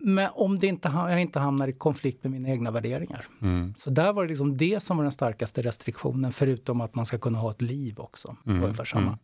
Men 0.00 0.30
om 0.34 0.58
det 0.58 0.66
inte, 0.66 0.88
jag 0.88 1.20
inte 1.20 1.38
hamnar 1.38 1.68
i 1.68 1.72
konflikt 1.72 2.24
med 2.24 2.32
mina 2.32 2.48
egna 2.48 2.70
värderingar. 2.70 3.26
Mm. 3.42 3.74
Så 3.78 3.90
där 3.90 4.12
var 4.12 4.22
det 4.22 4.28
liksom 4.28 4.56
det 4.56 4.82
som 4.82 4.96
var 4.96 5.04
den 5.04 5.12
starkaste 5.12 5.62
restriktionen, 5.62 6.32
förutom 6.32 6.80
att 6.80 6.94
man 6.94 7.06
ska 7.06 7.18
kunna 7.18 7.38
ha 7.38 7.50
ett 7.50 7.62
liv 7.62 7.94
också. 7.98 8.36
Mm. 8.46 8.62
Ungefär 8.62 8.84
samma. 8.84 9.06
Mm. 9.06 9.18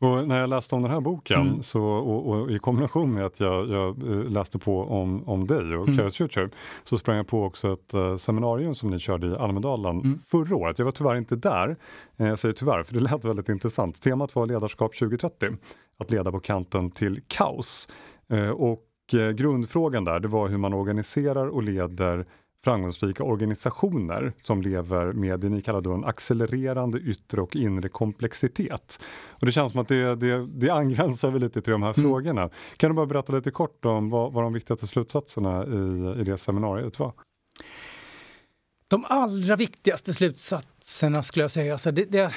Och 0.00 0.28
när 0.28 0.40
jag 0.40 0.50
läste 0.50 0.74
om 0.74 0.82
den 0.82 0.90
här 0.90 1.00
boken, 1.00 1.40
mm. 1.40 1.62
så, 1.62 1.82
och, 1.82 2.28
och, 2.28 2.50
i 2.50 2.58
kombination 2.58 3.14
med 3.14 3.26
att 3.26 3.40
jag, 3.40 3.70
jag 3.70 4.02
eh, 4.02 4.30
läste 4.30 4.58
på 4.58 4.82
om, 4.82 5.28
om 5.28 5.46
dig 5.46 5.76
och 5.76 5.88
mm. 5.88 6.10
Future, 6.10 6.50
så 6.84 6.98
sprang 6.98 7.16
jag 7.16 7.26
på 7.26 7.44
också 7.44 7.72
ett 7.72 7.94
uh, 7.94 8.16
seminarium 8.16 8.74
som 8.74 8.90
ni 8.90 8.98
körde 8.98 9.26
i 9.26 9.36
Almedalen 9.36 10.00
mm. 10.00 10.18
förra 10.26 10.56
året. 10.56 10.78
Jag 10.78 10.84
var 10.84 10.92
tyvärr 10.92 11.16
inte 11.16 11.36
där, 11.36 11.76
eh, 12.16 12.26
jag 12.26 12.38
säger 12.38 12.52
tyvärr, 12.52 12.82
för 12.82 12.94
det 12.94 13.00
lät 13.00 13.24
väldigt 13.24 13.48
intressant. 13.48 14.02
Temat 14.02 14.34
var 14.34 14.46
ledarskap 14.46 14.94
2030, 14.98 15.48
att 15.98 16.10
leda 16.10 16.32
på 16.32 16.40
kanten 16.40 16.90
till 16.90 17.20
kaos. 17.28 17.88
Och 18.54 18.87
grundfrågan 19.12 20.04
där, 20.04 20.20
det 20.20 20.28
var 20.28 20.48
hur 20.48 20.58
man 20.58 20.74
organiserar 20.74 21.46
och 21.46 21.62
leder 21.62 22.26
framgångsrika 22.64 23.22
organisationer 23.22 24.32
som 24.40 24.62
lever 24.62 25.12
med 25.12 25.40
det 25.40 25.48
ni 25.48 25.62
kallar 25.62 25.80
då 25.80 25.92
en 25.92 26.04
accelererande 26.04 26.98
yttre 26.98 27.40
och 27.40 27.56
inre 27.56 27.88
komplexitet. 27.88 29.00
Och 29.28 29.46
Det 29.46 29.52
känns 29.52 29.72
som 29.72 29.80
att 29.80 29.88
det, 29.88 30.14
det, 30.14 30.46
det 30.46 30.70
angränsar 30.70 31.30
väl 31.30 31.40
lite 31.40 31.62
till 31.62 31.72
de 31.72 31.82
här 31.82 31.98
mm. 31.98 32.10
frågorna. 32.10 32.50
Kan 32.76 32.90
du 32.90 32.94
bara 32.94 33.06
berätta 33.06 33.32
lite 33.32 33.50
kort 33.50 33.84
om 33.84 34.10
vad, 34.10 34.32
vad 34.32 34.44
de 34.44 34.52
viktigaste 34.52 34.86
slutsatserna 34.86 35.66
i, 35.66 36.20
i 36.20 36.24
det 36.24 36.38
seminariet 36.38 36.98
var? 36.98 37.12
De 38.88 39.04
allra 39.08 39.56
viktigaste 39.56 40.14
slutsatserna 40.14 40.77
skulle 41.22 41.44
jag 41.44 41.50
säga, 41.50 41.72
alltså 41.72 41.90
det, 41.90 42.04
det, 42.04 42.32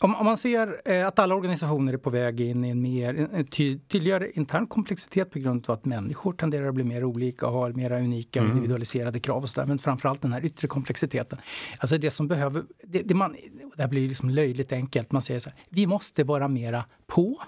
om, 0.00 0.14
om, 0.14 0.24
man 0.24 0.36
ser 0.36 0.90
eh, 0.90 1.06
att 1.06 1.18
alla 1.18 1.34
organisationer 1.34 1.92
är 1.92 1.96
på 1.96 2.10
väg 2.10 2.40
in 2.40 2.64
i 2.64 2.68
en 2.68 2.82
mer 2.82 3.28
en 3.32 3.46
ty, 3.46 3.78
tydligare 3.78 4.30
intern 4.34 4.66
komplexitet 4.66 5.30
på 5.30 5.38
grund 5.38 5.64
av 5.68 5.74
att 5.74 5.84
människor 5.84 6.32
tenderar 6.32 6.68
att 6.68 6.74
bli 6.74 6.84
mer 6.84 7.04
olika 7.04 7.46
och 7.46 7.52
har 7.52 7.72
mer 7.72 7.92
unika 7.92 8.40
mm. 8.40 8.50
individualiserade 8.50 9.20
krav 9.20 9.42
och 9.42 9.48
så 9.48 9.60
där, 9.60 9.66
men 9.66 9.78
framförallt 9.78 10.22
den 10.22 10.32
här 10.32 10.44
yttre 10.44 10.68
komplexiteten. 10.68 11.38
Alltså 11.78 11.98
det 11.98 12.10
som 12.10 12.28
behöver, 12.28 12.64
det, 12.84 13.02
det, 13.02 13.14
man, 13.14 13.36
det 13.76 13.82
här 13.82 13.88
blir 13.88 14.08
liksom 14.08 14.30
löjligt 14.30 14.72
enkelt, 14.72 15.12
man 15.12 15.22
säger 15.22 15.40
så 15.40 15.50
här, 15.50 15.58
vi 15.68 15.86
måste 15.86 16.24
vara 16.24 16.48
mera 16.48 16.84
på, 17.06 17.42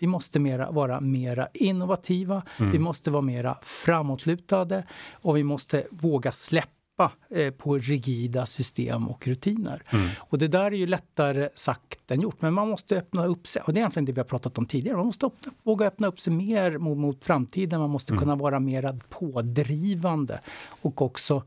vi 0.00 0.06
måste 0.06 0.38
mera, 0.38 0.70
vara 0.70 1.00
mera 1.00 1.48
innovativa, 1.54 2.42
mm. 2.58 2.70
vi 2.72 2.78
måste 2.78 3.10
vara 3.10 3.22
mera 3.22 3.58
framåtlutade 3.62 4.84
och 5.12 5.36
vi 5.36 5.42
måste 5.42 5.86
våga 5.90 6.32
släppa 6.32 6.77
släppa 6.98 7.12
eh, 7.30 7.50
på 7.50 7.78
rigida 7.78 8.46
system 8.46 9.08
och 9.08 9.26
rutiner. 9.26 9.82
Mm. 9.90 10.08
Och 10.20 10.38
det 10.38 10.48
där 10.48 10.64
är 10.64 10.76
ju 10.76 10.86
lättare 10.86 11.48
sagt 11.54 12.10
än 12.10 12.20
gjort, 12.20 12.42
men 12.42 12.54
man 12.54 12.68
måste 12.68 12.98
öppna 12.98 13.26
upp 13.26 13.46
sig. 13.46 13.62
Och 13.62 13.72
det 13.72 13.78
är 13.78 13.80
egentligen 13.80 14.04
det 14.04 14.12
vi 14.12 14.20
har 14.20 14.26
pratat 14.26 14.58
om 14.58 14.66
tidigare. 14.66 14.96
Man 14.96 15.06
måste 15.06 15.26
öppna, 15.26 15.52
våga 15.62 15.86
öppna 15.86 16.06
upp 16.06 16.20
sig 16.20 16.32
mer 16.32 16.78
mot, 16.78 16.98
mot 16.98 17.24
framtiden. 17.24 17.80
Man 17.80 17.90
måste 17.90 18.12
mm. 18.12 18.20
kunna 18.20 18.36
vara 18.36 18.60
mer 18.60 19.00
pådrivande 19.08 20.40
och 20.82 21.02
också 21.02 21.42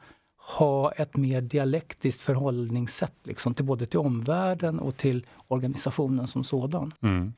ha 0.58 0.92
ett 0.92 1.18
mer 1.18 1.42
dialektiskt 1.42 2.22
förhållningssätt 2.22 3.16
liksom, 3.24 3.54
till 3.54 3.66
både 3.66 3.86
till 3.86 4.00
omvärlden 4.00 4.80
och 4.80 4.98
till 4.98 5.26
organisationen 5.48 6.28
som 6.28 6.44
sådan. 6.44 6.92
Mm. 7.02 7.34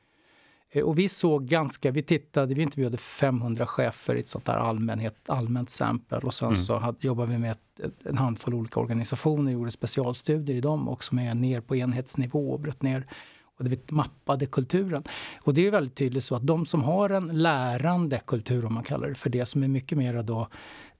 Eh, 0.74 0.84
och 0.84 0.98
vi 0.98 1.08
såg 1.08 1.46
ganska, 1.46 1.90
vi 1.90 2.02
tittade, 2.02 2.54
vi 2.54 2.62
intervjuade 2.62 2.96
500 2.96 3.66
chefer 3.66 4.14
i 4.14 4.20
ett 4.20 4.28
sånt 4.28 4.44
där 4.44 4.56
allmänhet, 4.56 5.16
allmänt 5.26 5.70
sample 5.70 6.18
och 6.18 6.34
sen 6.34 6.48
mm. 6.48 6.56
så 6.56 6.78
hade, 6.78 6.98
jobbade 7.00 7.32
vi 7.32 7.38
med 7.38 7.52
ett, 7.52 7.80
en 8.04 8.18
handfull 8.18 8.54
olika 8.54 8.80
organisationer, 8.80 9.52
gjorde 9.52 9.70
specialstudier 9.70 10.56
i 10.56 10.60
dem 10.60 10.88
också 10.88 11.14
med 11.14 11.36
ner 11.36 11.60
på 11.60 11.76
enhetsnivå 11.76 12.52
och 12.52 12.60
bröt 12.60 12.82
ner 12.82 13.06
och 13.58 13.72
vi 13.72 13.80
mappade 13.88 14.46
kulturen. 14.46 15.02
Och 15.42 15.54
det 15.54 15.66
är 15.66 15.70
väldigt 15.70 15.94
tydligt 15.94 16.24
så 16.24 16.36
att 16.36 16.46
de 16.46 16.66
som 16.66 16.82
har 16.82 17.10
en 17.10 17.42
lärande 17.42 18.20
kultur, 18.26 18.64
om 18.64 18.74
man 18.74 18.82
kallar 18.82 19.08
det 19.08 19.14
för 19.14 19.30
det, 19.30 19.46
som 19.46 19.62
är 19.62 19.68
mycket 19.68 19.98
mer 19.98 20.22
då 20.22 20.48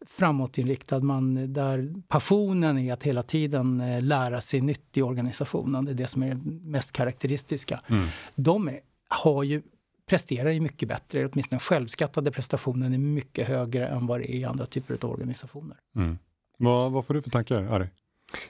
framåtinriktad, 0.06 1.00
man, 1.00 1.52
där 1.52 1.94
passionen 2.08 2.78
är 2.78 2.92
att 2.92 3.02
hela 3.02 3.22
tiden 3.22 3.80
eh, 3.80 4.02
lära 4.02 4.40
sig 4.40 4.60
nytt 4.60 4.96
i 4.96 5.02
organisationen, 5.02 5.84
det 5.84 5.92
är 5.92 5.94
det 5.94 6.06
som 6.06 6.22
är 6.22 6.34
mest 6.64 6.92
karaktäristiska. 6.92 7.80
Mm. 7.88 8.06
De 8.34 8.68
är, 8.68 8.80
har 9.14 9.42
ju 9.42 9.62
presterar 10.06 10.50
ju 10.50 10.60
mycket 10.60 10.88
bättre, 10.88 11.26
åtminstone 11.26 11.50
den 11.50 11.60
självskattade 11.60 12.30
prestationen 12.30 12.94
är 12.94 12.98
mycket 12.98 13.48
högre 13.48 13.86
än 13.86 14.06
vad 14.06 14.20
det 14.20 14.32
är 14.32 14.36
i 14.36 14.44
andra 14.44 14.66
typer 14.66 14.98
av 15.00 15.10
organisationer. 15.10 15.76
Mm. 15.96 16.18
Vad, 16.56 16.92
vad 16.92 17.06
får 17.06 17.14
du 17.14 17.22
för 17.22 17.30
tankar, 17.30 17.56
Ari? 17.56 17.88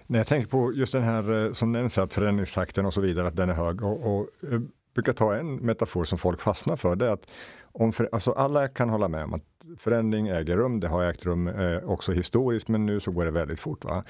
När 0.06 0.18
jag 0.18 0.26
tänker 0.26 0.48
på 0.48 0.72
just 0.72 0.92
den 0.92 1.02
här 1.02 1.46
eh, 1.46 1.52
som 1.52 1.72
nämns 1.72 1.96
här, 1.96 2.06
förändringstakten 2.06 2.86
och 2.86 2.94
så 2.94 3.00
vidare, 3.00 3.28
att 3.28 3.36
den 3.36 3.50
är 3.50 3.54
hög. 3.54 3.82
Och, 3.82 4.16
och 4.16 4.28
jag 4.40 4.68
brukar 4.94 5.12
ta 5.12 5.34
en 5.34 5.56
metafor 5.56 6.04
som 6.04 6.18
folk 6.18 6.40
fastnar 6.40 6.76
för, 6.76 6.96
det 6.96 7.06
är 7.06 7.10
att 7.10 7.26
om 7.62 7.92
för, 7.92 8.08
alltså 8.12 8.32
alla 8.32 8.68
kan 8.68 8.88
hålla 8.88 9.08
med 9.08 9.24
om 9.24 9.34
att 9.34 9.42
förändring 9.78 10.28
äger 10.28 10.56
rum, 10.56 10.80
det 10.80 10.88
har 10.88 11.04
ägt 11.04 11.24
rum 11.24 11.48
eh, 11.48 11.84
också 11.84 12.12
historiskt, 12.12 12.68
men 12.68 12.86
nu 12.86 13.00
så 13.00 13.10
går 13.10 13.24
det 13.24 13.30
väldigt 13.30 13.60
fort. 13.60 13.84
Va? 13.84 14.04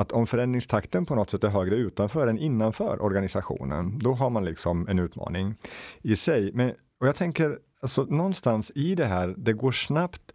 Att 0.00 0.12
om 0.12 0.26
förändringstakten 0.26 1.06
på 1.06 1.14
något 1.14 1.30
sätt 1.30 1.44
är 1.44 1.48
högre 1.48 1.76
utanför 1.76 2.26
än 2.26 2.38
innanför 2.38 3.02
organisationen, 3.02 3.98
då 3.98 4.12
har 4.12 4.30
man 4.30 4.44
liksom 4.44 4.88
en 4.88 4.98
utmaning 4.98 5.54
i 6.02 6.16
sig. 6.16 6.52
Men, 6.52 6.74
och 7.00 7.06
jag 7.06 7.16
tänker, 7.16 7.58
alltså, 7.80 8.04
någonstans 8.04 8.72
i 8.74 8.94
det 8.94 9.04
här, 9.04 9.34
det 9.36 9.52
går 9.52 9.72
snabbt, 9.72 10.32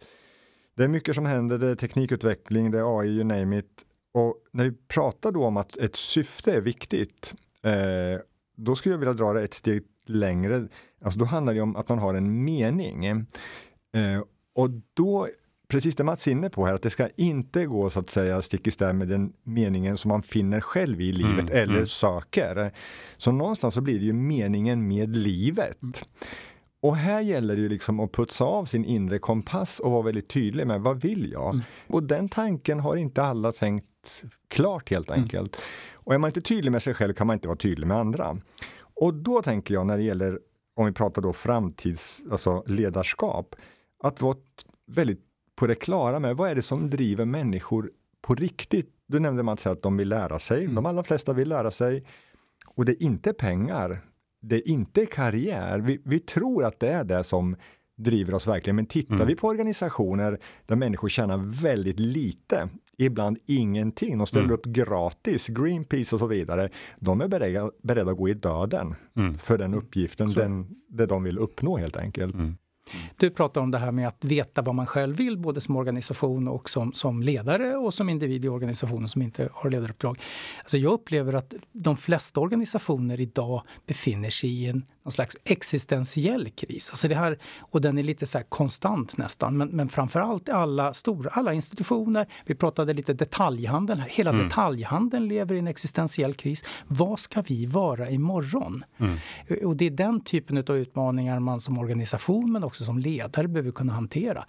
det 0.76 0.84
är 0.84 0.88
mycket 0.88 1.14
som 1.14 1.26
händer, 1.26 1.58
det 1.58 1.66
är 1.66 1.74
teknikutveckling, 1.74 2.70
det 2.70 2.78
är 2.78 3.00
AI, 3.00 3.08
you 3.08 3.24
name 3.24 3.58
it. 3.58 3.84
Och 4.14 4.34
när 4.52 4.64
vi 4.64 4.72
pratar 4.88 5.32
då 5.32 5.44
om 5.44 5.56
att 5.56 5.76
ett 5.76 5.96
syfte 5.96 6.52
är 6.52 6.60
viktigt, 6.60 7.34
eh, 7.62 8.20
då 8.56 8.76
skulle 8.76 8.92
jag 8.92 8.98
vilja 8.98 9.14
dra 9.14 9.32
det 9.32 9.42
ett 9.42 9.54
steg 9.54 9.82
längre. 10.06 10.68
Alltså 11.00 11.18
då 11.18 11.24
handlar 11.24 11.54
det 11.54 11.60
om 11.60 11.76
att 11.76 11.88
man 11.88 11.98
har 11.98 12.14
en 12.14 12.44
mening. 12.44 13.06
Eh, 13.06 14.22
och 14.54 14.70
då, 14.94 15.28
precis 15.68 15.96
det 15.96 16.04
Mats 16.04 16.26
är 16.26 16.30
inne 16.30 16.50
på 16.50 16.66
här, 16.66 16.74
att 16.74 16.82
det 16.82 16.90
ska 16.90 17.08
inte 17.16 17.66
gå 17.66 17.90
så 17.90 18.00
att 18.00 18.10
säga 18.10 18.42
stick 18.42 18.66
i 18.66 18.70
stäv 18.70 18.94
med 18.94 19.08
den 19.08 19.32
meningen 19.42 19.96
som 19.96 20.08
man 20.08 20.22
finner 20.22 20.60
själv 20.60 21.00
i 21.00 21.12
livet 21.12 21.50
mm, 21.50 21.62
eller 21.62 21.74
mm. 21.74 21.86
söker. 21.86 22.72
Så 23.16 23.32
någonstans 23.32 23.74
så 23.74 23.80
blir 23.80 23.98
det 23.98 24.04
ju 24.04 24.12
meningen 24.12 24.88
med 24.88 25.16
livet. 25.16 25.82
Mm. 25.82 25.94
Och 26.80 26.96
här 26.96 27.20
gäller 27.20 27.56
det 27.56 27.62
ju 27.62 27.68
liksom 27.68 28.00
att 28.00 28.12
putsa 28.12 28.44
av 28.44 28.64
sin 28.64 28.84
inre 28.84 29.18
kompass 29.18 29.80
och 29.80 29.90
vara 29.90 30.02
väldigt 30.02 30.28
tydlig 30.28 30.66
med 30.66 30.80
vad 30.80 31.00
vill 31.00 31.32
jag? 31.32 31.54
Mm. 31.54 31.64
Och 31.86 32.02
den 32.02 32.28
tanken 32.28 32.80
har 32.80 32.96
inte 32.96 33.22
alla 33.22 33.52
tänkt 33.52 34.24
klart 34.48 34.90
helt 34.90 35.10
mm. 35.10 35.22
enkelt. 35.22 35.56
Och 35.94 36.14
är 36.14 36.18
man 36.18 36.28
inte 36.28 36.40
tydlig 36.40 36.72
med 36.72 36.82
sig 36.82 36.94
själv 36.94 37.14
kan 37.14 37.26
man 37.26 37.34
inte 37.34 37.48
vara 37.48 37.58
tydlig 37.58 37.86
med 37.86 37.96
andra. 37.96 38.36
Och 38.78 39.14
då 39.14 39.42
tänker 39.42 39.74
jag 39.74 39.86
när 39.86 39.96
det 39.96 40.02
gäller, 40.02 40.40
om 40.76 40.86
vi 40.86 40.92
pratar 40.92 41.22
då 41.22 41.32
framtids, 41.32 42.22
alltså 42.30 42.64
ledarskap, 42.66 43.56
att 44.02 44.20
vara 44.20 44.36
väldigt 44.86 45.25
på 45.56 45.66
det 45.66 45.74
klara 45.74 46.18
med 46.18 46.36
vad 46.36 46.50
är 46.50 46.54
det 46.54 46.62
som 46.62 46.90
driver 46.90 47.24
människor 47.24 47.90
på 48.22 48.34
riktigt. 48.34 48.92
Du 49.06 49.18
nämnde 49.18 49.42
Mats 49.42 49.66
att 49.66 49.82
de 49.82 49.96
vill 49.96 50.08
lära 50.08 50.38
sig, 50.38 50.62
mm. 50.62 50.74
de 50.74 50.86
allra 50.86 51.02
flesta 51.02 51.32
vill 51.32 51.48
lära 51.48 51.70
sig. 51.70 52.04
Och 52.66 52.84
det 52.84 52.92
är 52.92 53.02
inte 53.02 53.32
pengar, 53.32 53.98
det 54.42 54.56
är 54.56 54.68
inte 54.68 55.06
karriär. 55.06 55.78
Vi, 55.78 56.00
vi 56.04 56.20
tror 56.20 56.64
att 56.64 56.80
det 56.80 56.88
är 56.88 57.04
det 57.04 57.24
som 57.24 57.56
driver 57.96 58.34
oss 58.34 58.46
verkligen. 58.46 58.76
Men 58.76 58.86
tittar 58.86 59.14
mm. 59.14 59.26
vi 59.26 59.34
på 59.34 59.48
organisationer 59.48 60.38
där 60.66 60.76
människor 60.76 61.08
tjänar 61.08 61.62
väldigt 61.62 62.00
lite, 62.00 62.68
ibland 62.98 63.38
ingenting, 63.46 64.18
de 64.18 64.26
ställer 64.26 64.44
mm. 64.44 64.54
upp 64.54 64.64
gratis, 64.64 65.46
Greenpeace 65.46 66.14
och 66.16 66.18
så 66.18 66.26
vidare, 66.26 66.70
de 66.98 67.20
är 67.20 67.28
beredda, 67.28 67.70
beredda 67.82 68.10
att 68.10 68.16
gå 68.16 68.28
i 68.28 68.34
döden 68.34 68.94
mm. 69.16 69.34
för 69.34 69.58
den 69.58 69.74
uppgiften, 69.74 70.28
den, 70.28 70.66
det 70.88 71.06
de 71.06 71.22
vill 71.22 71.38
uppnå 71.38 71.76
helt 71.76 71.96
enkelt. 71.96 72.34
Mm. 72.94 73.06
Du 73.16 73.30
pratar 73.30 73.60
om 73.60 73.70
det 73.70 73.78
här 73.78 73.92
med 73.92 74.08
att 74.08 74.24
veta 74.24 74.62
vad 74.62 74.74
man 74.74 74.86
själv 74.86 75.16
vill, 75.16 75.38
både 75.38 75.60
som 75.60 75.76
organisation 75.76 76.48
och 76.48 76.70
som, 76.70 76.92
som 76.92 77.22
ledare 77.22 77.76
och 77.76 77.94
som 77.94 78.08
individ 78.08 78.44
i 78.44 78.48
organisationen 78.48 79.08
som 79.08 79.22
inte 79.22 79.48
har 79.52 79.70
ledaruppdrag. 79.70 80.20
Alltså 80.58 80.76
jag 80.76 80.92
upplever 80.92 81.32
att 81.32 81.54
de 81.72 81.96
flesta 81.96 82.40
organisationer 82.40 83.20
idag 83.20 83.62
befinner 83.86 84.30
sig 84.30 84.50
i 84.50 84.66
en 84.66 84.84
någon 85.06 85.12
slags 85.12 85.36
existentiell 85.44 86.50
kris. 86.50 86.90
Alltså 86.90 87.08
det 87.08 87.14
här, 87.14 87.38
och 87.58 87.80
den 87.80 87.98
är 87.98 88.02
lite 88.02 88.26
så 88.26 88.42
konstant 88.48 89.16
nästan, 89.16 89.56
men, 89.56 89.68
men 89.68 89.88
framförallt 89.88 90.48
alla 90.48 90.94
stora, 90.94 91.30
alla 91.30 91.52
institutioner. 91.52 92.26
Vi 92.46 92.54
pratade 92.54 92.92
lite 92.92 93.12
detaljhandeln 93.12 94.00
här. 94.00 94.08
Hela 94.08 94.30
mm. 94.30 94.44
detaljhandeln 94.44 95.28
lever 95.28 95.54
i 95.54 95.58
en 95.58 95.66
existentiell 95.66 96.34
kris. 96.34 96.64
Vad 96.86 97.18
ska 97.18 97.42
vi 97.42 97.66
vara 97.66 98.10
imorgon? 98.10 98.84
Mm. 98.98 99.18
Och 99.64 99.76
det 99.76 99.84
är 99.84 99.90
den 99.90 100.20
typen 100.20 100.58
av 100.58 100.76
utmaningar 100.76 101.40
man 101.40 101.60
som 101.60 101.78
organisation, 101.78 102.52
men 102.52 102.64
också 102.64 102.84
som 102.84 102.98
ledare 102.98 103.48
behöver 103.48 103.70
kunna 103.70 103.92
hantera. 103.92 104.44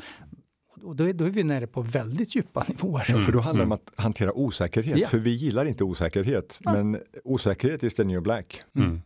Och 0.84 0.96
då 0.96 1.04
är, 1.10 1.14
då 1.14 1.26
är 1.26 1.30
vi 1.30 1.44
nere 1.44 1.68
på 1.68 1.82
väldigt 1.82 2.36
djupa 2.36 2.66
nivåer. 2.68 3.06
Ja, 3.08 3.22
för 3.22 3.32
då 3.32 3.40
handlar 3.40 3.66
det 3.66 3.66
om 3.66 3.72
att 3.72 3.92
hantera 3.96 4.34
osäkerhet. 4.34 4.98
Ja. 4.98 5.08
För 5.08 5.18
vi 5.18 5.30
gillar 5.30 5.66
inte 5.66 5.84
osäkerhet, 5.84 6.60
ja. 6.64 6.74
men 6.74 7.02
osäkerhet 7.24 7.84
is 7.84 7.96
the 7.96 8.04
new 8.04 8.22
black. 8.22 8.62
Mm. 8.76 9.02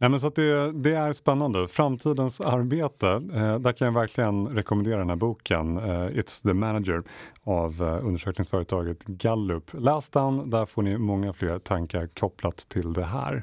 Nej, 0.00 0.10
men 0.10 0.20
så 0.20 0.28
det, 0.28 0.72
det, 0.72 0.94
är 0.94 1.12
spännande. 1.12 1.68
Framtidens 1.68 2.40
arbete, 2.40 3.08
eh, 3.08 3.58
där 3.58 3.72
kan 3.72 3.84
jag 3.86 3.92
verkligen 3.92 4.48
rekommendera 4.48 4.98
den 4.98 5.08
här 5.08 5.16
boken, 5.16 5.76
eh, 5.76 6.06
It's 6.06 6.42
the 6.42 6.54
manager 6.54 7.02
av 7.44 7.82
eh, 7.82 8.06
undersökningsföretaget 8.06 9.04
Gallup. 9.04 9.70
Läs 9.72 10.10
den, 10.10 10.50
där 10.50 10.66
får 10.66 10.82
ni 10.82 10.98
många 10.98 11.32
fler 11.32 11.58
tankar 11.58 12.06
kopplat 12.06 12.56
till 12.56 12.92
det 12.92 13.04
här. 13.04 13.42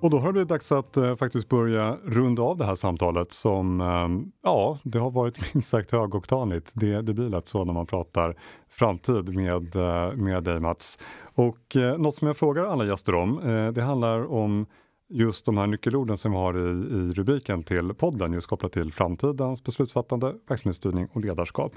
Och 0.00 0.10
då 0.10 0.18
har 0.18 0.26
det 0.26 0.32
blivit 0.32 0.48
dags 0.48 0.72
att 0.72 0.96
eh, 0.96 1.14
faktiskt 1.14 1.48
börja 1.48 1.96
runda 2.04 2.42
av 2.42 2.56
det 2.56 2.64
här 2.64 2.74
samtalet 2.74 3.32
som, 3.32 3.80
eh, 3.80 4.08
ja, 4.42 4.78
det 4.82 4.98
har 4.98 5.10
varit 5.10 5.54
minst 5.54 5.68
sagt 5.68 5.90
högoktanigt. 5.90 6.72
Det, 6.74 7.02
det 7.02 7.14
blir 7.14 7.28
lätt 7.28 7.46
så 7.46 7.64
när 7.64 7.72
man 7.72 7.86
pratar 7.86 8.36
framtid 8.68 9.34
med, 9.34 9.76
eh, 9.76 10.12
med 10.16 10.44
dig 10.44 10.60
Mats. 10.60 10.98
Och 11.36 11.76
eh, 11.76 11.98
något 11.98 12.14
som 12.14 12.26
jag 12.26 12.36
frågar 12.36 12.64
alla 12.64 12.84
gäster 12.84 13.14
om, 13.14 13.38
eh, 13.38 13.72
det 13.72 13.82
handlar 13.82 14.32
om 14.32 14.66
just 15.08 15.46
de 15.46 15.58
här 15.58 15.66
nyckelorden 15.66 16.16
som 16.16 16.32
vi 16.32 16.38
har 16.38 16.58
i, 16.58 16.70
i 16.70 17.12
rubriken 17.12 17.62
till 17.62 17.94
podden, 17.94 18.32
just 18.32 18.46
kopplat 18.46 18.72
till 18.72 18.92
framtidens 18.92 19.64
beslutsfattande, 19.64 20.34
verksamhetsstyrning 20.48 21.08
och 21.12 21.20
ledarskap. 21.20 21.72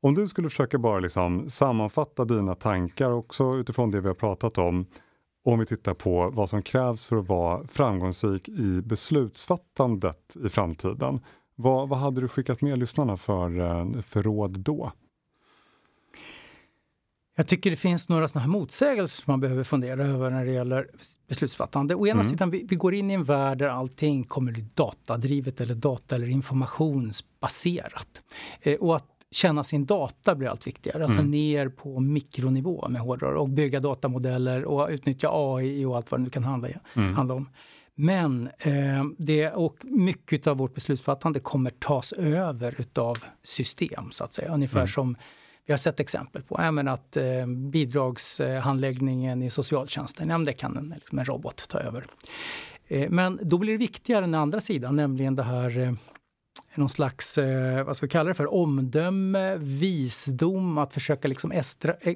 Om 0.00 0.14
du 0.14 0.28
skulle 0.28 0.48
försöka 0.48 0.78
bara 0.78 1.00
liksom 1.00 1.50
sammanfatta 1.50 2.24
dina 2.24 2.54
tankar 2.54 3.10
också 3.10 3.56
utifrån 3.56 3.90
det 3.90 4.00
vi 4.00 4.08
har 4.08 4.14
pratat 4.14 4.58
om, 4.58 4.86
om 5.44 5.58
vi 5.58 5.66
tittar 5.66 5.94
på 5.94 6.30
vad 6.34 6.50
som 6.50 6.62
krävs 6.62 7.06
för 7.06 7.16
att 7.16 7.28
vara 7.28 7.66
framgångsrik 7.66 8.48
i 8.48 8.82
beslutsfattandet 8.82 10.36
i 10.44 10.48
framtiden. 10.48 11.20
Vad, 11.54 11.88
vad 11.88 11.98
hade 11.98 12.20
du 12.20 12.28
skickat 12.28 12.62
med 12.62 12.78
lyssnarna 12.78 13.16
för, 13.16 13.60
eh, 13.60 14.02
för 14.02 14.22
råd 14.22 14.60
då? 14.60 14.92
Jag 17.40 17.46
tycker 17.46 17.70
det 17.70 17.76
finns 17.76 18.08
några 18.08 18.28
såna 18.28 18.40
här 18.40 18.48
motsägelser 18.48 19.22
som 19.22 19.32
man 19.32 19.40
behöver 19.40 19.64
fundera 19.64 20.06
över 20.06 20.30
när 20.30 20.44
det 20.44 20.50
gäller 20.50 20.88
beslutsfattande. 21.28 21.94
Å 21.94 22.06
ena 22.06 22.20
mm. 22.20 22.24
sidan, 22.24 22.50
vi, 22.50 22.66
vi, 22.68 22.76
går 22.76 22.94
in 22.94 23.10
i 23.10 23.14
en 23.14 23.24
värld 23.24 23.58
där 23.58 23.68
allting 23.68 24.24
kommer 24.24 24.52
bli 24.52 24.64
datadrivet 24.74 25.60
eller 25.60 25.74
data 25.74 26.14
eller 26.16 26.26
informationsbaserat. 26.26 28.22
Eh, 28.60 28.76
och 28.76 28.96
att 28.96 29.06
känna 29.30 29.64
sin 29.64 29.86
data 29.86 30.34
blir 30.34 30.48
allt 30.48 30.66
viktigare. 30.66 31.04
Alltså 31.04 31.18
mm. 31.18 31.30
ner 31.30 31.68
på 31.68 32.00
mikronivå 32.00 32.88
med 32.88 33.00
hårdare 33.00 33.38
och 33.38 33.48
bygga 33.48 33.80
datamodeller 33.80 34.64
och 34.64 34.88
utnyttja 34.90 35.28
AI 35.32 35.84
och 35.84 35.96
allt 35.96 36.10
vad 36.10 36.20
det 36.20 36.24
nu 36.24 36.30
kan 36.30 36.44
handla, 36.44 36.68
mm. 36.96 37.14
handla 37.14 37.34
om. 37.34 37.48
Men 37.94 38.50
eh, 38.58 39.04
det, 39.18 39.50
och 39.50 39.76
mycket 39.82 40.46
av 40.46 40.56
vårt 40.56 40.74
beslutsfattande 40.74 41.40
kommer 41.40 41.70
tas 41.70 42.12
över 42.12 42.80
utav 42.80 43.18
system, 43.42 44.10
så 44.10 44.24
att 44.24 44.34
säga. 44.34 44.54
Ungefär 44.54 44.78
mm. 44.78 44.88
som 44.88 45.16
vi 45.66 45.72
har 45.72 45.78
sett 45.78 46.00
exempel 46.00 46.42
på. 46.42 46.72
Menar 46.72 46.94
att 46.94 47.16
eh, 47.16 47.46
bidragshandläggningen 47.46 49.42
i 49.42 49.50
socialtjänsten, 49.50 50.28
ja, 50.28 50.38
det 50.38 50.52
kan 50.52 50.76
en, 50.76 50.94
liksom 50.96 51.18
en 51.18 51.24
robot 51.24 51.68
ta 51.68 51.78
över. 51.78 52.06
Eh, 52.88 53.10
men 53.10 53.38
då 53.42 53.58
blir 53.58 53.72
det 53.72 53.78
viktigare 53.78 54.20
den 54.20 54.34
andra 54.34 54.60
sidan, 54.60 54.96
nämligen 54.96 55.36
det 55.36 55.42
här 55.42 55.78
eh, 55.78 55.92
någon 56.74 56.88
slags, 56.88 57.38
eh, 57.38 57.84
vad 57.84 57.96
ska 57.96 58.06
vi 58.06 58.10
kalla 58.10 58.28
det 58.28 58.34
för, 58.34 58.54
omdöme, 58.54 59.56
visdom, 59.56 60.78
att 60.78 60.94
försöka 60.94 61.28
liksom 61.28 61.52
estra, 61.52 61.94
eh, 62.00 62.14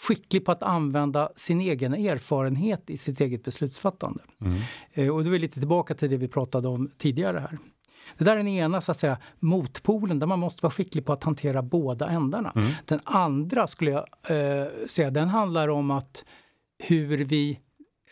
skicklig 0.00 0.44
på 0.44 0.52
att 0.52 0.62
använda 0.62 1.32
sin 1.36 1.60
egen 1.60 1.94
erfarenhet 1.94 2.90
i 2.90 2.96
sitt 2.96 3.20
eget 3.20 3.44
beslutsfattande. 3.44 4.24
Mm. 4.40 4.60
Eh, 4.92 5.08
och 5.08 5.24
då 5.24 5.30
är 5.30 5.32
vi 5.32 5.38
lite 5.38 5.58
tillbaka 5.58 5.94
till 5.94 6.10
det 6.10 6.16
vi 6.16 6.28
pratade 6.28 6.68
om 6.68 6.90
tidigare 6.98 7.38
här. 7.38 7.58
Det 8.18 8.24
där 8.24 8.32
är 8.32 8.36
den 8.36 8.48
ena 8.48 8.80
så 8.80 8.90
att 8.90 8.96
säga, 8.96 9.18
motpolen 9.38 10.18
där 10.18 10.26
man 10.26 10.38
måste 10.38 10.62
vara 10.62 10.72
skicklig 10.72 11.04
på 11.04 11.12
att 11.12 11.24
hantera 11.24 11.62
båda 11.62 12.08
ändarna. 12.08 12.52
Mm. 12.56 12.72
Den 12.84 13.00
andra 13.04 13.66
skulle 13.66 13.90
jag 13.90 14.04
eh, 14.28 14.66
säga, 14.86 15.10
den 15.10 15.28
handlar 15.28 15.68
om 15.68 15.90
att 15.90 16.24
hur 16.78 17.24
vi 17.24 17.60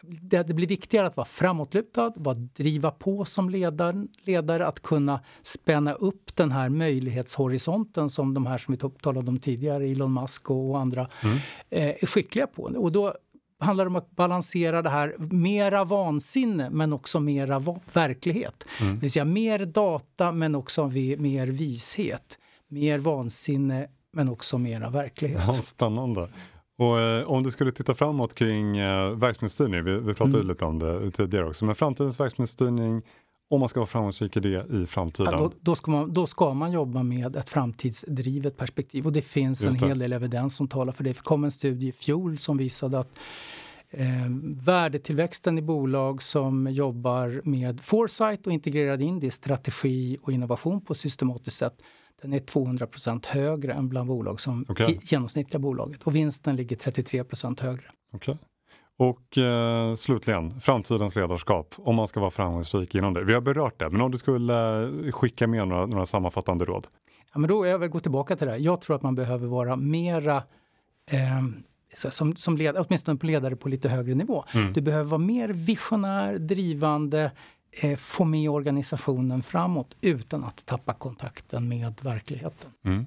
det, 0.02 0.42
det 0.42 0.54
blir 0.54 0.66
viktigare 0.66 1.06
att 1.06 1.16
vara 1.16 1.26
framåtlutad, 1.26 2.12
vara 2.16 2.34
driva 2.34 2.90
på 2.90 3.24
som 3.24 3.50
ledare, 3.50 4.06
ledare, 4.22 4.66
att 4.66 4.82
kunna 4.82 5.20
spänna 5.42 5.92
upp 5.92 6.36
den 6.36 6.52
här 6.52 6.68
möjlighetshorisonten 6.68 8.10
som 8.10 8.34
de 8.34 8.46
här 8.46 8.58
som 8.58 8.74
vi 8.74 8.78
talade 9.02 9.28
om 9.28 9.38
tidigare, 9.38 9.84
Elon 9.84 10.14
Musk 10.14 10.50
och 10.50 10.78
andra, 10.78 11.08
mm. 11.22 11.36
eh, 11.70 11.88
är 11.88 12.06
skickliga 12.06 12.46
på. 12.46 12.62
Och 12.62 12.92
då 12.92 13.14
handlar 13.62 13.86
om 13.86 13.96
att 13.96 14.10
balansera 14.10 14.82
det 14.82 14.90
här, 14.90 15.14
mera 15.18 15.84
vansinne 15.84 16.70
men 16.70 16.92
också 16.92 17.20
mera 17.20 17.58
va 17.58 17.80
verklighet. 17.92 18.64
Mm. 18.80 18.94
Det 18.94 19.00
vill 19.00 19.10
säga 19.10 19.24
mer 19.24 19.58
data 19.58 20.32
men 20.32 20.54
också 20.54 20.86
mer 20.86 21.46
vishet. 21.46 22.38
Mer 22.68 22.98
vansinne 22.98 23.86
men 24.12 24.28
också 24.28 24.58
mera 24.58 24.90
verklighet. 24.90 25.42
Ja, 25.46 25.52
spännande. 25.52 26.28
Och 26.78 27.00
eh, 27.00 27.30
om 27.30 27.42
du 27.42 27.50
skulle 27.50 27.72
titta 27.72 27.94
framåt 27.94 28.34
kring 28.34 28.76
eh, 28.76 29.10
verksamhetsstyrning, 29.10 29.84
vi, 29.84 29.98
vi 29.98 30.14
pratade 30.14 30.36
mm. 30.36 30.48
lite 30.48 30.64
om 30.64 30.78
det 30.78 31.10
tidigare 31.10 31.46
också, 31.46 31.64
men 31.64 31.74
framtidens 31.74 32.20
verksamhetsstyrning, 32.20 33.02
om 33.52 33.60
man 33.60 33.68
ska 33.68 33.80
vara 33.80 33.86
framgångsrik 33.86 34.36
i 34.36 34.40
det 34.40 34.66
i 34.82 34.86
framtiden? 34.86 35.32
Ja, 35.32 35.38
då, 35.38 35.52
då, 35.60 35.74
ska 35.74 35.90
man, 35.90 36.12
då 36.12 36.26
ska 36.26 36.54
man 36.54 36.72
jobba 36.72 37.02
med 37.02 37.36
ett 37.36 37.50
framtidsdrivet 37.50 38.56
perspektiv 38.56 39.06
och 39.06 39.12
det 39.12 39.22
finns 39.22 39.64
en 39.64 39.74
hel 39.74 39.98
del 39.98 40.12
evidens 40.12 40.56
som 40.56 40.68
talar 40.68 40.92
för 40.92 41.04
det. 41.04 41.10
Det 41.10 41.22
kom 41.22 41.44
en 41.44 41.50
studie 41.50 41.88
i 41.88 41.92
fjol 41.92 42.38
som 42.38 42.56
visade 42.56 42.98
att 42.98 43.18
eh, 43.90 44.06
värdetillväxten 44.64 45.58
i 45.58 45.62
bolag 45.62 46.22
som 46.22 46.66
jobbar 46.70 47.40
med 47.44 47.80
foresight 47.80 48.46
och 48.46 48.52
integrerar 48.52 49.00
in 49.00 49.20
det 49.20 49.30
strategi 49.30 50.18
och 50.22 50.32
innovation 50.32 50.80
på 50.80 50.94
systematiskt 50.94 51.56
sätt 51.56 51.74
den 52.22 52.32
är 52.32 52.40
200% 52.40 53.26
högre 53.26 53.72
än 53.72 53.88
bland 53.88 54.08
bolag 54.08 54.40
som 54.40 54.64
okay. 54.68 54.98
genomsnittliga 55.02 55.58
bolaget 55.58 56.02
och 56.02 56.16
vinsten 56.16 56.56
ligger 56.56 56.76
33% 56.76 57.62
högre. 57.62 57.84
Okay. 58.12 58.36
Och 59.02 59.38
eh, 59.38 59.94
slutligen, 59.94 60.60
framtidens 60.60 61.16
ledarskap, 61.16 61.74
om 61.76 61.96
man 61.96 62.08
ska 62.08 62.20
vara 62.20 62.30
framgångsrik 62.30 62.94
inom 62.94 63.14
det. 63.14 63.24
Vi 63.24 63.34
har 63.34 63.40
berört 63.40 63.78
det, 63.78 63.90
men 63.90 64.00
om 64.00 64.10
du 64.10 64.18
skulle 64.18 64.82
eh, 64.82 65.12
skicka 65.12 65.46
med 65.46 65.68
några, 65.68 65.86
några 65.86 66.06
sammanfattande 66.06 66.64
råd? 66.64 66.86
Ja, 67.32 67.38
men 67.38 67.48
då 67.48 67.66
jag 67.66 67.78
vill 67.78 67.90
gå 67.90 68.00
tillbaka 68.00 68.36
till 68.36 68.46
det. 68.46 68.56
Jag 68.56 68.80
tror 68.80 68.96
att 68.96 69.02
man 69.02 69.14
behöver 69.14 69.46
vara 69.46 69.76
mera 69.76 70.36
eh, 71.10 71.42
som, 71.94 72.36
som 72.36 72.56
led, 72.56 72.76
åtminstone 72.78 73.18
på 73.18 73.26
ledare 73.26 73.56
på 73.56 73.68
lite 73.68 73.88
högre 73.88 74.14
nivå. 74.14 74.44
Mm. 74.54 74.72
Du 74.72 74.80
behöver 74.80 75.10
vara 75.10 75.18
mer 75.18 75.48
visionär, 75.48 76.38
drivande, 76.38 77.30
eh, 77.70 77.96
få 77.96 78.24
med 78.24 78.50
organisationen 78.50 79.42
framåt 79.42 79.96
utan 80.00 80.44
att 80.44 80.66
tappa 80.66 80.92
kontakten 80.92 81.68
med 81.68 81.94
verkligheten. 82.02 82.70
Mm. 82.84 83.06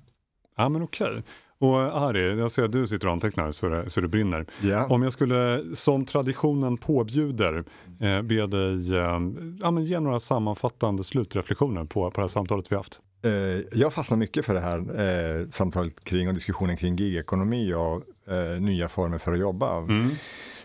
Ja 0.57 0.69
men 0.69 0.83
okej. 0.83 1.09
Okay. 1.09 1.21
Och 1.59 1.77
Ari, 1.77 2.39
jag 2.39 2.51
ser 2.51 2.63
att 2.63 2.71
du 2.71 2.87
sitter 2.87 3.07
och 3.07 3.13
antecknar 3.13 3.51
så 3.51 3.69
det, 3.69 3.89
så 3.89 4.01
det 4.01 4.07
brinner. 4.07 4.45
Yeah. 4.63 4.91
Om 4.91 5.03
jag 5.03 5.13
skulle, 5.13 5.63
som 5.73 6.05
traditionen 6.05 6.77
påbjuder, 6.77 7.63
eh, 8.01 8.21
be 8.21 8.47
dig 8.47 8.97
eh, 8.97 9.19
ja, 9.59 9.79
ge 9.79 9.99
några 9.99 10.19
sammanfattande 10.19 11.03
slutreflektioner 11.03 11.83
på, 11.83 12.11
på 12.11 12.21
det 12.21 12.23
här 12.23 12.27
samtalet 12.27 12.71
vi 12.71 12.75
haft. 12.75 12.99
Eh, 13.25 13.31
jag 13.79 13.93
fastnar 13.93 14.17
mycket 14.17 14.45
för 14.45 14.53
det 14.53 14.59
här 14.59 14.79
eh, 14.79 15.47
samtalet 15.49 16.03
kring 16.03 16.27
och 16.27 16.33
diskussionen 16.33 16.77
kring 16.77 16.95
gigekonomi 16.95 17.73
och 17.73 18.31
eh, 18.33 18.61
nya 18.61 18.89
former 18.89 19.17
för 19.17 19.33
att 19.33 19.39
jobba. 19.39 19.77
Mm. 19.77 20.09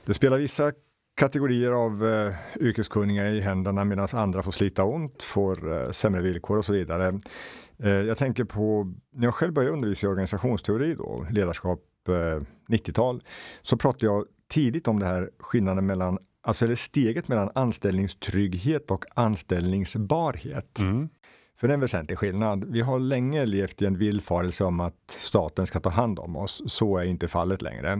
Det 0.05 0.15
spelar 0.15 0.39
vissa 0.39 0.73
kategorier 1.17 1.71
av 1.71 2.07
eh, 2.07 2.33
yrkeskunniga 2.61 3.29
i 3.29 3.41
händerna 3.41 3.85
medan 3.85 4.09
andra 4.13 4.43
får 4.43 4.53
slita 4.53 4.85
ont, 4.85 5.23
får 5.23 5.73
eh, 5.73 5.91
sämre 5.91 6.23
villkor 6.23 6.59
och 6.59 6.65
så 6.65 6.73
vidare. 6.73 7.21
Eh, 7.83 7.91
jag 7.91 8.19
tänker 8.19 8.45
på 8.45 8.95
när 9.13 9.27
jag 9.27 9.35
själv 9.35 9.53
började 9.53 9.73
undervisa 9.73 10.07
i 10.07 10.11
organisationsteori 10.11 10.95
då, 10.95 11.27
ledarskap 11.31 11.81
eh, 12.09 12.43
90-tal, 12.75 13.23
så 13.63 13.77
pratade 13.77 14.07
jag 14.07 14.25
tidigt 14.49 14.89
om 14.89 14.99
det 14.99 15.07
här 15.07 15.31
skillnaden 15.39 15.87
mellan, 15.87 16.19
alltså 16.43 16.65
eller 16.65 16.77
steget 16.77 17.29
mellan 17.29 17.51
anställningstrygghet 17.55 18.91
och 18.91 19.05
anställningsbarhet. 19.15 20.79
Mm. 20.79 21.09
För 21.61 21.69
det 21.69 21.73
är 21.73 21.75
en 21.75 21.81
väsentlig 21.81 22.19
skillnad. 22.19 22.65
Vi 22.65 22.81
har 22.81 22.99
länge 22.99 23.47
levt 23.47 23.83
i 23.83 23.87
en 23.87 23.99
villfarelse 23.99 24.65
om 24.65 24.81
att 24.81 24.95
staten 25.09 25.67
ska 25.67 25.81
ta 25.81 25.91
hand 25.91 26.19
om 26.19 26.37
oss. 26.37 26.63
Så 26.67 26.97
är 26.97 27.05
inte 27.05 27.29
fallet 27.29 27.63
längre. 27.63 27.93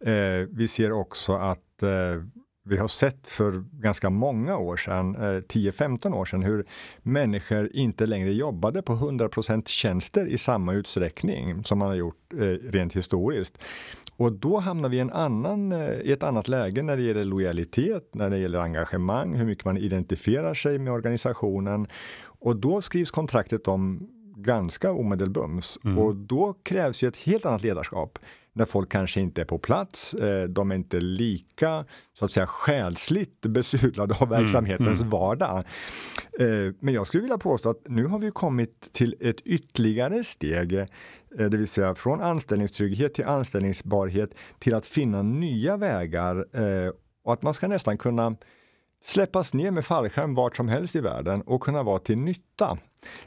Eh, 0.00 0.48
vi 0.50 0.68
ser 0.68 0.92
också 0.92 1.32
att 1.32 1.82
eh, 1.82 2.22
vi 2.68 2.76
har 2.76 2.88
sett 2.88 3.26
för 3.26 3.64
ganska 3.72 4.10
många 4.10 4.56
år 4.56 4.76
sedan, 4.76 5.16
10-15 5.16 6.06
eh, 6.06 6.14
år 6.14 6.24
sedan, 6.24 6.42
hur 6.42 6.66
människor 7.02 7.70
inte 7.72 8.06
längre 8.06 8.32
jobbade 8.32 8.82
på 8.82 8.92
100% 8.92 9.68
tjänster 9.68 10.26
i 10.26 10.38
samma 10.38 10.74
utsträckning 10.74 11.64
som 11.64 11.78
man 11.78 11.88
har 11.88 11.94
gjort 11.94 12.32
eh, 12.32 12.38
rent 12.70 12.96
historiskt. 12.96 13.58
Och 14.16 14.32
då 14.32 14.58
hamnar 14.58 14.88
vi 14.88 14.96
i, 14.96 15.00
en 15.00 15.10
annan, 15.10 15.72
eh, 15.72 15.90
i 15.90 16.12
ett 16.12 16.22
annat 16.22 16.48
läge 16.48 16.82
när 16.82 16.96
det 16.96 17.02
gäller 17.02 17.24
lojalitet, 17.24 18.14
när 18.14 18.30
det 18.30 18.38
gäller 18.38 18.58
engagemang, 18.58 19.34
hur 19.34 19.46
mycket 19.46 19.64
man 19.64 19.76
identifierar 19.76 20.54
sig 20.54 20.78
med 20.78 20.92
organisationen. 20.92 21.86
Och 22.20 22.56
då 22.56 22.82
skrivs 22.82 23.10
kontraktet 23.10 23.68
om 23.68 24.08
ganska 24.36 24.92
omedelbums. 24.92 25.78
Mm. 25.84 25.98
Och 25.98 26.16
då 26.16 26.54
krävs 26.62 27.02
ju 27.02 27.08
ett 27.08 27.16
helt 27.16 27.46
annat 27.46 27.62
ledarskap 27.62 28.18
när 28.58 28.64
folk 28.64 28.92
kanske 28.92 29.20
inte 29.20 29.40
är 29.40 29.44
på 29.44 29.58
plats. 29.58 30.14
Eh, 30.14 30.44
de 30.44 30.70
är 30.70 30.74
inte 30.74 31.00
lika 31.00 31.84
så 32.18 32.24
att 32.24 32.30
säga 32.30 32.46
själsligt 32.46 33.40
besudlade 33.40 34.14
av 34.14 34.32
mm, 34.32 34.40
verksamhetens 34.40 35.00
mm. 35.00 35.10
vardag. 35.10 35.64
Eh, 36.40 36.74
men 36.80 36.94
jag 36.94 37.06
skulle 37.06 37.22
vilja 37.22 37.38
påstå 37.38 37.70
att 37.70 37.88
nu 37.88 38.06
har 38.06 38.18
vi 38.18 38.30
kommit 38.30 38.88
till 38.92 39.14
ett 39.20 39.40
ytterligare 39.40 40.24
steg, 40.24 40.72
eh, 40.72 40.86
det 41.28 41.56
vill 41.56 41.68
säga 41.68 41.94
från 41.94 42.20
anställningstrygghet 42.20 43.14
till 43.14 43.24
anställningsbarhet 43.24 44.34
till 44.58 44.74
att 44.74 44.86
finna 44.86 45.22
nya 45.22 45.76
vägar 45.76 46.44
och 47.24 47.32
att 47.32 47.42
man 47.42 47.54
ska 47.54 47.68
nästan 47.68 47.98
kunna 47.98 48.36
släppas 49.04 49.54
ner 49.54 49.70
med 49.70 49.84
fallskärm 49.84 50.34
vart 50.34 50.56
som 50.56 50.68
helst 50.68 50.96
i 50.96 51.00
världen 51.00 51.42
och 51.42 51.60
kunna 51.60 51.82
vara 51.82 51.98
till 51.98 52.18
nytta. 52.18 52.78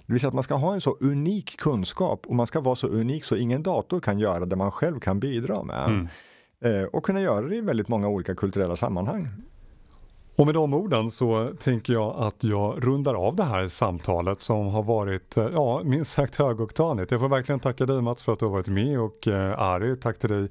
Det 0.06 0.14
vill 0.14 0.20
säga 0.20 0.28
att 0.28 0.34
man 0.34 0.44
ska 0.44 0.56
ha 0.56 0.74
en 0.74 0.82
så 0.82 0.98
unik 1.00 1.58
kunskap 1.58 2.26
och 2.28 2.36
man 2.36 2.48
ska 2.48 2.60
vara 2.60 2.76
så 2.76 2.88
unik 2.88 3.26
så 3.26 3.36
ingen 3.36 3.64
dator 3.64 4.00
kan 4.00 4.20
göra 4.20 4.46
det 4.46 4.56
man 4.56 4.72
själv 4.72 5.00
kan 5.00 5.20
bidra 5.20 5.64
med. 5.64 5.86
Mm. 5.86 6.08
Eh, 6.64 6.84
och 6.84 7.06
kunna 7.06 7.22
göra 7.22 7.48
det 7.48 7.56
i 7.56 7.62
väldigt 7.62 7.88
många 7.88 8.08
olika 8.08 8.36
kulturella 8.36 8.76
sammanhang. 8.76 9.28
Och 10.38 10.46
med 10.46 10.56
de 10.56 10.74
orden 10.74 11.12
så 11.12 11.52
tänker 11.60 11.94
jag 11.94 12.16
att 12.18 12.44
jag 12.44 12.88
rundar 12.88 13.14
av 13.14 13.36
det 13.36 13.44
här 13.44 13.68
samtalet 13.68 14.42
som 14.42 14.68
har 14.68 14.84
varit 14.84 15.38
eh, 15.38 15.48
ja, 15.54 15.82
minst 15.84 16.12
sagt 16.12 16.36
högoktanigt. 16.36 17.12
Jag 17.12 17.20
får 17.20 17.30
verkligen 17.30 17.60
tacka 17.60 17.86
dig 17.86 18.02
Mats 18.02 18.24
för 18.24 18.34
att 18.34 18.40
du 18.40 18.46
har 18.46 18.52
varit 18.52 18.68
med 18.68 19.00
och 19.00 19.28
eh, 19.28 19.60
Ari, 19.60 19.96
tack 19.96 20.20
till 20.20 20.30
dig 20.30 20.50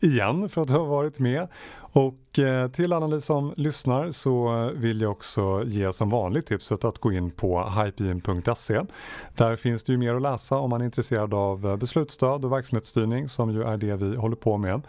igen 0.00 0.48
för 0.48 0.62
att 0.62 0.68
du 0.68 0.74
har 0.74 0.86
varit 0.86 1.18
med. 1.18 1.48
Och 1.92 2.38
eh, 2.38 2.68
till 2.68 2.92
alla 2.92 3.06
ni 3.06 3.20
som 3.20 3.54
lyssnar 3.56 4.10
så 4.10 4.70
vill 4.74 5.00
jag 5.00 5.10
också 5.10 5.62
ge 5.66 5.92
som 5.92 6.10
vanligt 6.10 6.46
tipset 6.46 6.84
att 6.84 6.98
gå 6.98 7.12
in 7.12 7.30
på 7.30 7.64
hypein.se. 7.64 8.80
Där 9.36 9.56
finns 9.56 9.82
det 9.82 9.92
ju 9.92 9.98
mer 9.98 10.14
att 10.14 10.22
läsa 10.22 10.56
om 10.56 10.70
man 10.70 10.80
är 10.80 10.84
intresserad 10.84 11.34
av 11.34 11.66
eh, 11.66 11.76
beslutsstöd 11.76 12.44
och 12.44 12.52
verksamhetsstyrning 12.52 13.28
som 13.28 13.50
ju 13.50 13.62
är 13.62 13.76
det 13.76 13.96
vi 13.96 14.16
håller 14.16 14.36
på 14.36 14.58
med. 14.58 14.82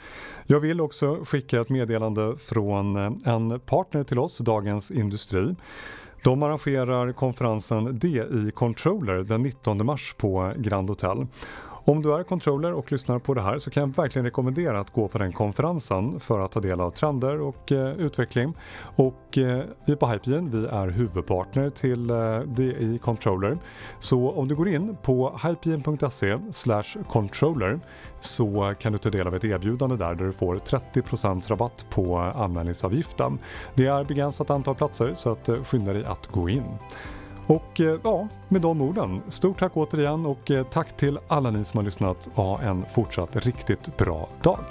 Jag 0.46 0.60
vill 0.60 0.82
också 0.82 1.18
skicka 1.26 1.62
ett 1.62 1.70
meddelande 1.70 2.38
från 2.38 2.96
eh, 2.96 3.34
en 3.34 3.60
partner 3.60 4.04
till 4.04 4.20
oss, 4.20 4.38
Dagens 4.38 4.92
Industri. 4.92 5.56
De 6.24 6.44
arrangerar 6.44 7.14
konferensen 7.14 8.00
DI 8.00 8.52
Controller 8.56 9.24
den 9.24 9.42
19 9.42 9.86
mars 9.86 10.16
på 10.18 10.54
Grand 10.58 10.90
Hotel. 10.90 11.28
Om 11.86 12.02
du 12.02 12.14
är 12.14 12.24
controller 12.24 12.74
och 12.74 12.92
lyssnar 12.92 13.20
på 13.20 13.34
det 13.34 13.42
här 13.42 13.60
så 13.60 13.70
kan 13.70 13.82
jag 13.82 13.96
verkligen 13.96 14.26
rekommendera 14.26 14.80
att 14.80 14.92
gå 14.92 15.08
på 15.08 15.18
den 15.18 15.34
konferensen 15.34 16.20
för 16.20 16.40
att 16.40 16.52
ta 16.52 16.60
del 16.60 16.82
av 16.82 16.92
trender 16.92 17.42
och 17.42 17.72
eh, 17.72 17.94
utveckling. 17.94 18.54
Och 18.96 19.38
eh, 19.38 19.64
vi 19.86 19.96
på 19.96 20.08
Hypegen, 20.08 20.50
vi 20.50 20.66
är 20.66 20.88
huvudpartner 20.88 21.70
till 21.70 22.10
eh, 22.10 22.40
DI 22.40 23.00
Controller. 23.02 23.58
Så 24.00 24.32
om 24.32 24.48
du 24.48 24.56
går 24.56 24.68
in 24.68 24.98
på 25.02 25.40
hypegen.se 25.44 26.38
controller 27.10 27.80
så 28.20 28.74
kan 28.80 28.92
du 28.92 28.98
ta 28.98 29.10
del 29.10 29.28
av 29.28 29.36
ett 29.36 29.44
erbjudande 29.44 29.96
där, 29.96 30.16
där 30.16 30.26
du 30.26 30.32
får 30.32 30.56
30% 30.56 31.50
rabatt 31.50 31.86
på 31.90 32.18
anmälningsavgiften. 32.18 33.40
Det 33.76 33.86
är 33.86 34.04
begränsat 34.04 34.50
antal 34.50 34.76
platser 34.76 35.14
så 35.16 35.32
att 35.32 35.50
eh, 35.50 35.64
skynda 35.64 35.94
dig 35.94 36.06
att 36.06 36.28
gå 36.28 36.50
in. 36.50 36.64
Och 37.48 37.80
eh, 37.80 38.00
ja, 38.04 38.28
med 38.50 38.62
de 38.62 38.82
orden, 38.82 39.22
stort 39.30 39.60
tack 39.60 39.78
återigen 39.78 40.26
och 40.26 40.52
eh, 40.52 40.66
tack 40.66 40.98
till 40.98 41.20
alla 41.28 41.52
ni 41.52 41.64
som 41.64 41.78
har 41.78 41.84
lyssnat 41.84 42.30
och 42.36 42.44
ha 42.44 42.62
en 42.62 42.86
fortsatt 42.86 43.36
riktigt 43.36 43.98
bra 43.98 44.30
dag. 44.44 44.66